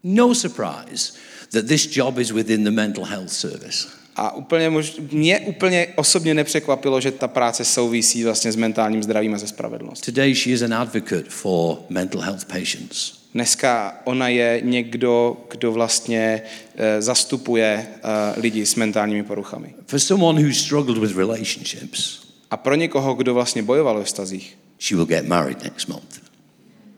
no 0.04 0.34
surprise 0.34 1.12
that 1.52 1.66
this 1.66 1.96
job 1.96 2.18
is 2.18 2.30
within 2.30 2.64
the 2.64 2.70
mental 2.70 3.04
health 3.04 3.30
service. 3.30 3.88
A 4.18 4.34
úplně 4.34 4.70
mož, 4.70 4.92
mě 5.12 5.40
úplně 5.40 5.86
osobně 5.96 6.34
nepřekvapilo, 6.34 7.00
že 7.00 7.10
ta 7.10 7.28
práce 7.28 7.64
souvisí 7.64 8.24
vlastně 8.24 8.52
s 8.52 8.56
mentálním 8.56 9.02
zdravím 9.02 9.34
a 9.34 9.38
ze 9.38 9.46
spravedlností. 9.46 10.12
Today, 10.12 10.34
she 10.34 10.52
is 10.52 10.62
an 10.62 10.74
advocate 10.74 11.24
for 11.28 11.78
mental 11.88 12.20
health 12.20 12.44
patients. 12.44 13.12
Dneska 13.34 14.00
ona 14.04 14.28
je 14.28 14.60
někdo, 14.64 15.36
kdo 15.50 15.72
vlastně 15.72 16.42
eh, 16.76 17.02
zastupuje 17.02 17.86
eh, 17.96 18.40
lidi 18.40 18.66
s 18.66 18.74
mentálními 18.74 19.22
poruchami. 19.22 19.74
For 19.86 19.98
someone 19.98 20.42
who 20.42 20.54
struggled 20.54 20.98
with 20.98 21.16
relationships, 21.16 22.20
A 22.50 22.56
pro 22.56 22.74
někoho, 22.74 23.14
kdo 23.14 23.34
vlastně 23.34 23.62
bojoval 23.62 23.98
ve 23.98 24.04
vztazích, 24.04 24.58
she 24.78 24.96
will 24.96 25.06
get 25.06 25.28
married 25.28 25.64
next 25.64 25.88
month. 25.88 26.20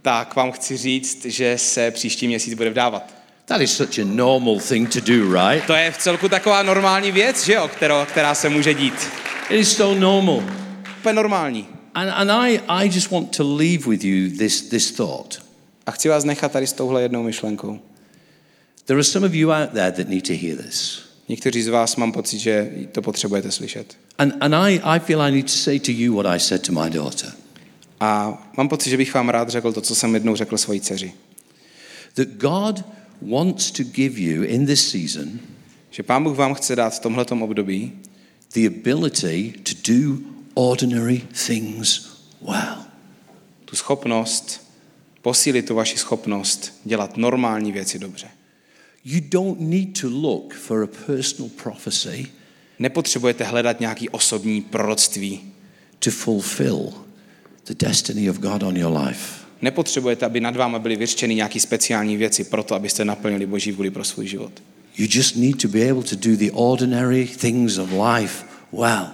tak 0.02 0.36
vám 0.36 0.52
chci 0.52 0.76
říct, 0.76 1.24
že 1.24 1.58
se 1.58 1.90
příští 1.90 2.26
měsíc 2.26 2.54
bude 2.54 2.70
vdávat. 2.70 3.19
That 3.50 3.60
is 3.60 3.72
such 3.72 3.98
a 3.98 4.04
normal 4.04 4.60
thing 4.60 4.86
to 4.86 5.00
do, 5.00 5.26
right? 5.26 5.66
To 5.66 5.74
je 5.74 5.90
v 5.90 5.98
celku 5.98 6.28
taková 6.28 6.62
normální 6.62 7.12
věc, 7.12 7.44
že 7.44 7.52
jo, 7.52 7.68
kterou, 7.68 7.94
která 8.04 8.34
se 8.34 8.48
může 8.48 8.74
dít. 8.74 9.08
It 9.50 9.60
is 9.60 9.76
so 9.76 10.00
normal. 10.00 10.42
Úplně 10.98 11.12
normální. 11.12 11.68
And, 11.94 12.08
and 12.08 12.30
I, 12.30 12.60
I 12.68 12.90
just 12.94 13.10
want 13.10 13.36
to 13.36 13.56
leave 13.56 13.86
with 13.86 14.04
you 14.04 14.38
this, 14.38 14.62
this 14.62 14.92
thought. 14.92 15.42
A 15.86 15.90
chci 15.90 16.08
vás 16.08 16.24
nechat 16.24 16.52
tady 16.52 16.66
s 16.66 16.72
touhle 16.72 17.02
jednou 17.02 17.22
myšlenkou. 17.22 17.80
There 18.84 18.98
are 18.98 19.04
some 19.04 19.26
of 19.26 19.34
you 19.34 19.50
out 19.52 19.70
there 19.72 19.92
that 19.92 20.08
need 20.08 20.26
to 20.26 20.32
hear 20.32 20.56
this. 20.56 21.02
Někteří 21.28 21.62
z 21.62 21.68
vás 21.68 21.96
mám 21.96 22.12
pocit, 22.12 22.38
že 22.38 22.70
to 22.92 23.02
potřebujete 23.02 23.50
slyšet. 23.50 23.96
And, 24.18 24.34
and 24.40 24.54
I, 24.54 24.80
I 24.84 25.00
feel 25.00 25.22
I 25.22 25.32
need 25.32 25.46
to 25.46 25.58
say 25.58 25.80
to 25.80 25.92
you 25.92 26.14
what 26.14 26.26
I 26.36 26.40
said 26.40 26.66
to 26.66 26.72
my 26.72 26.90
daughter 26.90 27.32
A 28.00 28.38
mám 28.56 28.68
pocit, 28.68 28.90
že 28.90 28.96
bych 28.96 29.14
vám 29.14 29.28
rád 29.28 29.48
řekl 29.48 29.72
to, 29.72 29.80
co 29.80 29.94
jsem 29.94 30.14
jednou 30.14 30.36
řekl 30.36 30.58
svojí 30.58 30.80
dceři. 30.80 31.12
that 32.14 32.28
God 32.28 32.84
wants 33.22 33.70
to 33.70 33.82
give 33.82 34.20
you 34.20 34.42
in 34.42 34.66
this 34.66 34.90
season 34.90 35.40
Že 35.90 36.02
Pán 36.02 36.24
Bůh 36.24 36.36
vám 36.36 36.54
chce 36.54 36.76
dát 36.76 36.94
v 36.94 37.00
tomhletom 37.00 37.42
období 37.42 37.92
the 38.52 38.66
ability 38.66 39.54
to 39.62 39.92
do 39.92 40.18
ordinary 40.54 41.22
things 41.46 42.10
well. 42.42 42.84
tu 43.64 43.76
schopnost, 43.76 44.70
posílit 45.22 45.66
tu 45.66 45.74
vaši 45.74 45.98
schopnost 45.98 46.80
dělat 46.84 47.16
normální 47.16 47.72
věci 47.72 47.98
dobře. 47.98 48.28
You 49.04 49.20
don't 49.28 49.60
need 49.60 50.00
to 50.00 50.08
look 50.08 50.54
for 50.54 50.82
a 50.82 51.06
personal 51.06 51.50
prophecy 51.62 52.26
Nepotřebujete 52.78 53.44
hledat 53.44 53.80
nějaký 53.80 54.08
osobní 54.08 54.60
proroctví. 54.60 55.40
to 55.98 56.10
fulfill 56.10 56.92
the 57.66 57.74
destiny 57.74 58.30
of 58.30 58.38
God 58.38 58.62
on 58.62 58.76
your 58.76 58.98
life. 58.98 59.44
Nepotřebujete, 59.62 60.26
aby 60.26 60.40
nad 60.40 60.56
váma 60.56 60.78
byly 60.78 60.96
vyřčeny 60.96 61.34
nějaké 61.34 61.60
speciální 61.60 62.16
věci 62.16 62.44
proto, 62.44 62.74
abyste 62.74 63.04
naplnili 63.04 63.46
Boží 63.46 63.72
vůli 63.72 63.90
pro 63.90 64.04
svůj 64.04 64.26
život. 64.26 64.52
You 64.98 65.06
just 65.10 65.36
need 65.36 65.62
to 65.62 65.68
be 65.68 65.90
able 65.90 66.02
to 66.02 66.16
do 66.16 66.36
the 66.36 66.50
ordinary 66.52 67.26
things 67.26 67.78
of 67.78 67.90
life 67.92 68.44
well. 68.72 69.06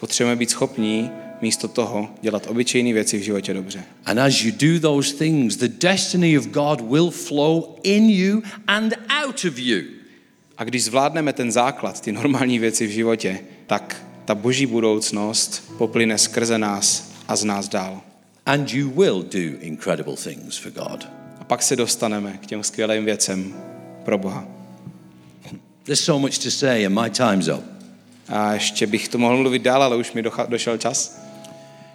Potřebujeme 0.00 0.38
být 0.38 0.50
schopní 0.50 1.10
místo 1.42 1.68
toho 1.68 2.10
dělat 2.22 2.46
obyčejné 2.46 2.92
věci 2.92 3.18
v 3.18 3.22
životě 3.22 3.54
dobře. 3.54 3.84
And 4.04 4.18
as 4.18 4.42
you 4.42 4.52
do 4.52 4.80
those 4.80 5.14
things, 5.14 5.56
the 5.56 5.68
destiny 5.68 6.38
of 6.38 6.46
God 6.46 6.80
will 6.80 7.10
flow 7.10 7.78
in 7.82 8.10
you 8.10 8.42
and 8.66 8.94
out 9.24 9.44
of 9.44 9.58
you. 9.58 9.82
A 10.58 10.64
když 10.64 10.84
zvládneme 10.84 11.32
ten 11.32 11.52
základ, 11.52 12.00
ty 12.00 12.12
normální 12.12 12.58
věci 12.58 12.86
v 12.86 12.90
životě, 12.90 13.40
tak 13.66 14.06
ta 14.24 14.34
boží 14.34 14.66
budoucnost 14.66 15.72
poplyne 15.78 16.18
skrze 16.18 16.58
nás 16.58 17.12
a 17.28 17.36
z 17.36 17.44
nás 17.44 17.68
dál. 17.68 18.00
And 18.46 18.70
you 18.70 18.90
will 18.90 19.22
do 19.22 19.58
incredible 19.60 20.16
things 20.16 20.56
for 20.58 20.72
God. 20.72 21.08
A 21.40 21.44
pak 21.44 21.62
se 21.62 21.76
dostaneme 21.76 22.32
k 22.32 22.46
těm 22.46 22.62
skvělým 22.62 23.04
věcem 23.04 23.54
pro 24.04 24.18
Boha. 24.18 24.44
There's 25.84 26.04
so 26.04 26.20
much 26.20 26.38
to 26.38 26.50
say, 26.50 26.86
and 26.86 26.94
my 27.02 27.10
time's 27.10 27.48
up. 27.48 27.64
A 28.28 28.52
ještě 28.54 28.86
bych 28.86 29.08
to 29.08 29.18
mohl 29.18 29.36
mluvit 29.36 29.62
dál, 29.62 29.82
ale 29.82 29.96
už 29.96 30.12
mi 30.12 30.22
došel 30.48 30.78
čas. 30.78 31.20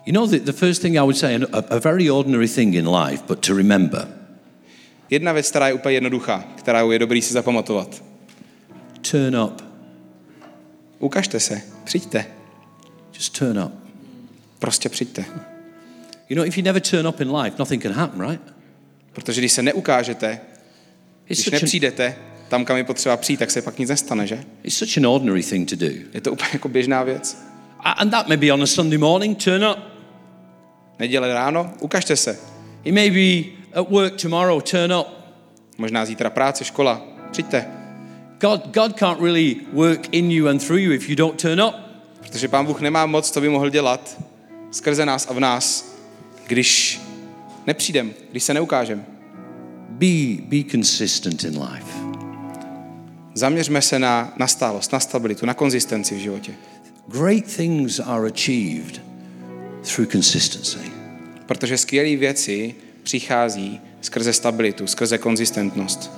You 0.06 0.14
know, 0.14 0.28
the, 0.30 0.40
the 0.40 0.52
first 0.52 0.82
thing 0.82 0.96
I 0.96 1.00
would 1.00 1.18
say, 1.18 1.36
a, 1.36 1.58
a 1.70 1.80
very 1.80 2.12
ordinary 2.12 2.48
thing 2.48 2.76
in 2.76 2.90
life, 2.90 3.24
but 3.28 3.48
to 3.48 3.54
remember 3.58 4.08
Jedna 5.10 5.32
věc, 5.32 5.50
která 5.50 5.68
je 5.68 5.74
úplně 5.74 5.96
jednoduchá, 5.96 6.44
kterou 6.56 6.92
je 6.92 7.00
dobrý 7.00 7.22
si 7.22 7.34
zapamatovat. 7.34 8.04
turn 9.12 9.38
up. 9.38 9.62
Ukažte 11.00 11.40
se, 11.40 11.62
přijďte, 11.84 12.26
Just 13.14 13.40
turn 13.40 13.60
up. 13.60 13.72
prostě 14.60 14.90
přijďte. 14.90 15.26
You 16.30 16.36
know, 16.36 16.48
if 16.48 16.58
you 16.58 16.64
never 16.64 16.82
turn 16.82 17.08
up 17.08 17.22
in 17.22 17.36
life, 17.36 17.56
nothing 17.60 17.84
can 17.84 17.92
happen, 17.92 18.30
right? 18.30 18.54
Protože 19.14 19.42
když 19.42 19.52
se 19.52 19.64
neukážete, 19.64 20.40
když 21.26 21.50
nepřijdete, 21.50 22.16
tam, 22.50 22.66
kam 22.66 22.78
je 22.78 22.84
potřeba 22.84 23.18
přijít, 23.18 23.38
tak 23.38 23.52
se 23.52 23.62
pak 23.62 23.80
nic 23.80 23.90
nestane, 23.90 24.28
že? 24.28 24.44
It's 24.64 24.78
such 24.78 24.98
an 24.98 25.08
ordinary 25.08 25.44
thing 25.44 25.70
to 25.70 25.76
do. 25.76 25.88
Je 26.14 26.22
to 26.22 26.32
úplně 26.32 26.50
jako 26.54 26.70
běžná 26.70 27.04
věc. 27.04 27.38
And 27.80 28.10
that 28.10 28.28
may 28.28 28.38
be 28.38 28.54
on 28.54 28.64
a 28.64 28.66
Sunday 28.66 28.98
morning, 28.98 29.44
turn 29.44 29.66
up. 29.66 29.78
Neděle 31.00 31.34
ráno, 31.34 31.74
ukažte 31.80 32.16
se. 32.16 32.40
It 32.84 32.94
may 32.94 33.12
be 33.12 33.50
at 33.74 33.90
work 33.90 34.22
tomorrow, 34.22 34.62
turn 34.62 34.94
up. 34.94 35.08
Možná 35.78 36.06
zítra 36.06 36.30
práce, 36.30 36.64
škola. 36.64 37.02
Přijďte. 37.32 37.66
God, 38.42 38.68
God 38.74 39.00
can't 39.00 39.22
really 39.22 39.56
work 39.74 40.14
in 40.14 40.32
you 40.32 40.48
and 40.48 40.68
through 40.68 40.82
you 40.82 40.92
if 40.92 41.10
you 41.10 41.16
don't 41.16 41.42
turn 41.42 41.62
up. 41.62 41.76
Protože 42.20 42.48
Pán 42.48 42.66
Bůh 42.66 42.82
nemá 42.82 43.06
moc, 43.06 43.32
co 43.32 43.42
by 43.42 43.50
mohl 43.50 43.70
dělat 43.70 44.18
skrze 44.72 45.06
nás 45.06 45.28
a 45.30 45.34
v 45.34 45.40
nás, 45.40 45.97
když 46.48 47.02
nepřijdem, 47.68 48.14
když 48.32 48.44
se 48.44 48.54
neukážem. 48.54 49.06
Be, 49.90 50.42
be 50.42 50.64
consistent 50.72 51.44
in 51.44 51.62
life. 51.62 51.98
Zaměřme 53.34 53.82
se 53.82 54.00
na, 54.00 54.34
na 54.38 54.48
stálost, 54.48 54.94
na 54.94 55.00
stabilitu, 55.00 55.46
na 55.46 55.54
konzistenci 55.54 56.16
v 56.16 56.20
životě. 56.20 56.54
Great 57.08 57.56
things 57.56 58.00
are 58.00 58.28
achieved 58.28 59.02
through 59.82 60.12
consistency. 60.12 60.92
Protože 61.46 61.78
skvělé 61.78 62.16
věci 62.16 62.76
přichází 63.04 63.82
skrze 64.02 64.34
stabilitu, 64.34 64.88
skrze 64.88 65.18
konzistentnost. 65.18 66.12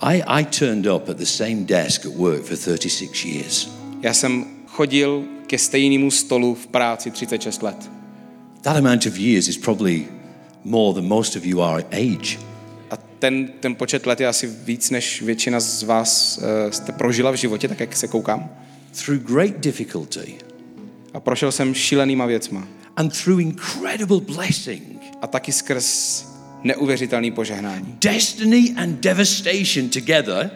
I, 0.00 0.22
I 0.26 0.44
turned 0.44 0.86
up 0.86 1.08
at 1.08 1.16
the 1.16 1.26
same 1.26 1.56
desk 1.56 2.06
at 2.06 2.14
work 2.14 2.42
for 2.42 2.56
36 2.56 3.24
years. 3.24 3.68
Já 4.02 4.14
jsem 4.14 4.44
chodil 4.66 5.24
ke 5.46 5.58
stejnému 5.58 6.10
stolu 6.10 6.54
v 6.54 6.66
práci 6.66 7.10
36 7.10 7.62
let. 7.62 7.99
That 8.62 8.76
amount 8.76 9.06
of 9.06 9.16
years 9.18 9.48
is 9.48 9.56
probably 9.58 10.06
more 10.64 10.94
than 10.94 11.08
most 11.08 11.36
of 11.36 11.44
you 11.46 11.62
are 11.62 11.84
age. 11.92 12.38
A 12.90 12.96
ten, 12.96 13.48
ten 13.60 13.74
počet 13.74 14.06
let 14.06 14.20
je 14.20 14.26
asi 14.26 14.46
víc, 14.46 14.90
než 14.90 15.22
většina 15.22 15.60
z 15.60 15.82
vás 15.82 16.38
uh, 16.38 16.70
jste 16.70 16.92
prožila 16.92 17.30
v 17.30 17.34
životě, 17.34 17.68
tak 17.68 17.80
jak 17.80 17.96
se 17.96 18.08
koukám. 18.08 18.50
Through 19.04 19.20
great 19.22 19.56
difficulty 19.56 20.34
A 21.14 21.20
prošel 21.20 21.52
jsem 21.52 21.74
šílenýma 21.74 22.26
věcma. 22.26 22.68
and 22.96 23.22
through 23.24 23.40
incredible 23.40 24.20
blessing, 24.20 25.00
A 25.22 25.26
taky 25.26 25.52
skrz 25.52 26.24
neuvěřitelný 26.64 27.30
požehnání. 27.30 27.96
destiny 28.00 28.74
and 28.76 29.00
devastation 29.00 29.88
together 29.88 30.50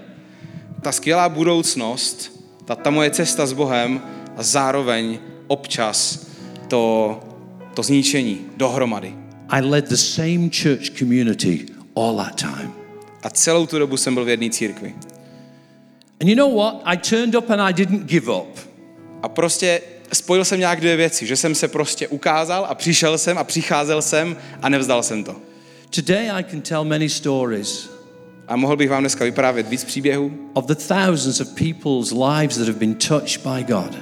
Ta 0.83 0.93
skvělá 0.93 1.29
budoucnost, 1.29 2.41
ta, 2.65 2.75
ta 2.77 2.91
moje 2.91 3.11
cesta 3.11 3.47
s 3.47 3.53
Bohem 3.53 4.03
a 4.37 4.43
zároveň 4.43 5.19
občas 5.47 6.27
to, 6.69 7.21
to 7.75 7.83
zničení 7.83 8.41
dohromady. 8.57 9.15
I 9.49 9.61
led 9.61 9.89
the 9.89 9.97
same 9.97 10.49
church 10.63 10.99
community 10.99 11.67
all 11.97 12.17
that 12.17 12.41
time. 12.41 12.73
A 13.23 13.31
celou 13.31 13.67
tu 13.67 13.79
dobu 13.79 13.97
jsem 13.97 14.15
byl 14.15 14.25
v 14.25 14.29
jedné 14.29 14.51
církvi. 14.51 14.95
And 16.21 16.29
you 16.29 16.37
know 16.37 16.55
what? 16.57 16.83
I 16.85 16.97
turned 16.97 17.35
up 17.35 17.51
and 17.51 17.61
I 17.61 17.73
didn't 17.73 18.07
give 18.07 18.33
up. 18.33 18.59
A 19.23 19.29
prostě 19.29 19.81
spojil 20.13 20.45
jsem 20.45 20.61
nějak 20.61 20.81
dvě 20.81 20.97
věci, 20.97 21.27
že 21.27 21.37
jsem 21.37 21.55
se 21.55 21.69
prostě 21.69 22.09
ukázal 22.09 22.67
a 22.69 22.75
přišel 22.75 23.19
jsem 23.19 23.39
a 23.39 23.45
přicházel 23.45 24.03
jsem 24.03 24.37
a 24.63 24.69
nevzdal 24.69 25.03
jsem 25.03 25.25
to. 25.25 25.37
Today 25.91 26.31
I 26.31 26.45
can 26.45 26.61
tell 26.61 26.85
many 26.85 27.09
stories 27.09 27.91
A 28.49 28.57
mohl 28.57 28.77
bych 28.77 28.91
vám 28.91 29.03
dneska 29.03 29.25
vyprávět 29.25 29.69
víc 29.69 29.85
příběhů. 29.85 30.33
of 30.53 30.67
the 30.67 30.75
thousands 30.75 31.41
of 31.41 31.49
people's 31.49 32.11
lives 32.13 32.57
that 32.57 32.67
have 32.67 32.79
been 32.79 32.95
touched 32.95 33.47
by 33.47 33.65
God. 33.65 33.99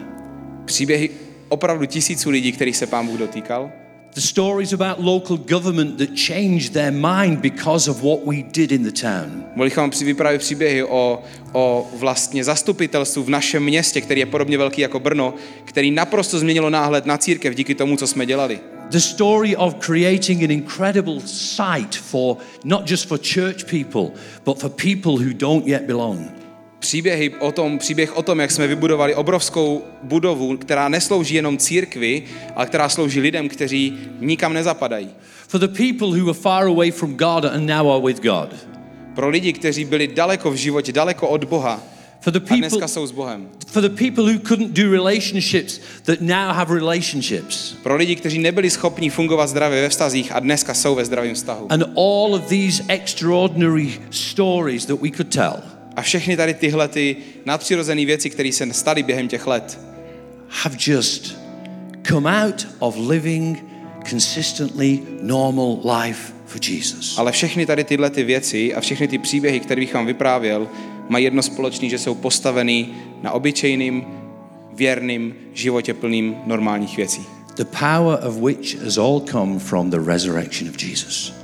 Příběhy 0.64 1.10
opravdu 1.52 1.86
tisíců 1.86 2.30
lidí, 2.30 2.52
kterých 2.52 2.76
se 2.76 2.86
pán 2.86 3.06
Bůh 3.06 3.18
dotýkal. 3.18 3.70
The 4.14 4.20
stories 4.20 4.72
about 4.72 4.98
local 4.98 5.36
government 5.36 5.98
that 5.98 6.08
changed 6.26 6.72
their 6.72 6.92
mind 6.92 7.40
because 7.40 7.90
of 7.90 8.02
what 8.02 8.18
we 8.26 8.42
did 8.42 8.72
in 8.72 8.82
the 8.82 8.92
town. 8.92 9.44
Mohli 9.54 9.70
bychom 9.70 9.90
vyprávět 10.04 10.40
příběhy 10.40 10.84
o, 10.84 11.22
o 11.52 11.88
vlastně 11.96 12.44
zastupitelstvu 12.44 13.24
v 13.24 13.30
našem 13.30 13.64
městě, 13.64 14.00
který 14.00 14.20
je 14.20 14.26
podobně 14.26 14.58
velký 14.58 14.80
jako 14.80 15.00
Brno, 15.00 15.34
který 15.64 15.90
naprosto 15.90 16.38
změnilo 16.38 16.70
náhled 16.70 17.06
na 17.06 17.18
církev 17.18 17.54
díky 17.54 17.74
tomu, 17.74 17.96
co 17.96 18.06
jsme 18.06 18.26
dělali. 18.26 18.60
The 18.90 18.98
story 18.98 19.56
of 19.56 19.74
creating 19.74 20.42
an 20.42 20.50
incredible 20.50 21.20
site 21.24 21.98
for 21.98 22.36
not 22.64 22.90
just 22.90 23.08
for 23.08 23.18
church 23.18 23.64
people, 23.64 24.20
but 24.44 24.58
for 24.58 24.70
people 24.70 25.12
who 25.12 25.32
don't 25.32 25.66
yet 25.66 25.82
belong. 25.82 26.41
Příběhy 26.82 27.30
o 27.38 27.52
tom, 27.52 27.78
příběh 27.78 28.16
o 28.16 28.22
tom, 28.22 28.40
jak 28.40 28.50
jsme 28.50 28.66
vybudovali 28.66 29.14
obrovskou 29.14 29.84
budovu, 30.02 30.56
která 30.56 30.88
neslouží 30.88 31.34
jenom 31.34 31.58
církvi, 31.58 32.22
ale 32.56 32.66
která 32.66 32.88
slouží 32.88 33.20
lidem, 33.20 33.48
kteří 33.48 33.98
nikam 34.20 34.52
nezapadají. 34.52 35.08
For 35.48 35.60
the 35.60 35.68
people 35.68 36.08
who 36.18 36.24
were 36.24 36.38
far 36.38 36.66
away 36.66 36.90
from 36.90 37.14
God 37.14 37.44
and 37.44 37.66
now 37.66 37.92
are 37.92 38.02
with 38.06 38.22
God. 38.22 38.48
Pro 39.14 39.28
lidi, 39.28 39.52
kteří 39.52 39.84
byli 39.84 40.08
daleko 40.08 40.50
v 40.50 40.54
životě, 40.54 40.92
daleko 40.92 41.28
od 41.28 41.44
Boha 41.44 41.82
For 42.20 42.32
the 42.32 42.40
a 42.50 42.56
dneska 42.56 42.76
people 42.76 42.88
jsou 42.88 43.06
s 43.06 43.12
Bohem. 43.12 43.48
for 43.66 43.82
the 43.82 43.88
people 43.88 44.24
who 44.24 44.38
couldn't 44.38 44.70
do 44.72 44.90
relationships 44.90 45.80
that 46.04 46.20
now 46.20 46.54
have 46.54 46.74
relationships. 46.74 47.74
Pro 47.82 47.96
lidi, 47.96 48.16
kteří 48.16 48.38
nebyli 48.38 48.70
schopni 48.70 49.10
fungovat 49.10 49.46
zdravě 49.46 49.82
ve 49.82 49.88
vztazích 49.88 50.32
a 50.32 50.40
dneska 50.40 50.74
jsou 50.74 50.94
ve 50.94 51.04
zdravém 51.04 51.34
vztahu. 51.34 51.66
And 51.72 51.82
all 51.96 52.34
of 52.34 52.48
these 52.48 52.82
extraordinary 52.88 54.00
stories 54.10 54.86
that 54.86 55.02
we 55.02 55.10
could 55.10 55.28
tell 55.34 55.81
A 55.96 56.02
všechny 56.02 56.36
tady 56.36 56.54
tyhle 56.54 56.88
ty 56.88 57.16
nadpřirozené 57.44 58.04
věci, 58.04 58.30
které 58.30 58.52
se 58.52 58.72
staly 58.72 59.02
během 59.02 59.28
těch 59.28 59.46
let, 59.46 59.78
have 60.48 60.76
just 60.86 61.36
come 62.08 62.44
out 62.44 62.66
of 62.78 62.96
living 63.08 63.64
consistently 64.04 65.00
normal 65.22 65.78
life 66.00 66.32
for 66.46 66.60
Jesus. 66.70 67.18
ale 67.18 67.32
všechny 67.32 67.66
tady 67.66 67.84
tyhle 67.84 68.10
ty 68.10 68.24
věci 68.24 68.74
a 68.74 68.80
všechny 68.80 69.08
ty 69.08 69.18
příběhy, 69.18 69.60
které 69.60 69.80
bych 69.80 69.94
vám 69.94 70.06
vyprávěl, 70.06 70.68
mají 71.08 71.24
jedno 71.24 71.42
společné, 71.42 71.88
že 71.88 71.98
jsou 71.98 72.14
postaveny 72.14 72.88
na 73.22 73.32
obyčejným, 73.32 74.04
věrným 74.72 75.34
životě 75.54 75.94
plným 75.94 76.36
normálních 76.46 76.96
věcí. 76.96 77.22
The 77.56 77.64
power 77.64 78.18
of 78.28 78.36
which 78.36 78.82
has 78.84 78.98
all 78.98 79.20
come 79.20 79.58
from 79.58 79.90
the 79.90 79.98
resurrection 79.98 80.70
of 80.70 80.82
Jesus. 80.82 81.41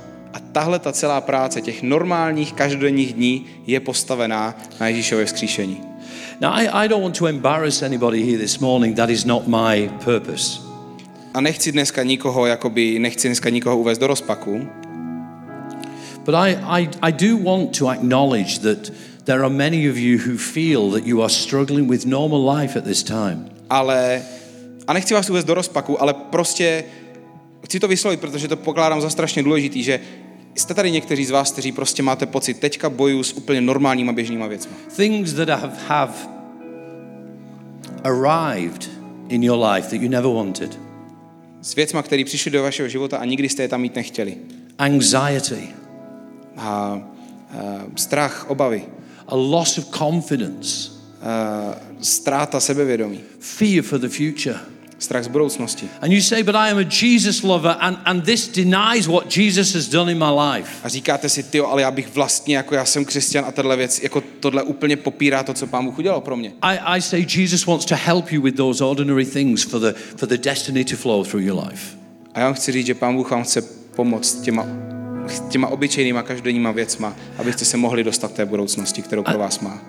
Tahle 0.51 0.79
ta 0.79 0.91
celá 0.91 1.21
práce 1.21 1.61
těch 1.61 1.83
normálních 1.83 2.53
každodenních 2.53 3.13
dní 3.13 3.45
je 3.67 3.79
postavená 3.79 4.57
na 4.79 4.87
Ježíšově 4.87 5.25
vzkříšení. 5.25 5.81
Now, 6.41 6.51
I, 6.53 6.67
I 6.67 6.87
don't 6.87 7.03
want 7.03 7.17
to 7.17 7.27
embarrass 7.27 7.83
anybody 7.83 8.23
here 8.23 8.37
this 8.37 8.59
morning. 8.59 8.95
That 8.95 9.09
is 9.09 9.25
not 9.25 9.47
my 9.47 9.91
purpose. 10.03 10.61
A 11.33 11.41
nechci 11.41 11.71
dneska 11.71 12.03
nikoho, 12.03 12.45
jakoby, 12.45 12.99
nechci 12.99 13.27
dneska 13.27 13.49
nikoho 13.49 13.77
uvést 13.77 13.97
do 13.97 14.07
rozpaku, 14.07 14.67
But 16.25 16.35
I, 16.35 16.55
I, 16.81 16.89
I 17.01 17.11
do 17.11 17.37
want 17.37 17.77
to 17.79 17.87
acknowledge 17.87 18.59
that 18.59 18.91
there 19.25 19.43
are 19.43 19.49
many 19.49 19.89
of 19.89 19.97
you 19.97 20.17
who 20.17 20.37
feel 20.37 20.91
that 20.91 21.07
you 21.07 21.21
are 21.21 21.29
struggling 21.29 21.87
with 21.87 22.05
normal 22.05 22.55
life 22.55 22.77
at 22.77 22.83
this 22.83 23.03
time. 23.03 23.49
ale, 23.69 24.21
a 24.87 24.93
nechci 24.93 25.13
vás 25.13 25.29
uvést 25.29 25.45
do 25.45 25.53
rozpaku, 25.53 26.01
ale 26.01 26.13
prostě 26.13 26.83
chci 27.65 27.79
to 27.79 27.87
vyslovit, 27.87 28.19
protože 28.19 28.47
to 28.47 28.57
pokládám 28.57 29.01
za 29.01 29.09
strašně 29.09 29.43
důležitý, 29.43 29.83
že 29.83 29.99
jste 30.55 30.73
tady 30.73 30.91
někteří 30.91 31.25
z 31.25 31.31
vás, 31.31 31.51
kteří 31.51 31.71
prostě 31.71 32.03
máte 32.03 32.25
pocit, 32.25 32.59
teďka 32.59 32.89
bojuju 32.89 33.23
s 33.23 33.33
úplně 33.33 33.61
normálníma 33.61 34.13
běžnýma 34.13 34.47
věcmi. 34.47 34.71
Things 34.95 35.33
that 35.33 35.49
have, 35.49 35.77
have 35.87 36.13
arrived 38.03 38.89
in 39.29 39.43
your 39.43 39.65
life 39.65 39.89
that 39.89 40.01
you 40.01 40.09
never 40.09 40.31
wanted. 40.31 40.79
S 41.61 41.75
věcma, 41.75 42.03
které 42.03 42.23
přišly 42.23 42.51
do 42.51 42.63
vašeho 42.63 42.89
života 42.89 43.17
a 43.17 43.25
nikdy 43.25 43.49
jste 43.49 43.63
je 43.63 43.67
tam 43.67 43.81
mít 43.81 43.95
nechtěli. 43.95 44.37
Anxiety, 44.77 45.69
A, 46.57 46.65
a 46.67 47.01
strach, 47.95 48.49
obavy, 48.49 48.85
a 49.27 49.35
loss 49.35 49.77
of 49.77 49.85
confidence, 49.97 50.91
a, 51.21 51.75
ztráta 52.01 52.59
sebevědomí, 52.59 53.19
fear 53.39 53.83
for 53.83 53.99
the 53.99 54.09
future. 54.09 54.59
Strach 54.99 55.23
z 55.23 55.27
budoucnosti. 55.27 55.89
And 56.01 56.13
you 56.13 56.21
say, 56.21 56.43
but 56.43 56.55
I 56.55 56.71
am 56.71 56.77
a 56.77 56.89
Jesus 57.01 57.43
lover, 57.43 57.75
and, 57.79 57.97
and 58.05 58.25
this 58.25 58.47
denies 58.47 59.07
what 59.07 59.37
Jesus 59.37 59.73
has 59.75 59.87
done 59.87 60.11
in 60.11 60.17
my 60.17 60.31
life. 60.41 60.69
A 60.83 60.89
říkáte 60.89 61.29
si, 61.29 61.43
ty, 61.43 61.59
ale 61.59 61.81
já 61.81 61.91
bych 61.91 62.15
vlastně, 62.15 62.55
jako 62.57 62.75
já 62.75 62.85
jsem 62.85 63.05
křesťan 63.05 63.45
a 63.45 63.51
tahle 63.51 63.77
věc, 63.77 64.03
jako 64.03 64.23
tohle 64.39 64.63
úplně 64.63 64.97
popírá 64.97 65.43
to, 65.43 65.53
co 65.53 65.67
pán 65.67 65.85
Bůh 65.85 65.99
udělal 65.99 66.21
pro 66.21 66.37
mě. 66.37 66.51
I, 66.61 66.77
I 66.77 67.01
say 67.01 67.25
Jesus 67.35 67.65
wants 67.65 67.85
to 67.85 67.95
help 67.95 68.31
you 68.31 68.41
with 68.41 68.55
those 68.55 68.83
ordinary 68.83 69.25
things 69.25 69.63
for 69.63 69.81
the, 69.81 69.93
for 70.15 70.29
the 70.29 70.37
destiny 70.37 70.85
to 70.85 70.95
flow 70.95 71.23
through 71.23 71.43
your 71.43 71.63
life. 71.69 71.97
A 72.33 72.39
já 72.39 72.45
vám 72.45 72.53
chci 72.53 72.71
říct, 72.71 72.85
že 72.85 72.93
pán 72.93 73.15
Bůh 73.15 73.31
vám 73.31 73.43
chce 73.43 73.61
pomoct 73.95 74.41
těma, 74.41 74.65
těma 75.49 75.67
obyčejnýma 75.67 76.23
každodenníma 76.23 76.71
věcma, 76.71 77.15
abyste 77.37 77.65
se 77.65 77.77
mohli 77.77 78.03
dostat 78.03 78.33
té 78.33 78.45
budoucnosti, 78.45 79.01
kterou 79.01 79.23
pro 79.23 79.39
vás 79.39 79.59
má. 79.59 79.81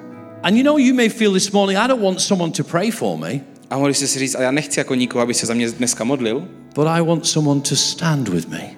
And 0.43 0.57
you 0.57 0.63
know, 0.63 0.79
you 0.79 0.95
may 0.95 1.09
feel 1.09 1.33
this 1.33 1.51
morning, 1.51 1.79
I 1.79 1.89
don't 1.89 2.03
want 2.03 2.21
someone 2.21 2.53
to 2.53 2.65
pray 2.65 2.91
for 2.91 3.19
me, 3.19 3.41
A 3.71 3.79
mohli 3.79 3.95
jste 3.95 4.07
si 4.07 4.19
říct, 4.19 4.35
ale 4.35 4.45
já 4.45 4.51
nechci 4.51 4.81
jako 4.81 4.95
nikoho, 4.95 5.23
aby 5.23 5.35
se 5.35 5.47
za 5.47 5.55
mě 5.55 5.71
dneska 5.71 6.05
modlil, 6.05 6.49
but 6.75 6.87
I 6.87 7.03
want 7.03 7.27
someone 7.27 7.61
to 7.61 7.77
stand 7.77 8.29
with 8.29 8.49
me. 8.49 8.71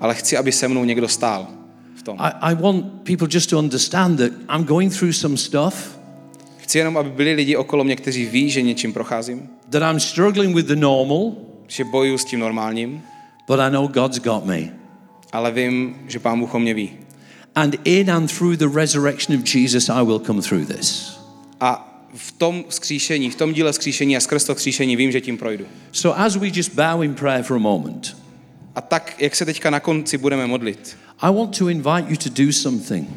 ale 0.00 0.14
chci, 0.14 0.36
aby 0.36 0.52
se 0.52 0.68
mnou 0.68 0.84
někdo 0.84 1.08
stál 1.08 1.48
v 1.94 2.02
tom. 2.02 2.16
I, 2.20 2.30
I 2.40 2.54
want 2.54 2.84
people 3.02 3.28
just 3.30 3.50
to 3.50 3.58
understand 3.58 4.18
that 4.18 4.32
I'm 4.56 4.64
going 4.64 4.98
through 4.98 5.12
some 5.12 5.36
stuff, 5.36 6.00
Chci 6.56 6.78
jenom, 6.78 6.96
aby 6.96 7.10
byli 7.10 7.32
lidi 7.32 7.56
okolo 7.56 7.84
mě, 7.84 7.96
kteří 7.96 8.26
ví, 8.26 8.50
že 8.50 8.62
něčím 8.62 8.92
procházím, 8.92 9.48
that 9.70 9.82
I'm 9.82 10.00
struggling 10.00 10.56
with 10.56 10.66
the 10.66 10.76
normal, 10.76 11.32
že 11.66 11.84
bojuju 11.84 12.18
s 12.18 12.24
tím 12.24 12.40
normálním, 12.40 13.02
but 13.46 13.60
I 13.60 13.70
know 13.70 13.88
God's 13.88 14.18
got 14.18 14.44
me. 14.44 14.60
ale 15.32 15.50
vím, 15.50 15.96
že 16.06 16.18
pán 16.18 16.40
Bůh 16.40 16.54
o 16.54 16.58
mě 16.58 16.74
ví. 16.74 16.92
And 17.54 17.76
in 17.84 18.10
and 18.10 18.38
through 18.38 18.56
the 18.56 18.68
resurrection 18.74 19.38
of 19.38 19.54
Jesus, 19.54 19.88
I 19.88 20.04
will 20.04 20.18
come 20.18 20.42
through 20.42 20.66
this. 20.66 21.18
A 21.60 21.89
v 22.14 22.32
tom 22.32 22.64
skříšení, 22.68 23.30
v 23.30 23.34
tom 23.34 23.52
díle 23.52 23.72
skříšení 23.72 24.16
a 24.16 24.20
skrz 24.20 24.44
to 24.44 24.54
skříšení 24.54 24.96
vím, 24.96 25.12
že 25.12 25.20
tím 25.20 25.36
projdu. 25.38 25.64
So 25.92 26.20
as 26.20 26.36
we 26.36 26.50
just 26.54 26.74
bow 26.74 27.02
in 27.02 27.14
prayer 27.14 27.42
for 27.42 27.56
a 27.56 27.60
moment, 27.60 28.16
A 28.74 28.80
tak, 28.80 29.14
jak 29.18 29.36
se 29.36 29.44
teďka 29.44 29.70
na 29.70 29.80
konci 29.80 30.18
budeme 30.18 30.46
modlit, 30.46 30.96
I 31.20 31.34
want 31.34 31.58
to 31.58 31.68
invite 31.68 32.04
you 32.08 32.16
to 32.16 32.44
do 32.44 32.52
something. 32.52 33.08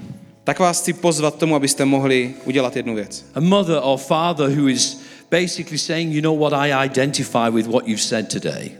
tak 0.44 0.60
vás 0.60 0.82
chci 0.82 0.94
pozvat 0.94 1.38
tomu, 1.38 1.56
abyste 1.56 1.86
mohli 1.86 2.34
udělat 2.46 2.76
jednu 2.76 2.96
věc. 2.96 3.26
A 3.36 3.40
mother 3.40 3.80
or 3.84 3.98
father 3.98 4.50
who 4.60 4.70
is 4.70 5.02
basically 5.32 5.78
saying, 5.78 6.14
you 6.14 6.22
know 6.22 6.40
what, 6.40 6.54
I 6.54 6.86
identify 6.86 7.50
with 7.52 7.68
what 7.68 7.88
you've 7.88 8.04
said 8.04 8.28
today. 8.28 8.72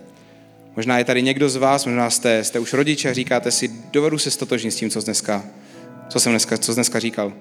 Možná 0.76 0.98
je 0.98 1.04
tady 1.04 1.22
někdo 1.22 1.50
z 1.50 1.56
vás, 1.56 1.86
možná 1.86 2.10
jste, 2.10 2.44
jste 2.44 2.60
už 2.60 2.74
rodiče 2.74 3.10
a 3.10 3.14
říkáte 3.14 3.52
si, 3.52 3.72
dovedu 3.92 4.18
se 4.18 4.32
stotožnit 4.32 4.74
s 4.74 4.76
tím, 4.76 4.90
co, 4.90 5.02
dneska, 5.02 5.44
co 6.10 6.20
jsem 6.20 6.32
dneska, 6.32 6.58
co 6.58 6.74
dneska 6.74 7.00
říkal. 7.00 7.34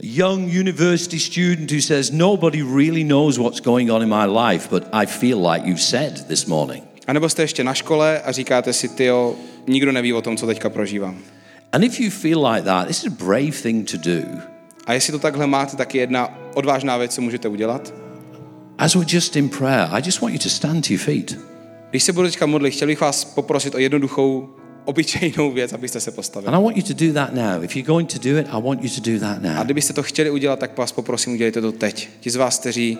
Young 0.00 0.48
university 0.48 1.18
student 1.18 1.72
who 1.72 1.80
says, 1.80 2.12
nobody 2.12 2.62
really 2.62 3.02
knows 3.02 3.36
what's 3.36 3.60
going 3.60 3.90
on 3.90 4.00
in 4.00 4.08
my 4.08 4.26
life, 4.26 4.70
but 4.70 4.84
I 4.92 5.06
feel 5.06 5.38
like 5.38 5.66
you've 5.66 5.80
said 5.80 6.28
this 6.28 6.46
morning. 6.46 6.84
A 7.06 7.12
nebo 7.12 7.28
jste 7.28 7.42
ještě 7.42 7.64
na 7.64 7.74
škole 7.74 8.20
a 8.20 8.32
říkáte 8.32 8.72
si, 8.72 8.88
tyjo, 8.88 9.34
nikdo 9.66 9.92
neví 9.92 10.12
o 10.12 10.22
tom, 10.22 10.36
co 10.36 10.46
teďka 10.46 10.70
prožívám. 10.70 11.18
And 11.72 11.84
if 11.84 12.00
you 12.00 12.10
feel 12.10 12.46
like 12.46 12.62
that, 12.62 12.86
this 12.86 13.04
is 13.04 13.12
a 13.12 13.24
brave 13.24 13.62
thing 13.62 13.90
to 13.90 13.96
do. 13.96 14.22
A 14.86 14.92
jestli 14.92 15.12
to 15.12 15.18
takhle 15.18 15.46
máte, 15.46 15.76
tak 15.76 15.94
je 15.94 16.00
jedna 16.00 16.38
odvážná 16.54 16.96
věc, 16.96 17.14
co 17.14 17.22
můžete 17.22 17.48
udělat. 17.48 17.94
As 18.78 18.94
we're 18.94 19.16
just 19.16 19.36
in 19.36 19.48
prayer, 19.48 19.88
I 19.90 20.02
just 20.06 20.20
want 20.20 20.34
you 20.34 20.40
to 20.40 20.48
stand 20.48 20.86
to 20.86 20.92
your 20.92 21.02
feet. 21.02 21.38
Když 21.90 22.02
se 22.02 22.12
budu 22.12 22.26
teďka 22.26 22.46
modlit, 22.46 22.74
chtěl 22.74 22.88
bych 22.88 23.00
vás 23.00 23.24
poprosit 23.24 23.74
o 23.74 23.78
jednoduchou, 23.78 24.48
obyčejnou 24.88 25.50
věc, 25.52 25.72
abyste 25.72 26.00
se 26.00 26.10
postavili. 26.10 26.48
And 26.52 26.60
I 26.60 26.64
want 26.64 26.76
you 26.76 26.82
to 26.82 27.04
do 27.06 27.12
that 27.12 27.32
now. 27.34 27.64
If 27.64 27.76
you're 27.76 27.86
going 27.86 28.12
to 28.12 28.18
do 28.18 28.38
it, 28.38 28.46
I 28.50 28.62
want 28.62 28.82
you 28.84 28.90
to 28.90 29.10
do 29.10 29.18
that 29.20 29.36
A 29.44 29.54
now. 29.54 29.64
kdybyste 29.64 29.92
to 29.92 30.02
chtěli 30.02 30.30
udělat, 30.30 30.58
tak 30.58 30.78
vás 30.78 30.92
poprosím, 30.92 31.32
udělejte 31.32 31.60
to 31.60 31.72
teď. 31.72 32.08
Ti 32.20 32.30
z 32.30 32.36
vás, 32.36 32.58
kteří 32.58 32.98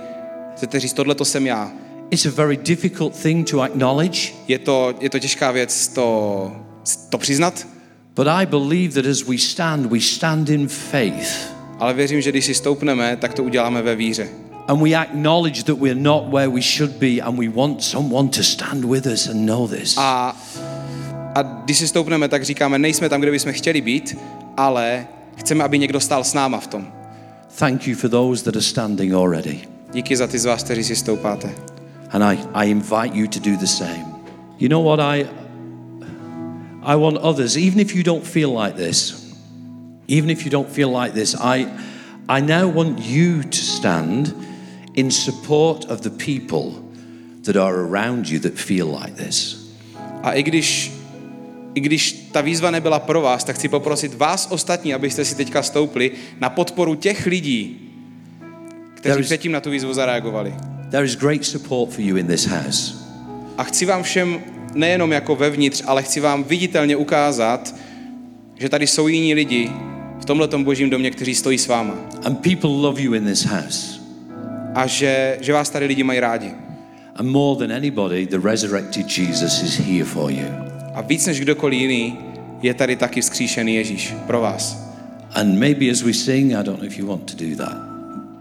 chcete 0.57 0.81
říct, 0.81 0.93
tohle 0.93 1.15
to 1.15 1.25
jsem 1.25 1.47
já. 1.47 1.73
It's 2.11 2.27
a 2.27 2.31
very 2.31 2.57
difficult 2.57 3.23
thing 3.23 3.51
to 3.51 3.61
acknowledge, 3.61 4.19
Je 4.49 4.59
to, 4.59 4.95
je 5.01 5.11
to 5.11 5.19
těžká 5.19 5.51
věc 5.51 5.89
to, 5.89 6.53
to 7.09 7.19
přiznat, 7.19 7.67
but 8.17 8.27
I 8.29 8.47
believe 8.47 9.03
that 9.03 9.11
as 9.11 9.23
we 9.23 9.39
stand, 9.39 9.87
we 9.87 10.01
stand 10.01 10.49
in 10.49 10.69
faith. 10.69 11.53
ale 11.79 11.95
věřím, 11.95 12.21
že 12.21 12.31
když 12.31 12.45
si 12.45 12.55
stoupneme, 12.55 13.17
tak 13.17 13.35
to 13.35 13.43
uděláme 13.45 13.83
ve 13.83 13.95
víře. 13.97 14.29
And 14.69 14.83
we 14.83 14.95
acknowledge 14.95 15.63
that 15.63 15.79
we're 15.79 16.01
not 16.01 16.25
where 16.33 16.49
we 16.49 16.61
should 16.63 16.91
be, 16.91 17.21
and 17.23 17.39
we 17.39 17.49
want 17.49 17.83
someone 17.83 18.29
to 18.29 18.43
stand 18.43 18.85
with 18.85 19.07
us 19.07 19.27
and 19.29 19.47
know 19.47 19.69
this. 19.69 19.95
A, 19.99 20.37
a 21.39 21.43
když 21.43 21.79
si 21.79 21.89
stoupneme, 21.89 22.29
tak 22.29 22.45
říkáme, 22.45 22.79
nejsme 22.79 23.09
tam, 23.09 23.21
kde 23.21 23.31
bychom 23.31 23.53
chtěli 23.53 23.81
být, 23.81 24.17
ale 24.57 25.07
chceme, 25.37 25.65
aby 25.65 25.79
někdo 25.79 26.01
stál 26.01 26.25
s 26.25 26.35
náma 26.35 26.61
v 26.61 26.67
tom. 26.67 26.93
Thank 27.59 27.87
you 27.87 27.97
for 27.97 28.11
those 28.11 28.45
that 28.45 28.57
are 28.57 28.63
standing 28.63 29.15
already. 29.15 29.61
Díky 29.93 30.17
za 30.17 30.27
ty 30.27 30.39
z 30.39 30.45
vás, 30.45 30.63
kteří 30.63 30.85
si 30.85 30.97
stoupáte. 30.97 31.55
And 32.11 32.23
I, 32.23 32.39
I 32.55 32.71
invite 32.71 33.11
you 33.13 33.27
to 33.27 33.39
do 33.41 33.57
the 33.57 33.67
same. 33.67 34.05
You 34.59 34.69
know 34.69 34.85
what? 34.85 35.01
I, 35.01 35.27
I 36.83 36.97
want 36.97 37.19
others, 37.19 37.57
even 37.57 37.81
if 37.81 37.95
you 37.95 38.03
don't 38.03 38.25
feel 38.25 38.63
like 38.63 38.77
this, 38.77 39.29
even 40.09 40.31
if 40.31 40.45
you 40.45 40.51
don't 40.51 40.69
feel 40.69 41.01
like 41.03 41.13
this, 41.15 41.35
I, 41.35 41.67
I 42.29 42.41
now 42.41 42.73
want 42.75 43.01
you 43.01 43.43
to 43.43 43.59
stand 43.59 44.35
in 44.95 45.11
support 45.11 45.85
of 45.91 46.01
the 46.01 46.11
people 46.11 46.73
that 47.43 47.57
are 47.57 47.75
around 47.75 48.29
you 48.29 48.41
that 48.41 48.59
feel 48.59 48.87
like 48.87 49.15
this. 49.15 49.57
A 50.23 50.33
i 50.33 50.43
když, 50.43 50.98
i 51.79 51.81
když 51.81 52.13
ta 52.33 52.41
výzva 52.41 52.71
nebyla 52.71 52.99
pro 52.99 53.21
vás, 53.21 53.45
tak 53.45 53.57
chci 53.57 53.69
poprosit 53.69 54.15
vás 54.15 54.49
ostatní, 54.51 54.95
abyste 54.95 55.25
si 55.25 55.35
teďka 55.35 55.63
stoupli 55.63 56.11
na 56.41 56.51
podporu 56.51 56.95
těch 56.95 57.27
lidí, 57.27 57.91
kteří 58.95 59.23
předtím 59.23 59.53
na 59.53 59.61
tu 59.61 59.71
výzvu 59.71 59.93
zareagovali. 59.95 60.55
There 60.91 61.05
is 61.05 61.17
great 61.17 61.45
support 61.45 61.91
for 61.91 62.01
you 62.01 62.17
in 62.17 62.27
this 62.27 62.47
house. 62.47 62.95
A 63.59 63.63
chci 63.65 63.87
vám 63.87 64.03
všem 64.03 64.41
nejenom 64.75 65.13
jako 65.13 65.37
vevnitř, 65.37 65.83
ale 65.87 66.03
chci 66.03 66.21
vám 66.21 66.45
viditelně 66.45 66.97
ukázat, 66.97 67.75
že 68.59 68.69
tady 68.69 68.87
jsou 68.87 69.09
jiní 69.09 69.35
lidi 69.35 69.71
v 70.21 70.25
tomhletom 70.25 70.65
božím 70.65 70.91
domě, 70.91 71.11
kteří 71.11 71.35
stojí 71.35 71.59
s 71.59 71.67
váma. 71.67 71.95
And 72.25 72.39
people 72.39 72.71
love 72.71 73.03
you 73.03 73.15
in 73.15 73.25
this 73.25 73.47
house. 73.47 74.01
A 74.75 74.87
že, 74.87 75.39
že 75.41 75.53
vás 75.53 75.71
tady 75.71 75.87
lidi 75.87 76.03
mají 76.03 76.21
rádi. 76.21 76.51
And 77.15 77.31
more 77.31 77.67
than 77.67 77.77
anybody, 77.77 78.27
the 78.27 78.39
resurrected 78.39 79.19
Jesus 79.19 79.63
is 79.63 79.79
here 79.79 80.05
for 80.05 80.31
you. 80.31 80.68
A 80.99 81.03
víc 81.03 81.27
než 81.27 81.41
kdokoliv 81.41 81.81
jiný 81.81 82.19
je 82.63 82.75
tady 82.75 82.97
taky 82.97 83.21
vzkříšený 83.21 83.75
Ježíš 83.75 84.15
pro 84.27 84.41
vás. 84.41 84.89
And 85.35 85.59
maybe 85.59 85.91
as 85.91 86.03
we 86.03 86.13
sing, 86.13 86.53
I 86.53 86.65
don't 86.65 86.79
know 86.79 86.85
if 86.85 86.99
you 86.99 87.07
want 87.07 87.35
to 87.35 87.45
do 87.45 87.57
that. 87.57 87.77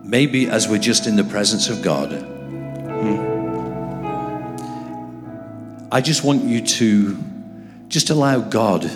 Maybe 0.03 0.51
as 0.51 0.67
we're 0.67 0.87
just 0.87 1.07
in 1.07 1.15
the 1.15 1.23
presence 1.23 1.73
of 1.73 1.79
God, 1.79 2.13
I 5.91 6.01
just 6.07 6.23
want 6.23 6.43
you 6.43 6.61
to 6.61 7.17
just 7.93 8.09
allow 8.09 8.41
God 8.41 8.89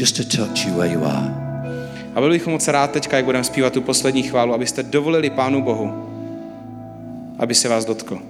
just 0.00 0.16
to 0.16 0.24
touch 0.24 0.64
you 0.66 0.74
where 0.74 0.92
you 0.92 1.04
are. 1.04 1.34
A 2.14 2.20
byl 2.20 2.30
bych 2.30 2.46
moc 2.46 2.68
rád 2.68 2.90
teďka, 2.90 3.16
jak 3.16 3.24
budeme 3.24 3.44
zpívat 3.44 3.72
tu 3.72 3.80
poslední 3.80 4.22
chválu, 4.22 4.54
abyste 4.54 4.82
dovolili 4.82 5.30
Pánu 5.30 5.62
Bohu, 5.62 5.92
aby 7.38 7.54
se 7.54 7.68
vás 7.68 7.84
dotkl. 7.84 8.22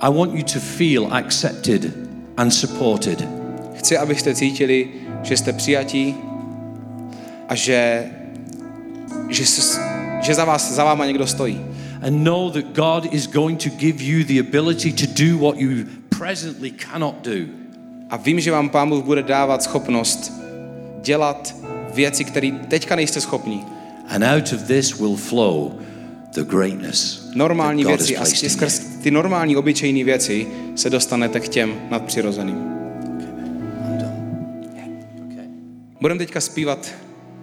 I 0.00 0.14
want 0.14 0.34
you 0.34 0.42
to 0.42 0.60
feel 0.60 1.08
accepted 1.10 2.07
and 2.38 2.50
supported. 2.50 3.28
Chci, 3.74 3.98
abyste 3.98 4.34
cítili, 4.34 4.88
že 5.22 5.36
jste 5.36 5.52
přijatí 5.52 6.14
a 7.48 7.54
že, 7.54 8.04
že, 9.28 9.46
se, 9.46 9.80
že 10.20 10.34
za 10.34 10.44
vás, 10.44 10.72
za 10.72 10.84
váma 10.84 11.06
někdo 11.06 11.26
stojí. 11.26 11.60
And 12.02 12.24
know 12.24 12.50
that 12.50 12.64
God 12.64 13.14
is 13.14 13.26
going 13.26 13.62
to 13.62 13.70
give 13.70 14.04
you 14.04 14.24
the 14.24 14.48
ability 14.48 14.92
to 14.92 15.06
do 15.24 15.38
what 15.38 15.58
you 15.58 15.84
presently 16.18 16.70
cannot 16.70 17.14
do. 17.24 17.46
A 18.10 18.16
vím, 18.16 18.40
že 18.40 18.50
vám 18.50 18.68
Pán 18.68 18.88
Bůh 18.88 19.04
bude 19.04 19.22
dávat 19.22 19.62
schopnost 19.62 20.32
dělat 21.02 21.54
věci, 21.94 22.24
které 22.24 22.50
teďka 22.68 22.96
nejste 22.96 23.20
schopní. 23.20 23.64
And 24.08 24.24
out 24.24 24.52
of 24.52 24.62
this 24.62 24.98
will 24.98 25.16
flow 25.16 25.72
the 26.34 26.44
greatness 26.44 27.28
Normální 27.34 27.84
věci 27.84 28.16
a 28.16 28.24
skrz 28.24 28.78
ty 28.78 29.10
normální, 29.10 29.56
obyčejné 29.56 30.04
věci 30.04 30.46
se 30.78 30.90
dostanete 30.90 31.40
k 31.40 31.48
těm 31.48 31.74
nadpřirozeným. 31.90 32.78
Budeme 36.00 36.18
teďka 36.18 36.40
zpívat 36.40 36.94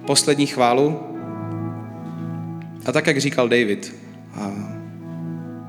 poslední 0.08 0.48
chválu. 0.48 1.00
A 2.86 2.92
tak, 2.92 3.08
jak 3.08 3.18
říkal 3.18 3.50
David, 3.50 3.96
a 4.36 4.52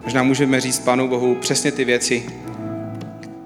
možná 0.04 0.22
můžeme 0.22 0.60
říct 0.60 0.78
Pánu 0.78 1.08
Bohu 1.08 1.34
přesně 1.34 1.72
ty 1.72 1.84
věci, 1.84 2.26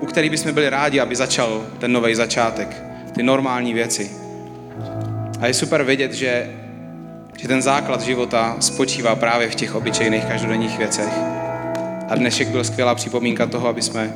u 0.00 0.06
kterých 0.06 0.30
bychom 0.30 0.52
byli 0.52 0.70
rádi, 0.70 1.00
aby 1.00 1.16
začal 1.16 1.66
ten 1.78 1.92
nový 1.92 2.14
začátek, 2.14 2.82
ty 3.14 3.22
normální 3.22 3.74
věci. 3.74 4.10
A 5.40 5.46
je 5.46 5.54
super 5.54 5.82
vědět, 5.82 6.12
že, 6.12 6.56
že 7.38 7.48
ten 7.48 7.62
základ 7.62 8.02
života 8.02 8.56
spočívá 8.60 9.16
právě 9.16 9.48
v 9.48 9.54
těch 9.54 9.74
obyčejných 9.74 10.24
každodenních 10.24 10.78
věcech. 10.78 11.39
A 12.10 12.14
dnešek 12.14 12.48
byl 12.48 12.64
skvělá 12.64 12.94
připomínka 12.94 13.46
toho, 13.46 13.68
aby 13.68 13.82
jsme, 13.82 14.14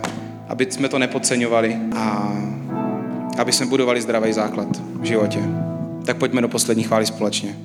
aby 0.49 0.66
jsme 0.70 0.88
to 0.88 0.99
nepodceňovali 0.99 1.76
a 1.97 2.32
aby 3.38 3.53
jsme 3.53 3.66
budovali 3.66 4.03
zdravý 4.03 4.32
základ 4.32 4.68
v 5.01 5.05
životě. 5.05 5.38
Tak 6.07 6.16
pojďme 6.16 6.40
do 6.40 6.49
poslední 6.49 6.82
chvály 6.82 7.07
společně. 7.07 7.57